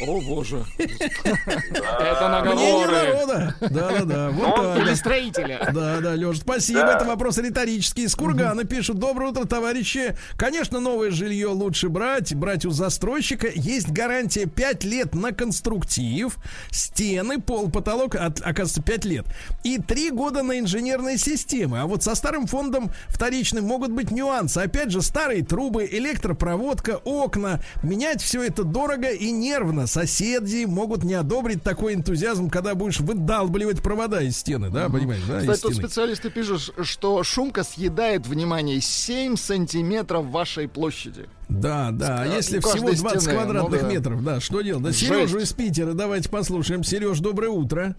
[0.00, 0.64] О, боже.
[0.78, 2.92] Это Мнение наговоры.
[2.92, 3.54] народа.
[3.60, 4.30] Да-да-да.
[4.30, 4.78] Вот.
[4.78, 5.70] Или строителя.
[5.74, 6.80] Да, да, Леш, спасибо.
[6.80, 8.04] Это вопрос риторический.
[8.04, 8.98] Из Кургана пишут.
[8.98, 10.16] Доброе утро, товарищи.
[10.36, 13.48] Конечно, новое жилье лучше брать, брать у застройщика.
[13.52, 16.36] Есть гарантия 5 лет на конструктив,
[16.70, 19.26] стены, пол, потолок, от- оказывается, 5 лет.
[19.64, 21.80] И 3 года на инженерные системы.
[21.80, 24.58] А вот со старым фондом вторичным могут быть нюансы.
[24.58, 27.60] Опять же, старые трубы, электропроводка, окна.
[27.82, 29.86] Менять все это дорого и нервно.
[29.86, 35.38] Соседи могут не одобрить такой энтузиазм, когда будешь выдалбливать провода из стены, да, понимаешь, да,
[35.38, 41.26] из Кстати, тут специалисты пишут, что шумка съедает, внимание, 7 сантиметров вашей площади.
[41.48, 43.94] Да, да, С- если всего каждой 20 стены, квадратных ну да.
[43.94, 44.82] метров, да, что делать?
[44.84, 44.92] Да.
[44.92, 46.84] Сережу из Питера, давайте послушаем.
[46.84, 47.96] Сереж, доброе утро.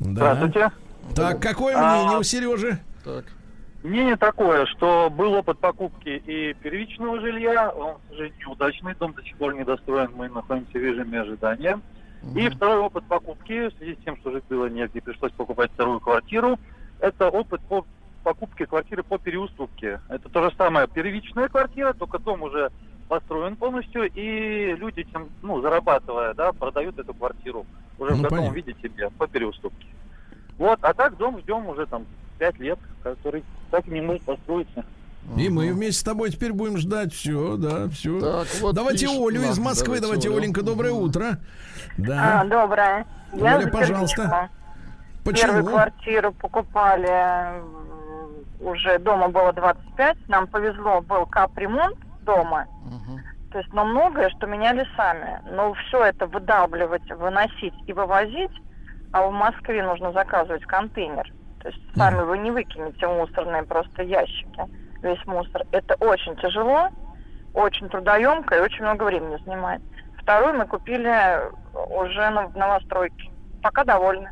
[0.00, 0.34] Да.
[0.34, 0.72] Здравствуйте.
[1.14, 2.80] Так, какое А, мнение у Сережи?
[3.04, 3.24] Так.
[3.84, 9.22] Мнение такое, что был опыт покупки и первичного жилья, он, к сожалению, неудачный, дом до
[9.22, 11.78] сих пор недостроен, мы находимся в режиме ожидания.
[12.34, 16.00] И второй опыт покупки, в связи с тем, что жить было негде, пришлось покупать вторую
[16.00, 16.58] квартиру,
[16.98, 17.84] это опыт по
[18.22, 20.00] покупке квартиры по переуступке.
[20.08, 22.72] Это то же самое, первичная квартира, только дом уже
[23.10, 27.66] построен полностью, и люди, тем, ну, зарабатывая, да, продают эту квартиру
[27.98, 28.56] уже Ну, в готовом понятно.
[28.56, 29.88] виде себе по переуступке.
[30.58, 32.06] Вот, а так дом ждем уже там
[32.38, 34.84] пять лет, который так и не может построиться.
[35.38, 37.12] И мы вместе с тобой теперь будем ждать.
[37.14, 38.20] Все, да, все.
[38.20, 40.00] Так, вот давайте пишет Олю из Москвы.
[40.00, 40.38] Давайте, Олю.
[40.38, 41.24] Оленька, доброе утро.
[41.32, 41.34] А,
[41.96, 42.44] Да.
[42.44, 43.06] доброе.
[43.32, 44.50] Я Оля, пожалуйста.
[45.24, 45.52] Почему?
[45.54, 47.62] Первую квартиру покупали,
[48.60, 50.28] уже дома было 25.
[50.28, 52.66] Нам повезло, был капремонт дома.
[52.84, 53.20] Мгм.
[53.50, 55.40] То есть, но многое, что меняли сами.
[55.52, 58.50] Но все это выдавливать, выносить и вывозить,
[59.14, 61.32] а в Москве нужно заказывать контейнер.
[61.62, 64.60] То есть сами вы не выкинете в мусорные просто ящики,
[65.02, 65.62] весь мусор.
[65.70, 66.88] Это очень тяжело,
[67.54, 69.80] очень трудоемко и очень много времени занимает.
[70.20, 71.14] Вторую мы купили
[71.90, 73.30] уже на в новостройке.
[73.62, 74.30] Пока довольны.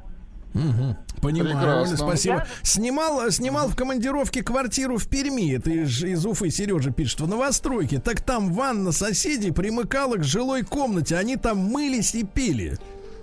[0.52, 0.96] Мгм.
[1.22, 1.96] Понимаю, Прекрасно.
[1.96, 2.34] Спасибо.
[2.38, 5.56] Я- Снимал, снимал в командировке квартиру в Перми.
[5.56, 7.20] Это из, из Уфы Сережа пишет.
[7.20, 8.00] В новостройке.
[8.00, 11.16] Так там ванна соседей примыкала к жилой комнате.
[11.16, 12.78] Они там мылись и пили.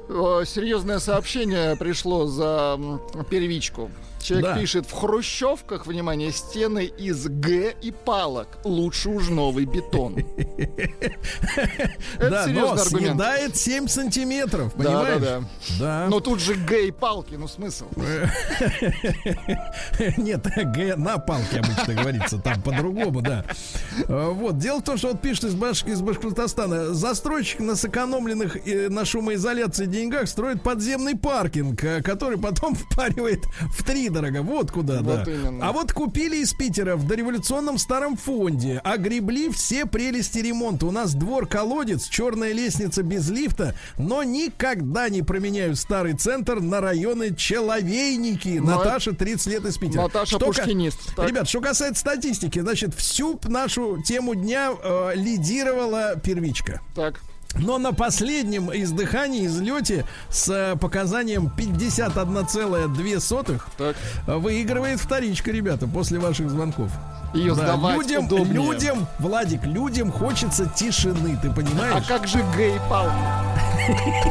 [0.10, 2.80] Серьезное сообщение пришло за
[3.30, 3.92] первичку.
[4.22, 4.60] Человек Да.
[4.60, 8.60] пишет, в хрущевках, внимание, стены из Г и палок.
[8.64, 10.18] Лучше уж новый бетон.
[12.18, 15.22] Это да, но съедает 7 сантиметров, Да, понимаешь?
[15.22, 15.42] да,
[15.80, 16.08] Да.
[16.10, 17.86] Но тут же Г и палки, ну смысл?
[20.18, 23.46] Нет, Г на палке обычно говорится, там по-другому, да.
[24.08, 25.84] А, Вот, дело в том, что вот пишет из, Баш...
[25.86, 32.76] из Башкортостана, застройщик на сэкономленных э, на шумоизоляции деньгах строит подземный паркинг, э, который потом
[32.92, 34.42] впаривает в три дорого.
[34.42, 35.32] Вот куда, Вот да.
[35.32, 35.68] именно.
[35.68, 40.86] А вот купили из Питера в дореволюционном старом фонде, огребли все прелести ремонта.
[40.86, 47.36] У нас двор-колодец, черная лестница без лифта, но никогда не променяю старый центр на районы
[47.36, 48.60] Человейники.
[48.60, 50.04] Но Наташа, 30 лет из Питера.
[50.04, 51.16] Наташа Что пушкинист.
[51.16, 51.28] Так.
[51.28, 56.82] Ребят, что касается статистики, значит, всю нашу тему дня э, лидировала первичка.
[56.96, 57.22] Так.
[57.56, 63.96] Но на последнем издыхании, излете с э, показанием 51,2 Так.
[64.28, 66.92] выигрывает вторичка, ребята, после ваших звонков.
[67.34, 68.54] Ее Да, сдавать людям, удобнее.
[68.54, 72.06] людям, Владик, людям хочется тишины, ты А понимаешь?
[72.08, 74.30] как же Г и палки?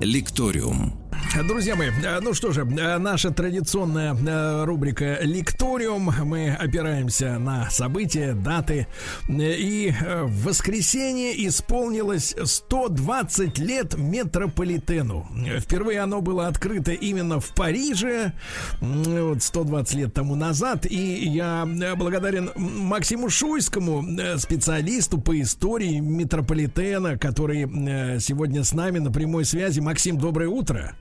[0.00, 0.99] Лекториум.
[1.36, 6.12] Друзья мои, э, ну что же, э, наша традиционная э, рубрика «Лекториум».
[6.24, 8.88] Мы опираемся на события, даты.
[9.28, 15.28] И в воскресенье исполнилось 120 лет метрополитену.
[15.60, 18.32] Впервые оно было открыто именно в Париже,
[18.80, 20.84] вот 120 лет тому назад.
[20.84, 21.64] И я
[21.96, 24.04] благодарен Максиму Шуйскому,
[24.38, 29.78] специалисту по истории метрополитена, который сегодня с нами на прямой связи.
[29.78, 30.96] Максим, доброе утро.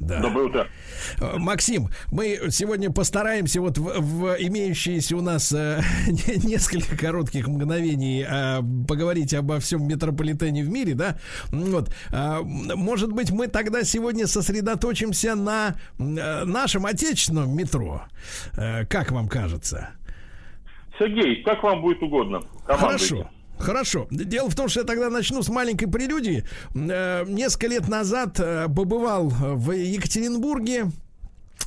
[0.00, 0.20] Да.
[0.20, 0.66] Доброе утро.
[1.20, 7.48] Э, Максим, мы сегодня постараемся вот в, в имеющиеся у нас э, не- несколько коротких
[7.48, 11.18] мгновений э, поговорить обо всем метрополитене в мире, да?
[11.50, 18.02] Вот, м, может быть, мы тогда сегодня сосредоточимся на э, нашем отечественном метро.
[18.56, 19.90] Э, Как вам кажется?
[20.98, 22.40] Сергей, как вам будет угодно?
[22.66, 23.28] Хорошо.
[23.58, 24.06] Хорошо.
[24.10, 26.44] Дело в том, что я тогда начну с маленькой прелюдии.
[26.74, 30.90] Э, Несколько лет назад э, побывал в Екатеринбурге.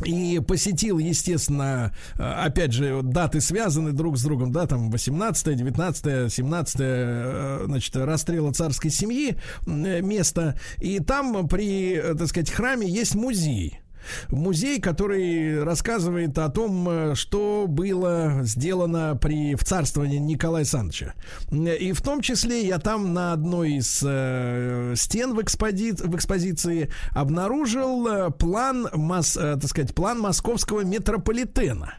[0.05, 6.34] И посетил, естественно, э, опять же, даты связаны друг с другом, да, там 18, 19,
[6.34, 9.38] 17, э, значит, расстрела царской семьи
[9.68, 10.57] место.
[10.80, 13.81] И там при, так сказать, храме есть музей.
[14.30, 21.14] Музей, который рассказывает о том, э, что было сделано при в царствовании Николая Александровича.
[21.52, 26.90] И в том числе я там на одной из э, стен в, экспози- в экспозиции
[27.11, 31.95] обнаружил э, план, мос- э, так сказать, план московского метрополитена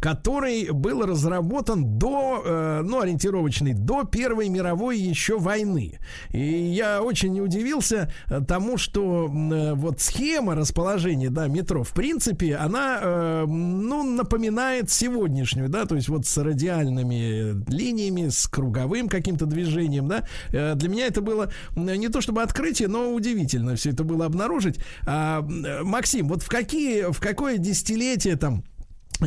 [0.00, 5.98] который был разработан до, э, ну, ориентировочный, до Первой мировой еще войны.
[6.30, 12.56] И я очень удивился э, тому, что э, вот схема расположения, да, метро, в принципе,
[12.56, 20.08] она, ну, напоминает сегодняшнюю, да, то есть вот с радиальными линиями, с круговым каким-то движением,
[20.08, 20.24] да.
[20.50, 24.78] Для меня это было не то чтобы открытие, но удивительно все это было обнаружить.
[25.06, 25.42] А,
[25.82, 28.64] Максим, вот в какие, в какое десятилетие там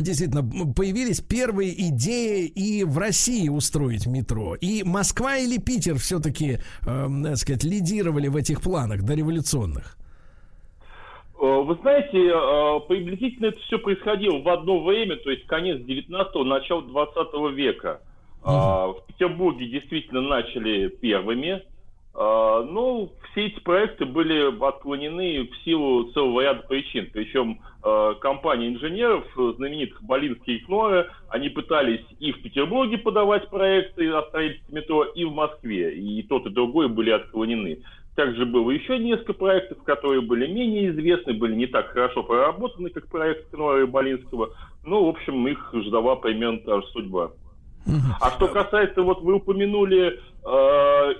[0.02, 0.42] Действительно,
[0.74, 4.54] появились первые идеи и в России устроить метро.
[4.54, 9.96] И Москва или Питер все-таки, так сказать, лидировали в этих планах дореволюционных.
[11.38, 16.44] Э, Вы знаете, э, приблизительно это все происходило в одно время, то есть конец 19-го,
[16.44, 18.00] начало 20 века.
[18.44, 21.60] Э, В Петербурге действительно начали первыми, э,
[22.14, 27.10] но все эти проекты были отклонены в силу целого ряда причин.
[27.12, 34.08] Причем э, компания инженеров, знаменитых Болинский и Кнора, они пытались и в Петербурге подавать проекты
[34.10, 35.94] о строительстве метро, и в Москве.
[35.98, 37.82] И тот, и другой были отклонены.
[38.14, 43.06] Также было еще несколько проектов, которые были менее известны, были не так хорошо проработаны, как
[43.08, 44.54] проект Кнора и Болинского.
[44.82, 47.32] Ну, в общем, их ждала примерно та же судьба.
[48.20, 51.14] А что касается, вот вы упомянули э,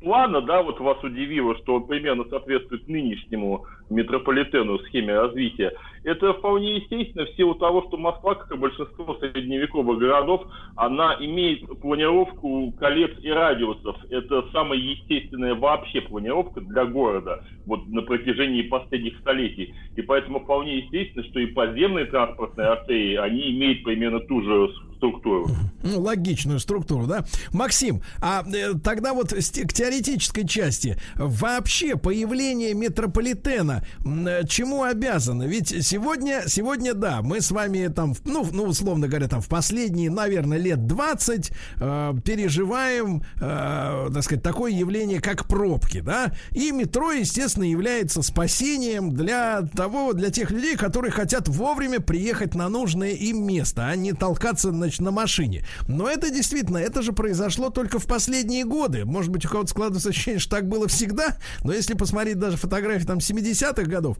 [0.00, 5.72] плана, да, вот вас удивило, что он примерно соответствует нынешнему метрополитену схеме развития,
[6.04, 10.46] это вполне естественно в силу того, что Москва, как и большинство средневековых городов,
[10.76, 13.96] она имеет планировку колец и радиусов.
[14.10, 19.74] Это самая естественная вообще планировка для города вот на протяжении последних столетий.
[19.96, 24.54] И поэтому вполне естественно, что и подземные транспортные артерии, они имеют примерно ту же
[24.98, 25.48] структуру.
[25.82, 27.24] Ну, логичную структуру, да?
[27.52, 30.98] Максим, а э, тогда вот к теоретической части.
[31.14, 35.44] Вообще появление метрополитена э, чему обязано?
[35.44, 40.10] Ведь сегодня, сегодня, да, мы с вами там, ну, ну условно говоря, там в последние,
[40.10, 46.32] наверное, лет 20 э, переживаем, э, так сказать, такое явление, как пробки, да?
[46.50, 52.68] И метро, естественно, является спасением для того, для тех людей, которые хотят вовремя приехать на
[52.68, 55.64] нужное им место, а не толкаться на значит, на машине.
[55.86, 59.04] Но это действительно, это же произошло только в последние годы.
[59.04, 63.06] Может быть, у кого-то складывается ощущение, что так было всегда, но если посмотреть даже фотографии
[63.06, 64.16] там 70-х годов,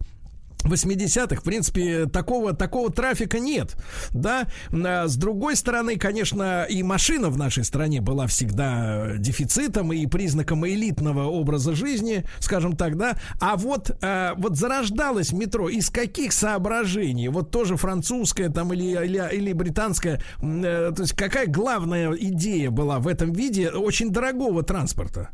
[0.65, 3.77] 80-х, в принципе, такого, такого трафика нет,
[4.11, 4.47] да.
[4.73, 10.67] А с другой стороны, конечно, и машина в нашей стране была всегда дефицитом и признаком
[10.67, 13.17] элитного образа жизни, скажем так, да.
[13.41, 17.29] А вот, а, вот зарождалось метро из каких соображений?
[17.29, 22.99] Вот тоже французское там или, или, или британское, э, то есть какая главная идея была
[22.99, 25.31] в этом виде очень дорогого транспорта?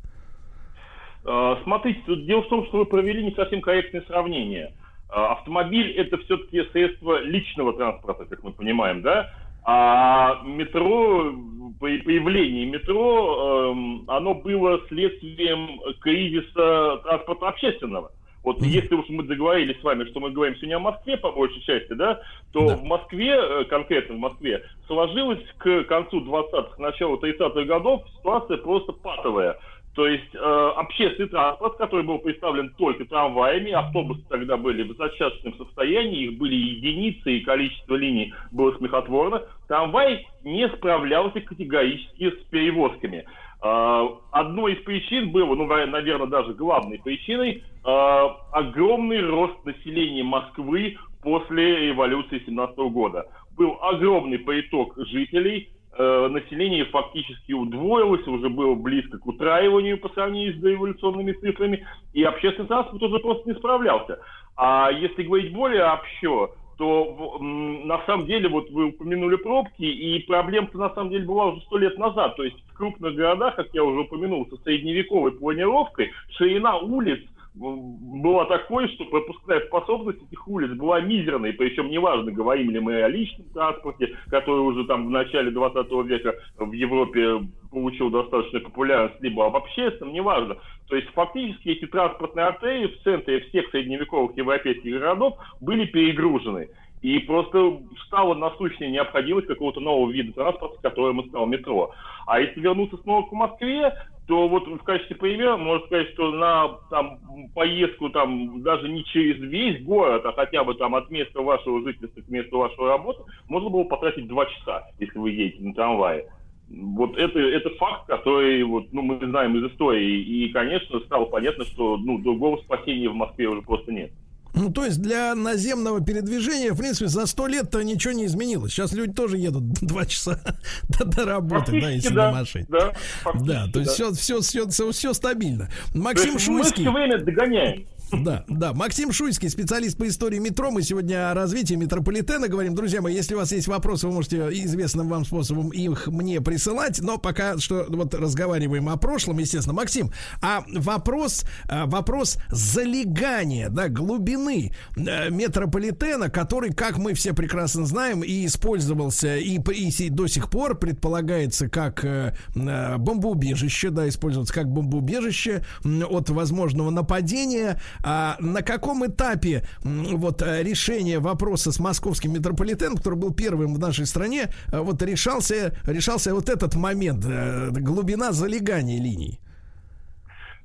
[1.24, 4.74] А, смотрите, тут дело в том, что вы провели не совсем корректное сравнение.
[5.14, 9.30] А, автомобиль это все-таки средство личного транспорта, как мы понимаем, да?
[9.64, 11.32] А метро,
[11.78, 18.10] появление метро, эм, оно было следствием кризиса транспорта общественного.
[18.42, 21.62] Вот если уж мы договорились с вами, что мы говорим сегодня о Москве по большей
[21.62, 22.20] части, да,
[22.52, 22.76] то да.
[22.76, 28.92] в Москве, э, конкретно в Москве, сложилась к концу 20-х, началу 30-х годов ситуация просто
[28.92, 29.58] патовая.
[29.94, 35.56] То есть э, общественный транспорт, который был представлен только трамваями, автобусы тогда были в зачаточном
[35.56, 39.42] состоянии, их были единицы, и количество линий было смехотворно.
[39.68, 43.24] Трамвай не справлялся категорически с перевозками.
[43.62, 50.98] Э, одной из причин было, ну, наверное, даже главной причиной, э, огромный рост населения Москвы
[51.22, 53.26] после революции 17 года.
[53.56, 60.54] Был огромный приток жителей, э, население фактически удвоилось, уже было близко к утраиванию по сравнению
[60.54, 64.20] с дореволюционными цифрами, и общественный транспорт уже просто не справлялся.
[64.56, 70.78] А если говорить более общо, то на самом деле, вот вы упомянули пробки, и проблема-то
[70.78, 72.36] на самом деле была уже сто лет назад.
[72.36, 77.20] То есть в крупных городах, как я уже упомянул, со средневековой планировкой, ширина улиц
[77.54, 83.08] была такой, что пропускная способность этих улиц была мизерной, причем неважно, говорим ли мы о
[83.08, 89.46] личном транспорте, который уже там в начале 20 века в Европе получил достаточно популярность, либо
[89.46, 90.56] об общественном, неважно.
[90.88, 96.68] То есть фактически эти транспортные артерии в центре всех средневековых европейских городов были перегружены.
[97.02, 101.92] И просто стала насущная необходимость какого-то нового вида транспорта, которым стал метро.
[102.26, 103.92] А если вернуться снова к Москве,
[104.26, 107.18] то вот в качестве примера можно сказать, что на там,
[107.54, 112.22] поездку там даже не через весь город, а хотя бы там от места вашего жительства
[112.22, 116.26] к месту вашей работы, можно было потратить два часа, если вы едете на трамвае.
[116.70, 120.22] Вот это, это факт, который вот, ну, мы знаем из истории.
[120.22, 124.10] И, конечно, стало понятно, что ну, другого спасения в Москве уже просто нет.
[124.54, 128.72] Ну, то есть для наземного передвижения, в принципе, за сто лет-то ничего не изменилось.
[128.72, 130.38] Сейчас люди тоже едут два часа
[130.88, 132.66] до, до работы, да, если да, на машине.
[132.68, 132.92] Да,
[133.34, 134.12] да, то есть да.
[134.12, 135.68] Все, все, все, все стабильно.
[135.92, 136.84] Максим Шуйский.
[136.84, 137.86] Мы все время догоняем.
[138.12, 138.72] Да, да.
[138.72, 140.70] Максим Шуйский, специалист по истории метро.
[140.70, 142.74] Мы сегодня о развитии метрополитена говорим.
[142.74, 147.00] Друзья мои, если у вас есть вопросы, вы можете известным вам способом их мне присылать.
[147.00, 149.74] Но пока что вот разговариваем о прошлом, естественно.
[149.74, 157.86] Максим, а вопрос, а, вопрос залегания, да, глубины э, метрополитена, который, как мы все прекрасно
[157.86, 164.54] знаем, и использовался, и, и до сих пор предполагается как э, э, бомбоубежище, да, используется
[164.54, 167.80] как бомбоубежище от возможного нападения.
[168.04, 173.78] А на каком этапе вот э, решения вопроса с московским метрополитеном, который был первым в
[173.78, 179.40] нашей стране, э, вот решался, решался вот этот момент, э, глубина залегания линий?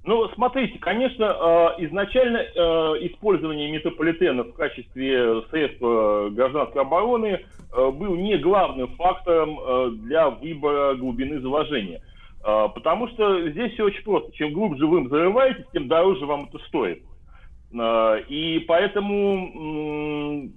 [0.04, 1.26] Ну, смотрите, конечно,
[1.78, 2.38] изначально
[3.06, 9.60] использование метрополитена в качестве средства гражданской обороны был не главным фактором
[10.06, 12.02] для выбора глубины заложения.
[12.42, 14.32] Потому что здесь все очень просто.
[14.32, 17.04] Чем глубже вы зарываетесь, тем дороже вам это стоит.
[17.72, 20.50] Э, и поэтому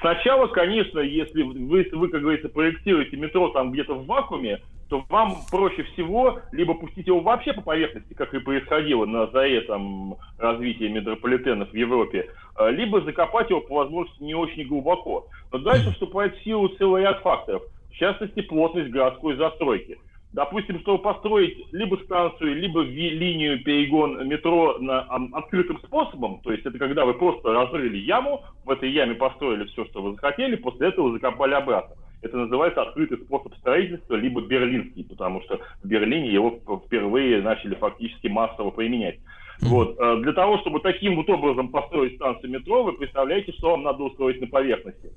[0.00, 5.38] сначала, конечно, если вы, вы, как говорится, проектируете метро там где-то в вакууме, то вам
[5.50, 10.88] проще всего либо пустить его вообще по поверхности, как и происходило на заре там, развития
[10.88, 15.26] метрополитенов в Европе, э, либо закопать его по возможности не очень глубоко.
[15.52, 19.98] Но дальше вступает в силу целый ряд факторов, в частности, плотность городской застройки.
[20.32, 25.00] Допустим, чтобы построить либо станцию, либо линию перегон метро на
[25.32, 29.86] открытым способом, то есть это когда вы просто разрыли яму, в этой яме построили все,
[29.86, 31.96] что вы захотели, после этого закопали обратно.
[32.22, 38.26] Это называется открытый способ строительства, либо берлинский, потому что в Берлине его впервые начали фактически
[38.26, 39.18] массово применять.
[39.62, 39.96] Вот.
[39.98, 44.02] Э, для того, чтобы таким вот образом построить станцию метро, вы представляете, что вам надо
[44.02, 45.12] устроить на поверхности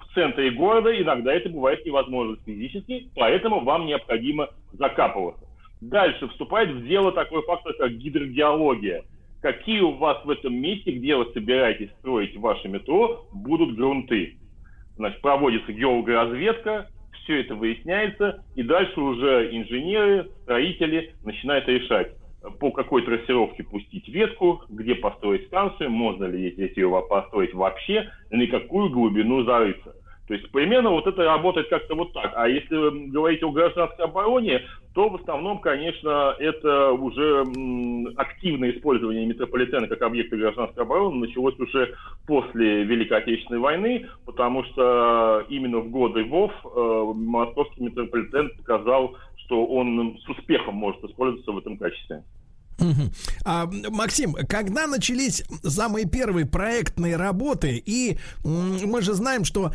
[0.00, 5.44] в центре города иногда это бывает невозможно физически, поэтому вам необходимо закапываться.
[5.80, 9.04] Дальше вступает в дело такой фактор, как гидрогеология.
[9.42, 14.38] Какие у вас в этом месте, где вы собираетесь строить ваше метро, будут грунты.
[14.96, 16.88] Значит, проводится геологоразведка,
[17.22, 22.12] все это выясняется, и дальше уже инженеры, строители начинают решать,
[22.58, 28.46] по какой трассировке пустить ветку, где построить станцию, можно ли здесь ее построить вообще, на
[28.46, 29.94] какую глубину зарыться.
[30.26, 32.32] То есть примерно вот это работает как-то вот так.
[32.34, 34.62] А если говорить о гражданской обороне,
[34.92, 37.44] то в основном, конечно, это уже
[38.16, 41.94] активное использование метрополитена как объекта гражданской обороны началось уже
[42.26, 49.64] после Великой Отечественной войны, потому что именно в годы ВОВ э, московский метрополитен показал, что
[49.64, 52.24] он с успехом может использоваться в этом качестве.
[53.44, 59.72] А, Максим, когда начались самые первые проектные работы, и мы же знаем, что,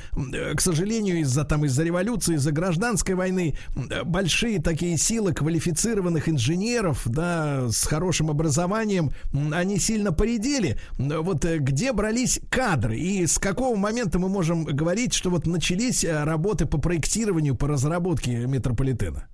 [0.56, 3.58] к сожалению, из-за там из-за революции, из-за гражданской войны
[4.06, 9.12] большие такие силы квалифицированных инженеров, да, с хорошим образованием,
[9.52, 10.78] они сильно поредели.
[10.98, 16.04] Вот э, где брались кадры и с какого момента мы можем говорить, что вот начались
[16.04, 19.28] э, работы по проектированию, по разработке метрополитена?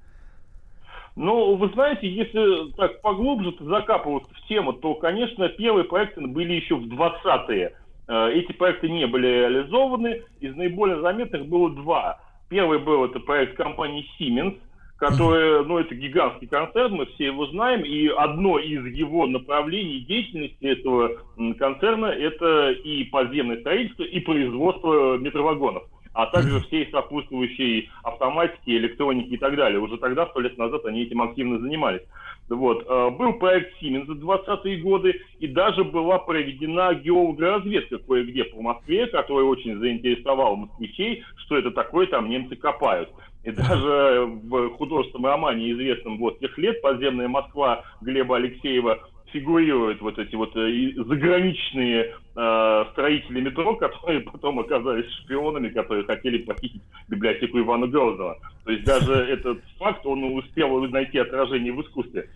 [1.17, 6.75] Ну, вы знаете, если так поглубже закапываться в тему, то, конечно, первые проекты были еще
[6.75, 7.73] в 20-е.
[8.07, 10.21] Э, эти проекты не были реализованы.
[10.41, 12.19] Из наиболее заметных было два.
[12.49, 14.59] Первый был это проект компании Siemens,
[14.97, 20.65] который, ну, это гигантский концерн, мы все его знаем, и одно из его направлений деятельности
[20.65, 21.17] этого
[21.57, 25.83] концерна это и подземное строительство, и производство метровагонов
[26.17, 29.79] а также всей сопутствующей автоматики, электроники и так далее.
[29.79, 32.01] Уже тогда, сто лет назад, они этим активно занимались.
[32.49, 32.83] Вот.
[32.89, 39.05] Э, был проект Siemens за 20-е годы, и даже была проведена геологоразведка кое-где по Москве,
[39.05, 43.09] которая очень заинтересовала москвичей, что это такое, там немцы копают.
[43.43, 50.17] И даже в художественном романе, известном вот тех лет, «Подземная Москва» Глеба Алексеева, фигурируют вот
[50.17, 57.59] эти вот э, заграничные э, строители метро, которые потом оказались шпионами, которые хотели похитить библиотеку
[57.59, 58.37] Ивана Грозного.
[58.63, 62.29] То есть даже этот факт, он успел найти отражение в искусстве,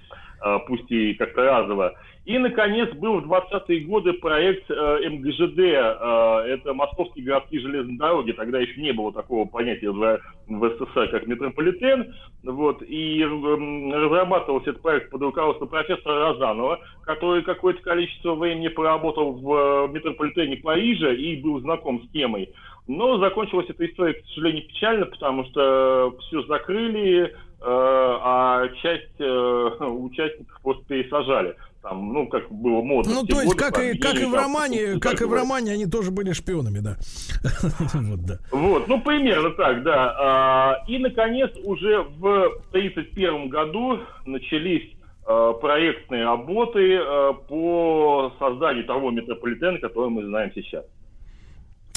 [0.67, 1.93] пусть и как-то разово.
[2.23, 8.31] И, наконец, был в 20-е годы проект э, МГЖД, э, это Московские городские железные дороги,
[8.31, 12.13] тогда еще не было такого понятия в, СССР, как метрополитен,
[12.43, 19.33] вот, и э, разрабатывался этот проект под руководством профессора Розанова, который какое-то количество времени поработал
[19.33, 22.53] в э, метрополитене Парижа и был знаком с темой.
[22.87, 27.31] Но закончилась эта история, к сожалению, печально, потому что все закрыли, э,
[27.63, 33.13] а часть э, участников просто пересажали там, ну, как было модно.
[33.13, 36.11] Ну, то есть, как, и, как и в романе, как и в романе, они тоже
[36.11, 36.97] были шпионами, да.
[37.93, 38.37] вот, да.
[38.51, 40.15] Вот, ну, примерно так, да.
[40.19, 46.99] А, и, наконец, уже в 1931 году начались а, проектные работы
[47.47, 50.85] по созданию того метрополитена, который мы знаем сейчас.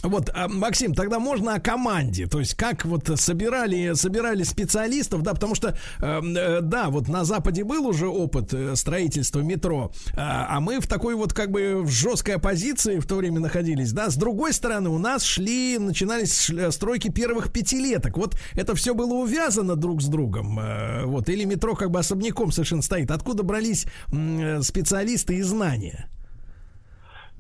[0.05, 5.33] Вот, а, Максим, тогда можно о команде, то есть как вот собирали, собирали специалистов, да,
[5.33, 10.17] потому что, эм, э, да, вот на Западе был уже опыт э, строительства метро, э,
[10.17, 14.11] а мы в такой вот как бы в жесткой оппозиции в то время находились, да,
[14.11, 19.75] с другой стороны у нас шли, начинались стройки первых пятилеток, вот это все было увязано
[19.75, 24.61] друг с другом, э, вот, или метро как бы особняком совершенно стоит, откуда брались э,
[24.61, 26.11] специалисты и знания?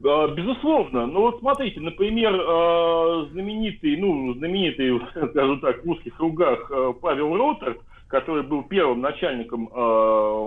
[0.04, 1.06] А, безусловно.
[1.06, 5.00] Ну вот смотрите, например, а, знаменитый, ну, знаменитый,
[5.30, 7.78] скажем так, в узких кругах а, Павел Ротерт,
[8.08, 9.70] который был первым начальником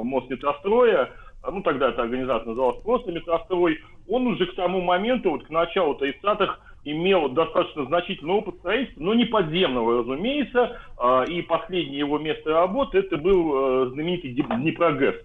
[0.05, 1.09] Мосметростроя,
[1.51, 5.97] ну тогда эта организация называлась просто Метрострой, он уже к тому моменту, вот к началу
[5.99, 10.79] 30-х, имел достаточно значительный опыт строительства, но не подземного, разумеется,
[11.27, 15.15] и последнее его место работы это был знаменитый Днепрогэс.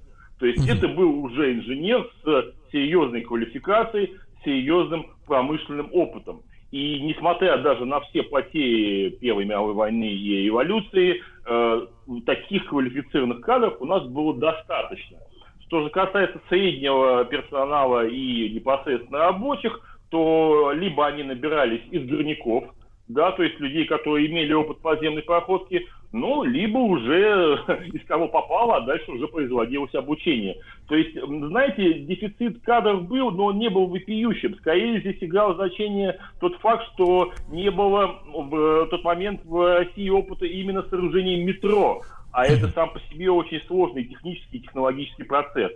[0.40, 6.42] То есть это был уже инженер с серьезной квалификацией, серьезным промышленным опытом.
[6.72, 11.86] И несмотря даже на все потери Первой мировой войны и революции, э,
[12.24, 15.18] таких квалифицированных кадров у нас было достаточно.
[15.66, 19.80] Что же касается среднего персонала и непосредственно рабочих,
[20.10, 22.64] то либо они набирались из горняков,
[23.08, 27.58] да, то есть людей, которые имели опыт подземной проходки, ну, либо уже
[27.92, 30.56] из кого попало, а дальше уже производилось обучение.
[30.88, 34.54] То есть, знаете, дефицит кадров был, но он не был вопиющим.
[34.56, 40.44] Скорее здесь играл значение тот факт, что не было в тот момент в России опыта
[40.44, 45.72] именно сооружения метро, а это сам по себе очень сложный технический и технологический процесс.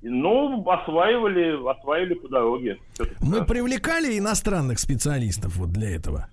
[0.00, 2.78] Ну, осваивали, осваивали по дороге.
[3.20, 6.28] Мы привлекали иностранных специалистов вот для этого?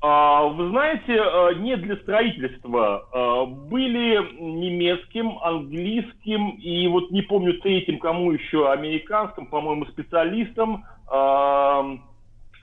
[0.00, 3.08] А, вы знаете, э, не для строительства.
[3.12, 11.84] А, были немецким, английским и вот не помню третьим, кому еще, американским, по-моему, специалистам а,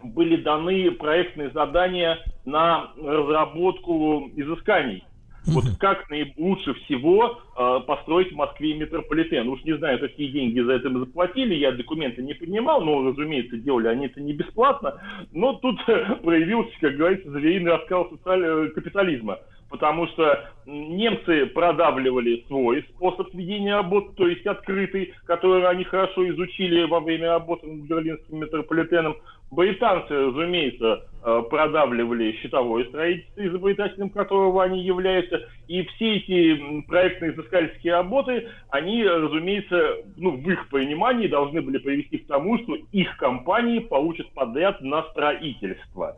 [0.02, 5.03] были даны проектные задания на разработку изысканий
[5.48, 6.06] вот как
[6.38, 9.48] лучше всего э, построить в Москве метрополитен.
[9.48, 13.58] Уж не знаю, какие деньги за это мы заплатили, я документы не поднимал, но, разумеется,
[13.58, 15.02] делали они это не бесплатно.
[15.32, 15.80] Но тут
[16.24, 19.40] проявился, как говорится, звериный раскал социального капитализма
[19.70, 26.86] потому что немцы продавливали свой способ ведения работы, то есть открытый, который они хорошо изучили
[26.86, 29.18] во время работы над Берлинским метрополитеном.
[29.56, 35.48] Британцы, разумеется, э, продавливали щитовое строительство, изобретателем которого они являются.
[35.68, 42.18] И все эти проектные изыскательские работы, они, разумеется, ну, в их понимании должны были привести
[42.18, 46.18] к тому, что их компании получат подряд на строительство.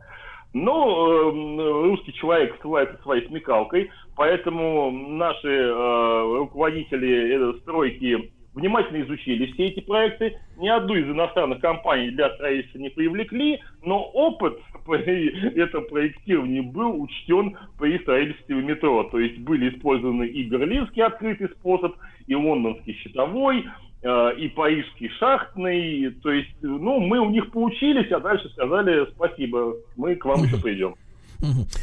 [0.52, 9.52] Но э, русский человек славится своей смекалкой, поэтому наши э, руководители э, стройки внимательно изучили
[9.52, 15.28] все эти проекты, ни одну из иностранных компаний для строительства не привлекли, но опыт при
[15.62, 19.04] этом проектировании был учтен при строительстве метро.
[19.04, 21.94] То есть были использованы и берлинский открытый способ,
[22.26, 23.64] и лондонский щитовой,
[24.02, 26.10] э, и парижский шахтный.
[26.22, 30.60] То есть, ну, мы у них поучились, а дальше сказали спасибо, мы к вам еще
[30.60, 30.94] придем.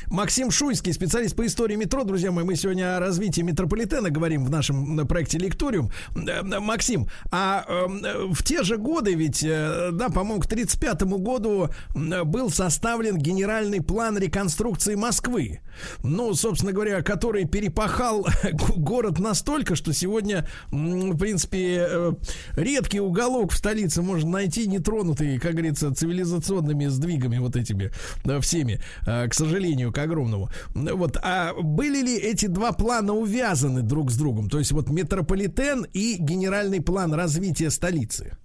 [0.07, 2.03] Максим Шуйский, специалист по истории метро.
[2.03, 5.91] Друзья мои, мы сегодня о развитии метрополитена говорим в нашем проекте Лекториум.
[6.13, 12.49] Максим, а э, в те же годы ведь, э, да, по-моему, к 1935 году был
[12.49, 15.61] составлен генеральный план реконструкции Москвы.
[16.03, 18.27] Ну, собственно говоря, который перепахал
[18.75, 22.13] город настолько, что сегодня, в принципе, э,
[22.55, 27.91] редкий уголок в столице можно найти нетронутый, как говорится, цивилизационными сдвигами вот этими
[28.41, 30.49] всеми, к сожалению к огромному.
[30.73, 34.49] Вот, а были ли эти два плана увязаны друг с другом?
[34.49, 38.37] То есть вот метрополитен и генеральный план развития столицы?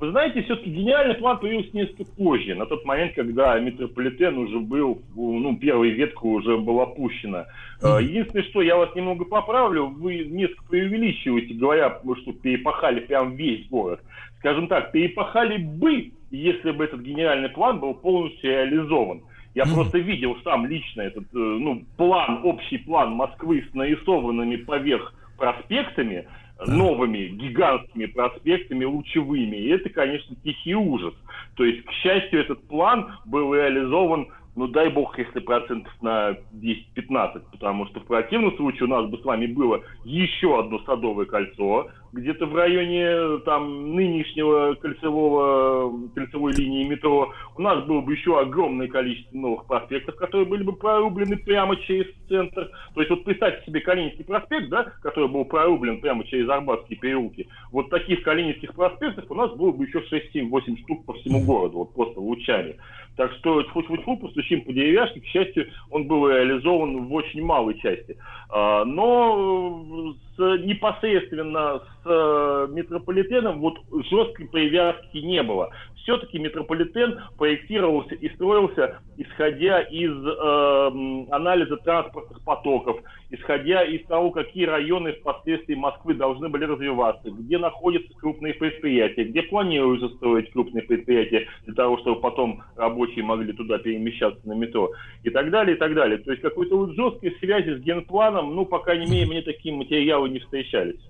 [0.00, 5.02] Вы знаете, все-таки генеральный план появился несколько позже, на тот момент, когда метрополитен уже был,
[5.16, 7.46] ну, первая ветка уже была пущена.
[7.82, 8.02] Mm-hmm.
[8.04, 14.00] Единственное, что я вас немного поправлю, вы несколько преувеличиваете, говоря, что перепахали прям весь город.
[14.38, 19.22] Скажем так, перепахали бы, если бы этот генеральный план был полностью реализован.
[19.54, 25.14] Я просто видел сам лично этот э, ну, план, общий план Москвы с нарисованными поверх
[25.36, 26.26] проспектами,
[26.66, 29.56] новыми гигантскими проспектами лучевыми.
[29.56, 31.14] И это, конечно, тихий ужас.
[31.56, 37.42] То есть, к счастью, этот план был реализован ну дай бог, если процентов на 10-15,
[37.52, 41.86] потому что в противном случае у нас бы с вами было еще одно садовое кольцо,
[42.12, 47.32] где-то в районе там нынешнего кольцевого, кольцевой линии метро.
[47.56, 52.06] У нас было бы еще огромное количество новых проспектов, которые были бы прорублены прямо через
[52.28, 52.70] центр.
[52.94, 57.48] То есть вот представьте себе Калининский проспект, да, который был прорублен прямо через Арбатские переулки.
[57.72, 61.94] Вот таких Калининских проспектов у нас было бы еще 6-7-8 штук по всему городу, вот
[61.94, 62.76] просто лучами.
[63.18, 68.16] Так что тьфу-тьфу-тьфу, постучим по деревяшке, к счастью, он был реализован в очень малой части.
[68.48, 73.74] А, но с, непосредственно с э, метрополитеном вот
[74.08, 75.68] жесткой привязки не было
[76.08, 84.64] все-таки метрополитен проектировался и строился, исходя из э, анализа транспортных потоков, исходя из того, какие
[84.64, 91.46] районы впоследствии Москвы должны были развиваться, где находятся крупные предприятия, где планируется строить крупные предприятия
[91.66, 94.90] для того, чтобы потом рабочие могли туда перемещаться на метро
[95.24, 96.18] и так далее, и так далее.
[96.18, 100.30] То есть какой-то вот жесткой связи с генпланом, ну, пока не мере, мне такие материалы
[100.30, 101.00] не встречались.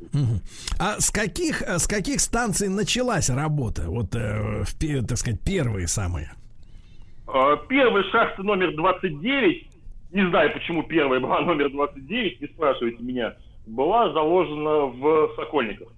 [0.80, 3.82] А с каких, с каких станций началась работа?
[3.86, 6.32] Вот э, в так сказать, первые самые?
[7.26, 9.66] А, первая шахта номер 29.
[10.12, 13.34] Не знаю, почему первая была номер 29, не спрашивайте меня.
[13.66, 15.88] была заложена в Сокольниках.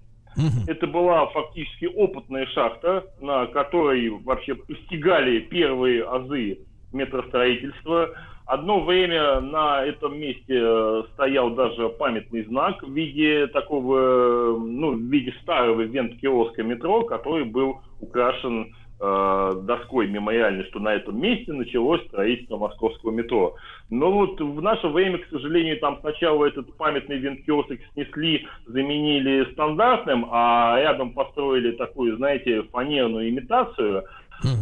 [0.67, 6.59] Это была фактически опытная шахта, на которой вообще постигали первые азы
[6.93, 8.09] метростроительства.
[8.45, 14.99] Одно время на этом месте э, стоял даже памятный знак в виде такого, ну, в
[14.99, 22.05] виде старого вент-киоска метро, который был украшен э, доской мемориальной, что на этом месте началось
[22.05, 23.55] строительство московского метро.
[23.89, 30.27] Но вот в наше время, к сожалению, там сначала этот памятный винт-киоск снесли, заменили стандартным,
[30.29, 34.03] а рядом построили такую, знаете, фанерную имитацию–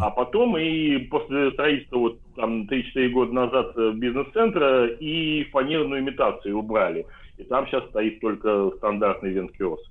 [0.01, 6.57] а потом и после строительства вот там 3-4 года назад э, бизнес-центра и фанерную имитацию
[6.57, 7.05] убрали.
[7.37, 9.89] И там сейчас стоит только стандартный вент-киоск.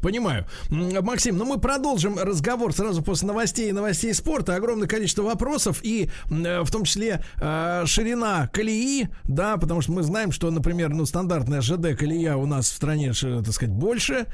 [0.00, 0.46] Понимаю.
[0.70, 4.54] Максим, ну мы продолжим разговор сразу после новостей и новостей спорта.
[4.54, 10.02] Огромное количество вопросов и э, в том числе э, ширина колеи, да, потому что мы
[10.02, 14.26] знаем, что, например, ну стандартная ЖД колея у нас в стране, так сказать, больше,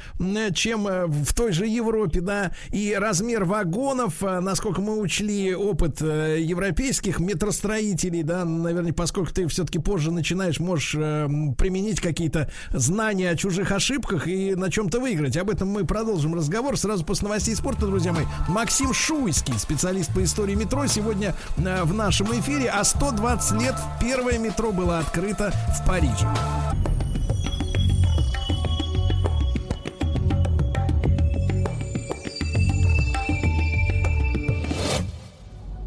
[0.55, 7.19] чем э, в той же Европе, да, и размер вагонов, насколько мы учли опыт европейских
[7.19, 14.29] метростроителей, да, наверное, поскольку ты все-таки позже начинаешь, можешь применить какие-то знания о чужих ошибках
[14.29, 15.35] и на на чем-то выиграть.
[15.39, 18.27] Об этом мы продолжим разговор сразу после новостей спорта, друзья мои.
[18.49, 22.69] Максим Шуйский, специалист по истории метро, сегодня э, в нашем эфире.
[22.69, 26.28] А 120 лет первое метро было открыто в Париже.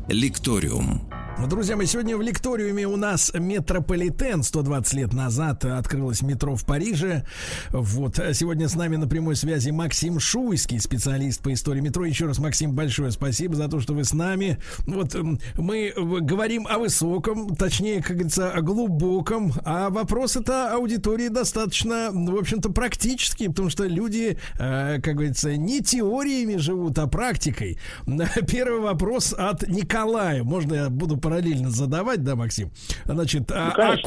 [0.08, 1.11] Лекториум.
[1.48, 4.44] Друзья мои, сегодня в лекториуме у нас метрополитен.
[4.44, 7.26] 120 лет назад открылось метро в Париже.
[7.70, 8.20] Вот.
[8.34, 12.06] Сегодня с нами на прямой связи Максим Шуйский, специалист по истории метро.
[12.06, 14.60] Еще раз, Максим, большое спасибо за то, что вы с нами.
[14.86, 15.16] Вот
[15.58, 22.72] мы говорим о высоком, точнее, как говорится, о глубоком, а вопросы-то аудитории достаточно, в общем-то,
[22.72, 27.80] практические, потому что люди, э, как говорится, не теориями живут, а практикой.
[28.48, 30.44] Первый вопрос от Николая.
[30.44, 32.72] Можно я буду параллельно задавать, да, Максим?
[33.06, 33.98] Значит, ну, а, а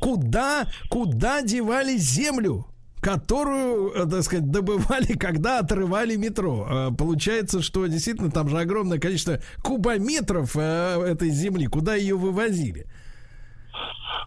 [0.00, 2.66] куда, куда девали землю?
[2.98, 6.66] которую, э, так сказать, добывали, когда отрывали метро.
[6.68, 11.66] А, получается, что действительно там же огромное количество кубометров э, этой земли.
[11.66, 12.86] Куда ее вывозили?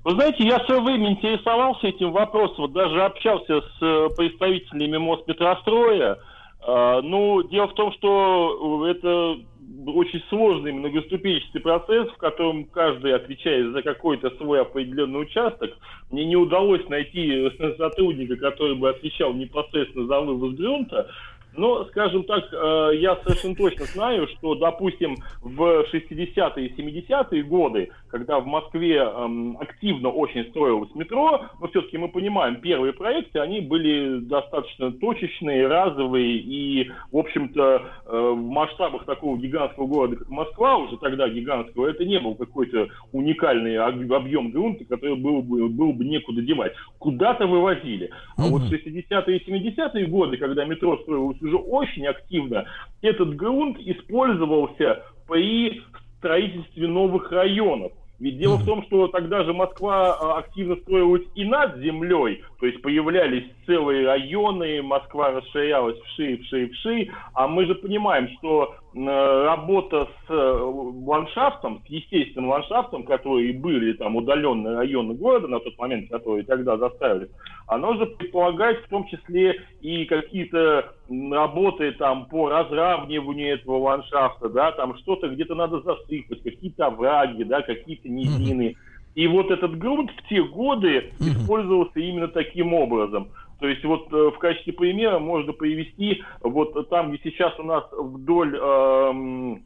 [0.05, 4.97] Вы знаете, я в свое время интересовался этим вопросом, вот даже общался с э, представителями
[4.97, 6.17] Мосметростроя.
[6.61, 9.39] А, ну, дело в том, что это
[9.85, 15.71] очень сложный многоступенчатый процесс, в котором каждый отвечает за какой-то свой определенный участок.
[16.11, 21.09] Мне не удалось найти сотрудника, который бы отвечал непосредственно за вывоз грунта,
[21.55, 27.89] но, скажем так, э, я совершенно точно знаю, что, допустим, в 60-е и 70-е годы,
[28.09, 33.61] когда в Москве эм, активно очень строилось метро, но все-таки мы понимаем, первые проекты, они
[33.61, 40.77] были достаточно точечные, разовые, и, в общем-то, э, в масштабах такого гигантского города, как Москва,
[40.77, 46.05] уже тогда гигантского, это не был какой-то уникальный объем грунта, который был бы, был бы
[46.05, 46.73] некуда девать.
[46.99, 48.11] Куда-то вывозили.
[48.37, 52.65] А вот 60-е и 70-е годы, когда метро строилось уже очень активно,
[53.01, 55.81] этот грунт использовался при
[56.17, 57.91] строительстве новых районов.
[58.19, 62.65] Ведь дело в том, что тогда же Москва а, активно строилась и над землей, то
[62.65, 70.07] есть появлялись целые районы, Москва расширялась вши, вши, вши, а мы же понимаем, что работа
[70.27, 76.09] с э, ландшафтом, с естественным ландшафтом, которые были там удаленные районы города на тот момент,
[76.09, 77.29] которые тогда заставили,
[77.67, 84.71] оно же предполагает в том числе и какие-то работы там по разравниванию этого ландшафта, да,
[84.71, 88.75] там что-то где-то надо засыпать, какие-то овраги, да, какие-то низины.
[89.13, 93.29] И вот этот грунт в те годы использовался именно таким образом.
[93.59, 97.83] То есть вот э, в качестве примера можно привести вот там, где сейчас у нас
[97.91, 99.57] вдоль э,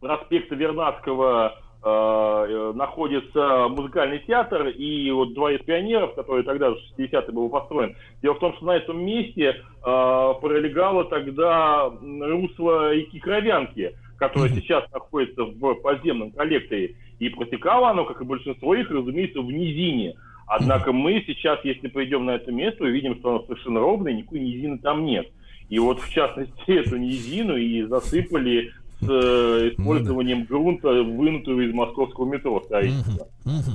[0.00, 7.32] проспекта Вернадского э, э, находится музыкальный театр и вот дворец пионеров, который тогда в 60-е
[7.32, 7.96] был построен.
[8.22, 9.54] Дело в том, что на этом месте э,
[9.84, 16.94] пролегало тогда русло реки Кровянки, которая сейчас находится в подземном коллекторе.
[17.18, 20.14] И протекало оно, как и большинство их, разумеется, в низине.
[20.46, 24.78] Однако мы сейчас, если пойдем на это место, увидим, что оно совершенно ровное, никакой низины
[24.78, 25.28] там нет.
[25.68, 28.72] И вот, в частности, эту низину и засыпали
[29.08, 33.28] э, использованием грунта, вынутого из московского метро строительства.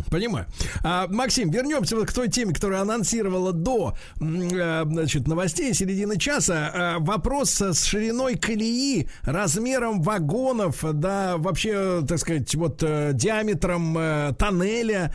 [0.09, 0.45] Понимаю.
[0.83, 6.71] А, Максим, вернемся вот к той теме, которая анонсировала до э, значит, новостей середины часа.
[6.73, 13.97] А, вопрос с шириной колеи, размером вагонов, да, вообще, так сказать, вот э, диаметром
[14.37, 15.13] тоннеля.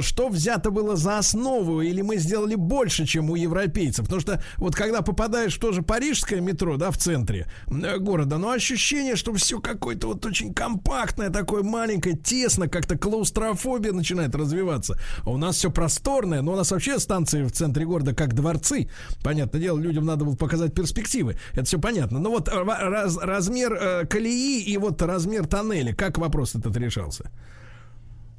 [0.00, 1.80] Что взято было за основу?
[1.80, 4.04] Или мы сделали больше, чем у европейцев?
[4.04, 8.99] Потому что вот когда попадаешь в тоже парижское метро, да, в центре города, но ощущение,
[9.16, 14.98] что все какое-то вот очень компактное, такое маленькое, тесно, как-то клаустрофобия начинает развиваться.
[15.24, 18.88] А у нас все просторное, но у нас вообще станции в центре города как дворцы.
[19.24, 21.36] Понятное дело, людям надо было показать перспективы.
[21.52, 22.18] Это все понятно.
[22.18, 27.30] Но вот раз, размер э, колеи и вот размер тоннеля, как вопрос этот решался?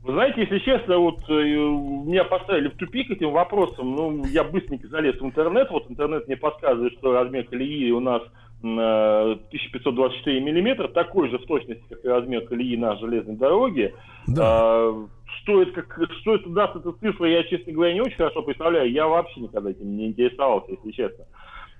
[0.03, 3.95] Вы знаете, если честно, вот э, меня поставили в тупик этим вопросом.
[3.95, 5.69] Ну, я быстренько залез в интернет.
[5.69, 8.23] Вот интернет мне подсказывает, что размер колеи у нас
[8.61, 13.93] 1524 миллиметра, такой же в точности, как и размер колеи на железной дороге.
[14.27, 14.43] Да.
[14.45, 15.07] А,
[15.41, 18.91] что это, как, что это даст эта цифра, я, честно говоря, не очень хорошо представляю.
[18.91, 21.25] Я вообще никогда этим не интересовался, если честно.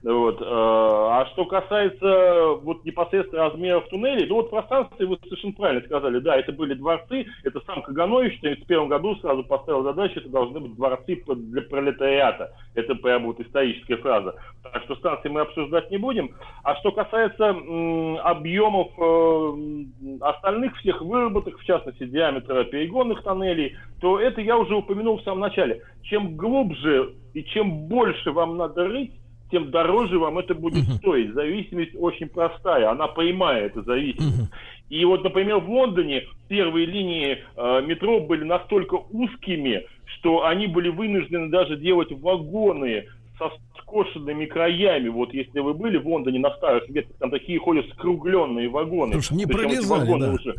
[0.03, 0.41] Вот.
[0.41, 6.19] Э, а что касается вот непосредственно размеров туннелей, ну вот пространстве вы совершенно правильно сказали,
[6.19, 10.59] да, это были дворцы, это сам Каганович в 1931 году сразу поставил задачу, это должны
[10.59, 12.51] быть дворцы для пролетариата.
[12.73, 14.35] Это прямо вот историческая фраза.
[14.63, 16.31] Так что станции мы обсуждать не будем.
[16.63, 24.41] А что касается объемов э, остальных всех выработок, в частности диаметра перегонных тоннелей, то это
[24.41, 25.83] я уже упомянул в самом начале.
[26.03, 29.20] Чем глубже и чем больше вам надо рыть,
[29.51, 30.97] тем дороже вам это будет uh-huh.
[30.97, 31.33] стоить.
[31.33, 34.39] Зависимость очень простая, она прямая, эта зависимость.
[34.39, 34.55] Uh-huh.
[34.89, 40.89] И вот, например, в Лондоне первые линии э, метро были настолько узкими, что они были
[40.89, 43.05] вынуждены даже делать вагоны
[43.37, 43.49] со
[43.79, 45.09] скошенными краями.
[45.09, 49.17] Вот если вы были в Лондоне на старых ветках, там такие ходят скругленные вагоны.
[49.17, 50.31] Уж не пролезали, да.
[50.31, 50.55] Уже,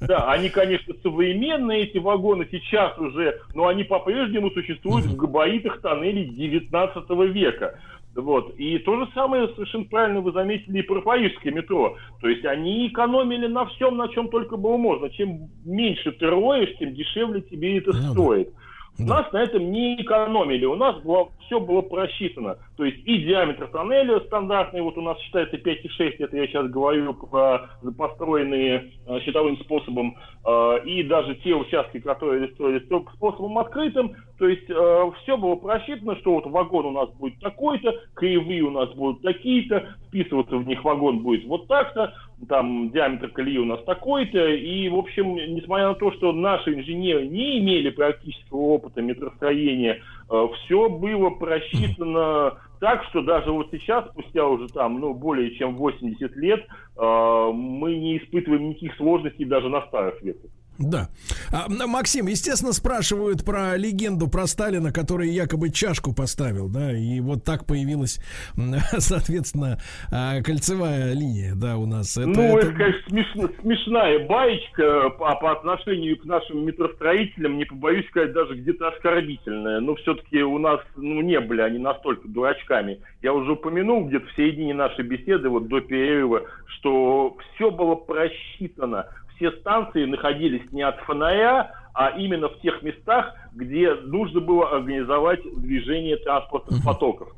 [0.00, 6.26] да, они, конечно, современные, эти вагоны сейчас уже, но они по-прежнему существуют в габаритах тоннелей
[6.26, 7.78] 19 века.
[8.14, 8.54] Вот.
[8.58, 11.96] И то же самое совершенно правильно вы заметили и про парижское метро.
[12.20, 15.10] То есть они экономили на всем, на чем только было можно.
[15.10, 18.48] Чем меньше ты роешь, тем дешевле тебе это ну, стоит.
[18.48, 18.63] Да.
[18.96, 22.58] У нас на этом не экономили, у нас было, все было просчитано.
[22.76, 27.12] То есть и диаметр тоннеля стандартный, вот у нас считается 5,6, это я сейчас говорю
[27.14, 30.16] про построенные э, щитовым способом,
[30.46, 36.16] э, и даже те участки, которые строились способом открытым, то есть э, все было просчитано,
[36.16, 40.84] что вот вагон у нас будет такой-то, кривые у нас будут такие-то, вписываться в них
[40.84, 42.14] вагон будет вот так-то,
[42.48, 47.26] там диаметр колеи у нас такой-то, и, в общем, несмотря на то, что наши инженеры
[47.26, 50.00] не имели практического опыта метростроения,
[50.30, 55.74] э, все было просчитано так, что даже вот сейчас, спустя уже там, ну, более чем
[55.74, 56.64] 80 лет,
[56.96, 60.50] э, мы не испытываем никаких сложностей даже на старых ветках.
[60.78, 61.08] Да.
[61.52, 67.44] А, Максим, естественно, спрашивают про легенду про Сталина, который якобы чашку поставил, да, и вот
[67.44, 68.20] так появилась,
[68.98, 69.78] соответственно,
[70.10, 72.16] а, кольцевая линия, да, у нас.
[72.16, 77.66] Это, ну, это, это конечно, смешно, смешная баечка по, по отношению к нашим метростроителям, не
[77.66, 79.78] побоюсь сказать, даже где-то оскорбительная.
[79.78, 83.00] Но все-таки у нас, ну, не были они настолько дурачками.
[83.22, 89.06] Я уже упомянул где-то в середине нашей беседы, вот до перерыва, что все было просчитано
[89.36, 95.40] все станции находились не от фонаря, а именно в тех местах, где нужно было организовать
[95.56, 97.28] движение транспортных потоков.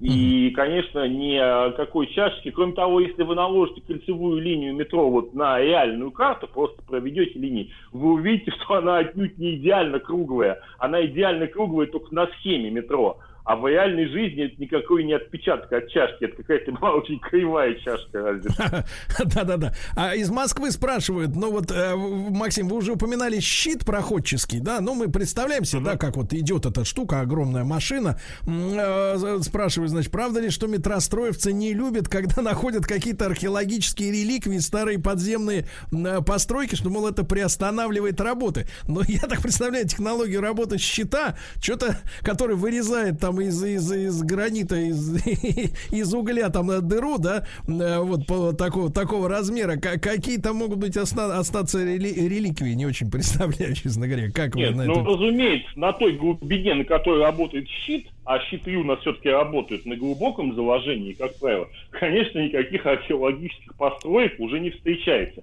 [0.00, 2.50] И, конечно, ни о какой чашечке.
[2.50, 7.72] Кроме того, если вы наложите кольцевую линию метро вот на реальную карту, просто проведете линии,
[7.92, 10.60] вы увидите, что она отнюдь не идеально круглая.
[10.78, 13.18] Она идеально круглая только на схеме метро.
[13.44, 17.74] А в реальной жизни это никакой не отпечаток от чашки, это какая-то была очень кривая
[17.74, 18.40] чашка
[19.18, 19.74] Да-да-да.
[19.94, 24.80] А из Москвы спрашивают, ну вот, э, Максим, вы уже упоминали щит проходческий, да?
[24.80, 28.18] Ну, мы представляем себе, да, как вот идет эта штука, огромная машина.
[28.46, 34.98] Э, спрашивают, значит, правда ли, что метростроевцы не любят, когда находят какие-то археологические реликвии, старые
[34.98, 38.66] подземные э, постройки, что, мол, это приостанавливает работы.
[38.88, 44.22] Но я так представляю технологию работы щита, что-то, который вырезает там там из, из, из
[44.22, 45.26] гранита, из,
[45.92, 50.78] из угля там на дыру, да, э, вот по, такого, такого размера, какие там могут
[50.78, 55.00] быть оста, остаться рели, реликвии, не очень представляю, честно говоря, как Нет, вы на ну,
[55.00, 55.10] это...
[55.10, 59.96] разумеется, на той глубине, на которой работает щит, а щиты у нас все-таки работают на
[59.96, 65.42] глубоком заложении, как правило, конечно, никаких археологических построек уже не встречается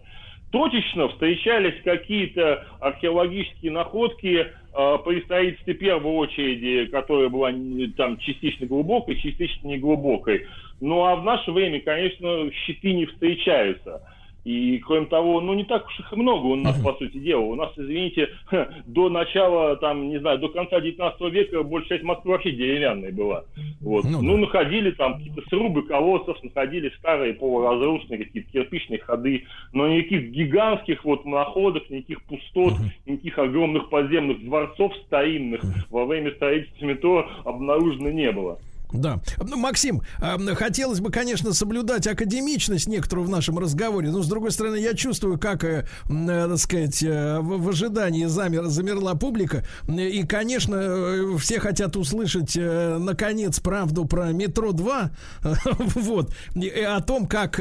[0.51, 7.51] точечно встречались какие-то археологические находки э, при строительстве первой очереди, которая была
[7.97, 10.47] там частично глубокой, частично неглубокой.
[10.79, 14.01] Ну а в наше время, конечно, щиты не встречаются.
[14.43, 17.41] И, кроме того, ну, не так уж их и много у нас, по сути дела.
[17.41, 18.29] У нас, извините,
[18.85, 23.43] до начала, там, не знаю, до конца 19 века большая часть Москвы вообще деревянная была.
[23.81, 24.05] Вот.
[24.05, 24.41] Ну Ну, да.
[24.41, 31.25] находили там какие-то срубы колоссов, находили старые полуразрушенные какие-то кирпичные ходы, но никаких гигантских вот
[31.25, 32.73] находок, никаких пустот,
[33.05, 38.59] никаких огромных подземных дворцов старинных во время строительства метро обнаружено не было.
[38.93, 39.21] Да.
[39.37, 44.51] Ну, Максим, э, хотелось бы, конечно, соблюдать академичность некоторую в нашем разговоре, но, с другой
[44.51, 49.65] стороны, я чувствую, как, э, э, так сказать, э, в, ожидании замер, замерла публика.
[49.87, 55.11] И, конечно, все хотят услышать, наконец, правду про метро 2.
[55.95, 56.33] Вот.
[56.55, 57.59] И о том, как,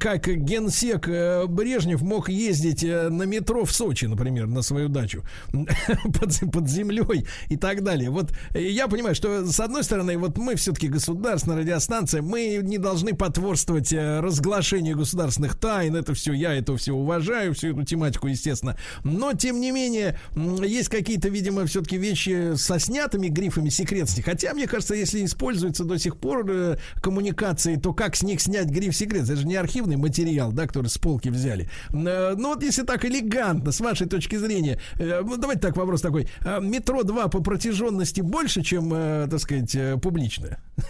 [0.00, 1.08] как генсек
[1.48, 5.22] Брежнев мог ездить на метро в Сочи, например, на свою дачу
[5.52, 8.10] под, под землей и так далее.
[8.10, 13.14] Вот я понимаю, что с одной стороны, вот мы все-таки государственная радиостанция, мы не должны
[13.14, 15.94] потворствовать э, разглашению государственных тайн.
[15.94, 18.76] Это все, я это все уважаю, всю эту тематику, естественно.
[19.04, 24.22] Но, тем не менее, есть какие-то, видимо, все-таки вещи со снятыми грифами секретности.
[24.22, 28.66] Хотя, мне кажется, если используется до сих пор э, коммуникации, то как с них снять
[28.66, 29.34] гриф секретности?
[29.34, 31.70] Это же не архивный материал, да, который с полки взяли.
[31.90, 36.26] Э, Ну, вот если так элегантно, с вашей точки зрения, ну, давайте так, вопрос такой.
[36.40, 39.96] А Метро 2 по протяженности больше, чем, так сказать, э,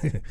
[0.02, 0.22] публичное?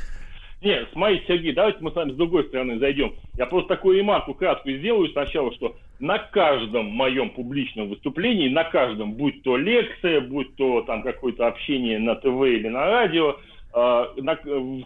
[0.62, 3.14] Нет, смотрите, Сергей, давайте мы с вами с другой стороны зайдем.
[3.38, 9.14] Я просто такую ремарку краткую сделаю сначала, что на каждом моем публичном выступлении, на каждом,
[9.14, 13.36] будь то лекция, будь то там какое-то общение на ТВ или на радио,
[13.76, 14.40] э, на-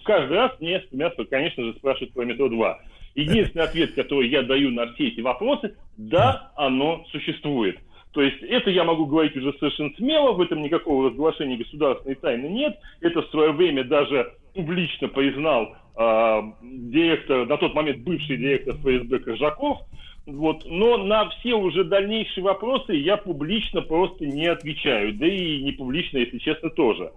[0.04, 2.80] каждый раз мне, меня, конечно же, спрашивают про метро 2.
[3.16, 7.80] Единственный ответ, который я даю на все эти вопросы, да, оно существует.
[8.12, 12.48] То есть это я могу говорить уже совершенно смело, в этом никакого разглашения государственной тайны
[12.48, 12.78] нет.
[13.02, 19.20] Это в свое время даже публично признал э, директор, на тот момент бывший директор ФСБ
[19.20, 19.80] Коржаков.
[20.26, 20.64] Вот.
[20.66, 25.14] Но на все уже дальнейшие вопросы я публично просто не отвечаю.
[25.14, 27.12] Да и не публично, если честно, тоже.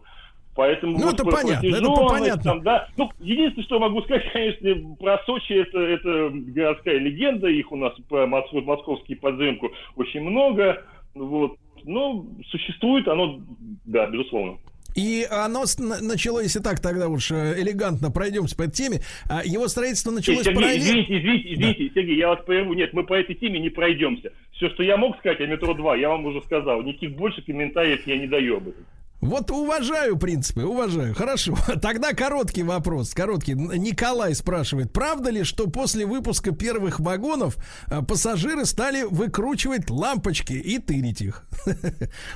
[0.55, 2.43] Поэтому Ну, вот это понятно, это понятно.
[2.43, 2.89] там, да.
[2.99, 7.95] Ну, единственное, что могу сказать, конечно, про Сочи, это, это городская легенда, их у нас
[8.09, 10.83] по Моск- московский подземку очень много,
[11.15, 11.57] вот.
[11.85, 13.41] Но существует оно,
[13.87, 14.59] да, безусловно.
[14.95, 19.01] И оно с- на- начало, если так, тогда уж э, элегантно пройдемся по этой теме.
[19.29, 20.83] А Его строительство началось Сергей, параллельно.
[20.83, 22.75] извините, извините, извините, Сергей, я вас прерву.
[22.75, 24.33] Нет, мы по этой теме не пройдемся.
[24.53, 26.83] Все, что я мог сказать о метро 2, я вам уже сказал.
[26.83, 28.85] Никаких больше комментариев я не даю об этом.
[29.23, 31.15] Вот уважаю принципы, уважаю.
[31.15, 31.55] Хорошо.
[31.81, 33.15] Тогда короткий вопрос.
[33.15, 33.55] Короткий.
[33.55, 40.79] Николай спрашивает, правда ли, что после выпуска первых вагонов а, пассажиры стали выкручивать лампочки и
[40.79, 41.45] тырить их?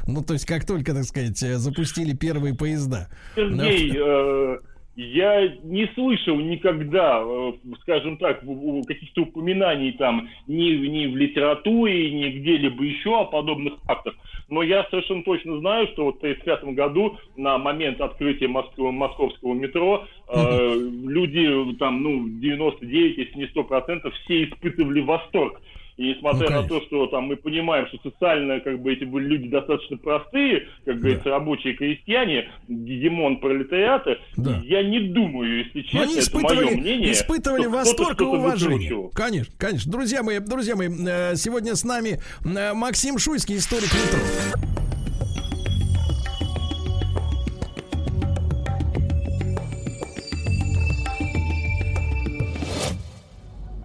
[0.07, 3.09] Ну, то есть, как только, так сказать, э, запустили первые поезда.
[3.35, 4.59] Сергей, э,
[4.97, 7.53] я не слышал никогда, э,
[7.83, 8.41] скажем так,
[8.87, 14.15] каких-то упоминаний там ни, в- ни в литературе, ни где-либо еще о подобных фактах.
[14.49, 19.55] Но я совершенно точно знаю, что вот в 1935 году на момент открытия Москвы- московского
[19.55, 20.75] метро э,
[21.05, 25.61] люди там, ну, 99, если не 100%, все испытывали восторг.
[25.97, 29.29] И несмотря Ну, на то, что там мы понимаем, что социально как бы эти были
[29.29, 34.61] люди достаточно простые, как говорится, рабочие крестьяне, гегемон пролетариата, Да.
[34.65, 38.75] я не думаю, если Но честно, они это мое испытывали, мнение, испытывали восторг и уважение.
[38.77, 39.09] выкручивал.
[39.15, 39.91] Конечно, конечно.
[39.91, 44.86] Друзья мои, друзья мои, э, сегодня с нами э, Максим Шуйский, историк метро.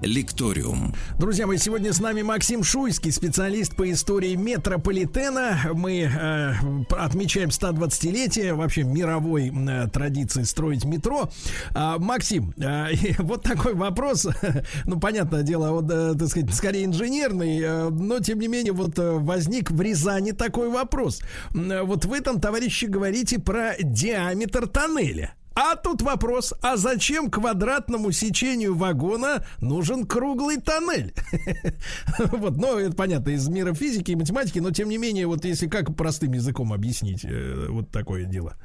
[0.02, 0.96] Лекториум.
[1.20, 5.60] Друзья мои, сегодня с нами Максим Шуйский, специалист по истории метрополитена.
[5.74, 6.54] Мы э,
[6.90, 11.30] отмечаем 120-летие вообще мировой э, традиции строить метро.
[11.76, 12.88] А, Максим, э,
[13.20, 14.28] вот такой вопрос.
[14.86, 18.98] Ну, понятное дело, вот, э, так сказать, скорее инженерный, э, но тем не менее вот
[18.98, 21.22] э, возник в Рязани такой вопрос.
[21.54, 25.36] Э, Вот вы там, товарищи, говорите про диаметр тоннеля.
[25.54, 31.14] А тут вопрос, а зачем квадратному сечению вагона нужен круглый тоннель?
[32.32, 35.68] Вот, ну, это понятно, из мира физики и математики, но тем не менее, вот если
[35.68, 38.56] как простым языком объяснить э, вот такое дело.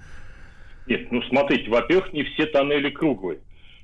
[0.86, 3.40] Нет, ну смотрите, во-первых, не все тоннели круглые.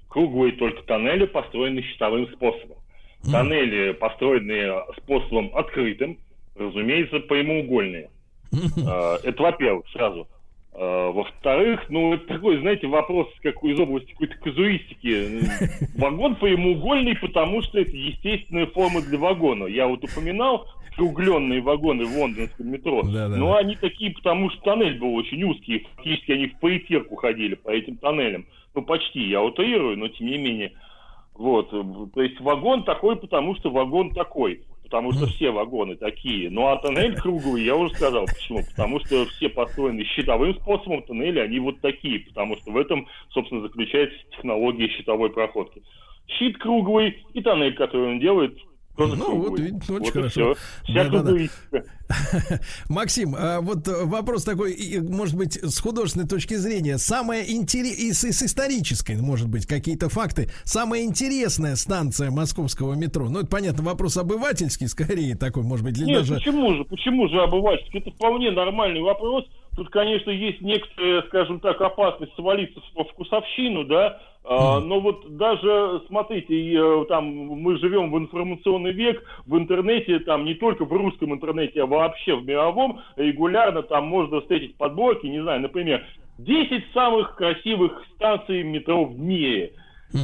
[0.09, 2.77] Круглые только тоннели, построенные щитовым способом.
[3.31, 6.19] Тоннели, построенные способом открытым,
[6.55, 8.11] разумеется, прямоугольные.
[8.87, 10.29] А, Это во-первых, сразу.
[10.74, 15.43] А, Во-вторых, ну, это такой, знаете, вопрос как из области какой-то казуистики.
[15.99, 19.66] Вагон прямоугольный, потому что это естественная форма для вагона.
[19.66, 20.66] Я вот упоминал
[20.97, 23.03] кругленные вагоны в лондонском метро.
[23.03, 23.36] Да-да-да.
[23.36, 25.86] Но они такие, потому что тоннель был очень узкий.
[25.97, 28.47] Фактически они в поэтирку ходили по этим тоннелям.
[28.74, 30.73] Ну, почти, я утрирую, но тем не менее.
[31.35, 34.62] Вот, то есть вагон такой, потому что вагон такой
[34.93, 36.51] потому что все вагоны такие.
[36.51, 38.62] Ну а тоннель круглый, я уже сказал, почему.
[38.62, 43.62] Потому что все построены щитовым способом, тоннели, они вот такие, потому что в этом, собственно,
[43.62, 45.82] заключается технология щитовой проходки.
[46.39, 48.59] Щит круглый и тоннель, который он делает,
[48.97, 49.51] ну, круглый.
[49.51, 50.55] вот, видите, очень вот хорошо.
[50.85, 51.19] Вся Да-да-да.
[51.24, 51.85] круговистика.
[52.89, 58.12] Максим, а вот э, вопрос такой, может быть, с художественной точки зрения, самая интересная, и
[58.12, 64.16] с, исторической, может быть, какие-то факты, самая интересная станция московского метро, ну, это, понятно, вопрос
[64.16, 66.35] обывательский, скорее, такой, может быть, или Нет, даже...
[66.35, 68.01] почему же, почему же обывательский?
[68.01, 69.47] Это вполне нормальный вопрос.
[69.74, 74.20] Тут, конечно, есть некоторая, скажем так, опасность свалиться в вкусовщину, да,
[74.81, 80.55] но вот даже, смотрите, э, там мы живем в информационный век, в интернете, там не
[80.55, 85.60] только в русском интернете, а вообще в мировом, регулярно там можно встретить подборки, не знаю,
[85.60, 86.05] например,
[86.39, 89.74] 10 самых красивых станций метро в мире.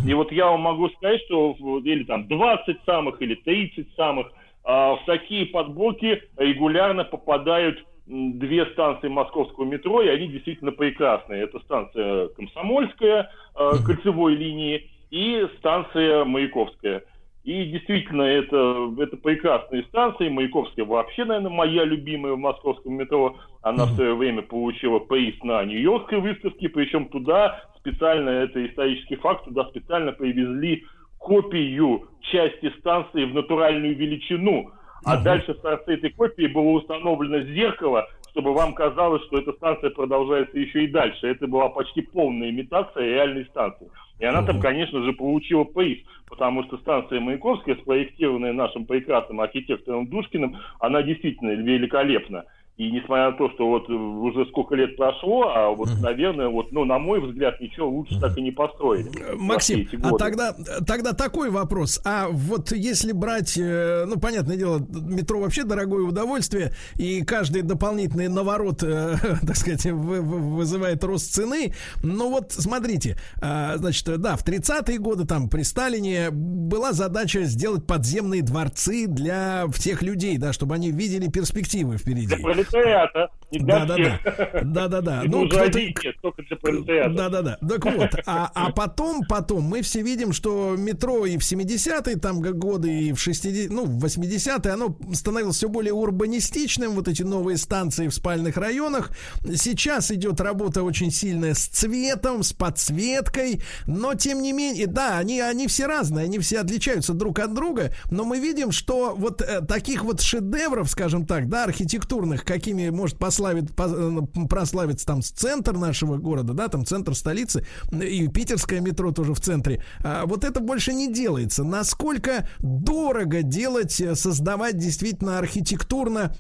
[0.07, 4.27] И вот я вам могу сказать, что или там 20 самых, или 30 самых,
[4.65, 11.45] а, в такие подборки регулярно попадают две станции московского метро, и они действительно прекрасные.
[11.45, 17.03] Это станция Комсомольская, э, кольцевой линии, и станция Маяковская.
[17.45, 20.29] И действительно, это, это прекрасные станции.
[20.29, 23.37] Маяковская вообще, наверное, моя любимая в московском метро.
[23.63, 29.45] Она в свое время получила приз на Нью-Йоркской выставке, причем туда специально, это исторический факт,
[29.45, 30.85] туда специально привезли
[31.17, 34.71] копию части станции в натуральную величину.
[35.05, 39.91] А дальше в торце этой копии было установлено зеркало, чтобы вам казалось, что эта станция
[39.91, 41.27] продолжается еще и дальше.
[41.27, 43.89] Это была почти полная имитация реальной станции.
[44.19, 45.99] И она там, конечно же, получила приз,
[46.29, 52.45] потому что станция Маяковская, спроектированная нашим прекрасным архитектором Душкиным, она действительно великолепна.
[52.79, 56.85] И несмотря на то, что вот уже сколько лет прошло, а вот, наверное, вот, ну,
[56.85, 59.09] на мой взгляд, ничего лучше так и не построили.
[59.11, 60.55] все Максим, а тогда,
[60.87, 62.01] тогда такой вопрос.
[62.05, 68.29] А вот если брать, э, ну, понятное дело, метро вообще дорогое удовольствие, и каждый дополнительный
[68.29, 71.75] наворот, э, так сказать, вы- вы- вызывает рост цены.
[72.05, 77.89] Но вот смотрите, а, значит, да, в 30-е годы, там, при Сталине была задача сделать
[77.89, 82.37] подземные дворцы для всех людей, да, чтобы они видели перспективы впереди.
[82.71, 84.23] Пролетариата, не для Да, всех.
[84.25, 84.61] да.
[84.63, 85.23] Да, да, да.
[85.25, 87.15] Ну, нет, только для пролетариата.
[87.15, 87.59] да, да, да.
[87.67, 92.41] Так вот, а, а потом, потом мы все видим, что метро и в 70-е там
[92.41, 97.57] годы, и в 60 ну, в 80-е, оно становилось все более урбанистичным, вот эти новые
[97.57, 99.11] станции в спальных районах.
[99.45, 105.41] Сейчас идет работа очень сильная с цветом, с подсветкой, но тем не менее, да, они,
[105.41, 109.63] они все разные, они все отличаются друг от друга, но мы видим, что вот э,
[109.63, 115.73] таких вот шедевров, скажем так, да, архитектурных, какими может пославить, по- э, прославиться там центр
[115.73, 120.61] нашего города, да, там центр столицы, и питерское метро тоже в центре, а вот это
[120.61, 121.65] больше не делается.
[121.65, 126.33] Насколько дорого делать, э, создавать действительно архитектурно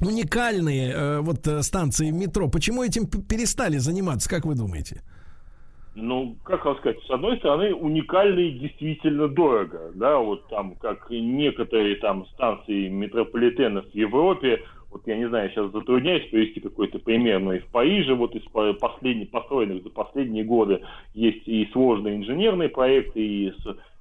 [0.00, 2.48] уникальные э, вот э, станции метро?
[2.48, 5.02] Почему этим перестали заниматься, как вы думаете?
[5.96, 11.94] Ну, как вам сказать, с одной стороны, уникальный действительно дорого, да, вот там, как некоторые
[11.96, 14.60] там станции метрополитенов в Европе,
[14.94, 18.42] вот я не знаю, сейчас затрудняюсь привести какой-то пример, но и в Париже вот из
[18.44, 20.80] по- последних, построенных за последние годы
[21.12, 23.52] есть и сложные инженерные проекты, и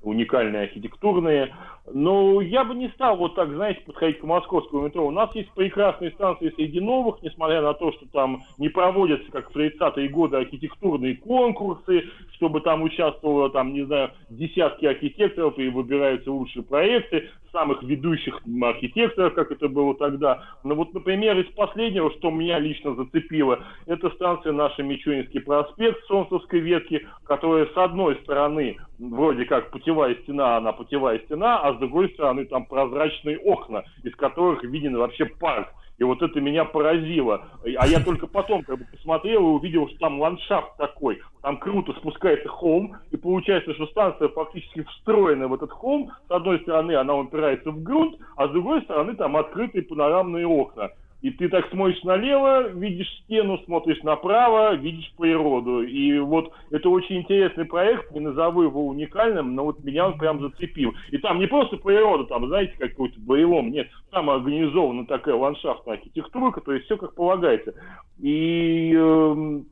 [0.03, 1.49] уникальные архитектурные,
[1.91, 5.05] но я бы не стал вот так, знаете, подходить к московскому метро.
[5.05, 9.51] У нас есть прекрасные станции среди новых, несмотря на то, что там не проводятся, как
[9.51, 12.03] в 30-е годы, архитектурные конкурсы,
[12.35, 19.35] чтобы там участвовало, там, не знаю, десятки архитекторов и выбираются лучшие проекты самых ведущих архитекторов,
[19.35, 20.43] как это было тогда.
[20.64, 26.60] Но вот, например, из последнего, что меня лично зацепило, это станция наша Мичуринский проспект Солнцевской
[26.60, 32.09] ветки, которая с одной стороны вроде как путевая стена, она путевая стена, а с другой
[32.09, 35.69] стороны там прозрачные окна, из которых виден вообще парк.
[35.99, 37.45] И вот это меня поразило.
[37.77, 41.21] А я только потом как бы посмотрел и увидел, что там ландшафт такой.
[41.41, 46.11] Там круто спускается холм, и получается, что станция фактически встроена в этот холм.
[46.27, 50.89] С одной стороны она упирается в грунт, а с другой стороны там открытые панорамные окна.
[51.23, 55.81] И ты так смотришь налево, видишь стену, смотришь направо, видишь природу.
[55.81, 60.41] И вот это очень интересный проект, не назову его уникальным, но вот меня он прям
[60.41, 60.93] зацепил.
[61.11, 65.95] И там не просто природа, там, знаете, как какой-то боевом, нет, там организована такая ландшафтная
[65.95, 67.73] архитектура, то есть все как полагается.
[68.19, 69.65] И эм,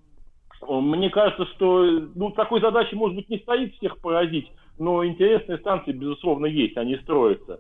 [0.70, 1.84] мне кажется, что
[2.16, 4.50] ну, такой задачи, может быть, не стоит всех поразить,
[4.80, 7.60] но интересные станции, безусловно, есть, они строятся.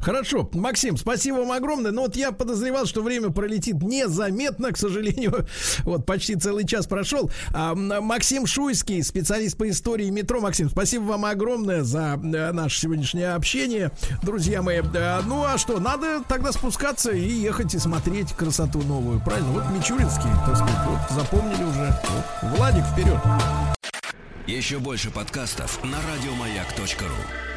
[0.00, 1.90] Хорошо, Максим, спасибо вам огромное.
[1.90, 5.46] Но вот я подозревал, что время пролетит незаметно, к сожалению.
[5.84, 7.30] Вот почти целый час прошел.
[7.52, 10.40] А, Максим Шуйский, специалист по истории метро.
[10.40, 13.90] Максим, спасибо вам огромное за э, наше сегодняшнее общение,
[14.22, 14.80] друзья мои.
[14.94, 19.50] Э, Ну а что, надо тогда спускаться и ехать и смотреть красоту новую, правильно?
[19.50, 22.00] Вот Мичуринский, так сказать, вот запомнили уже.
[22.10, 22.56] Вот.
[22.56, 23.20] Владик, вперед.
[24.46, 27.55] Еще больше подкастов на радиомаяк.ру.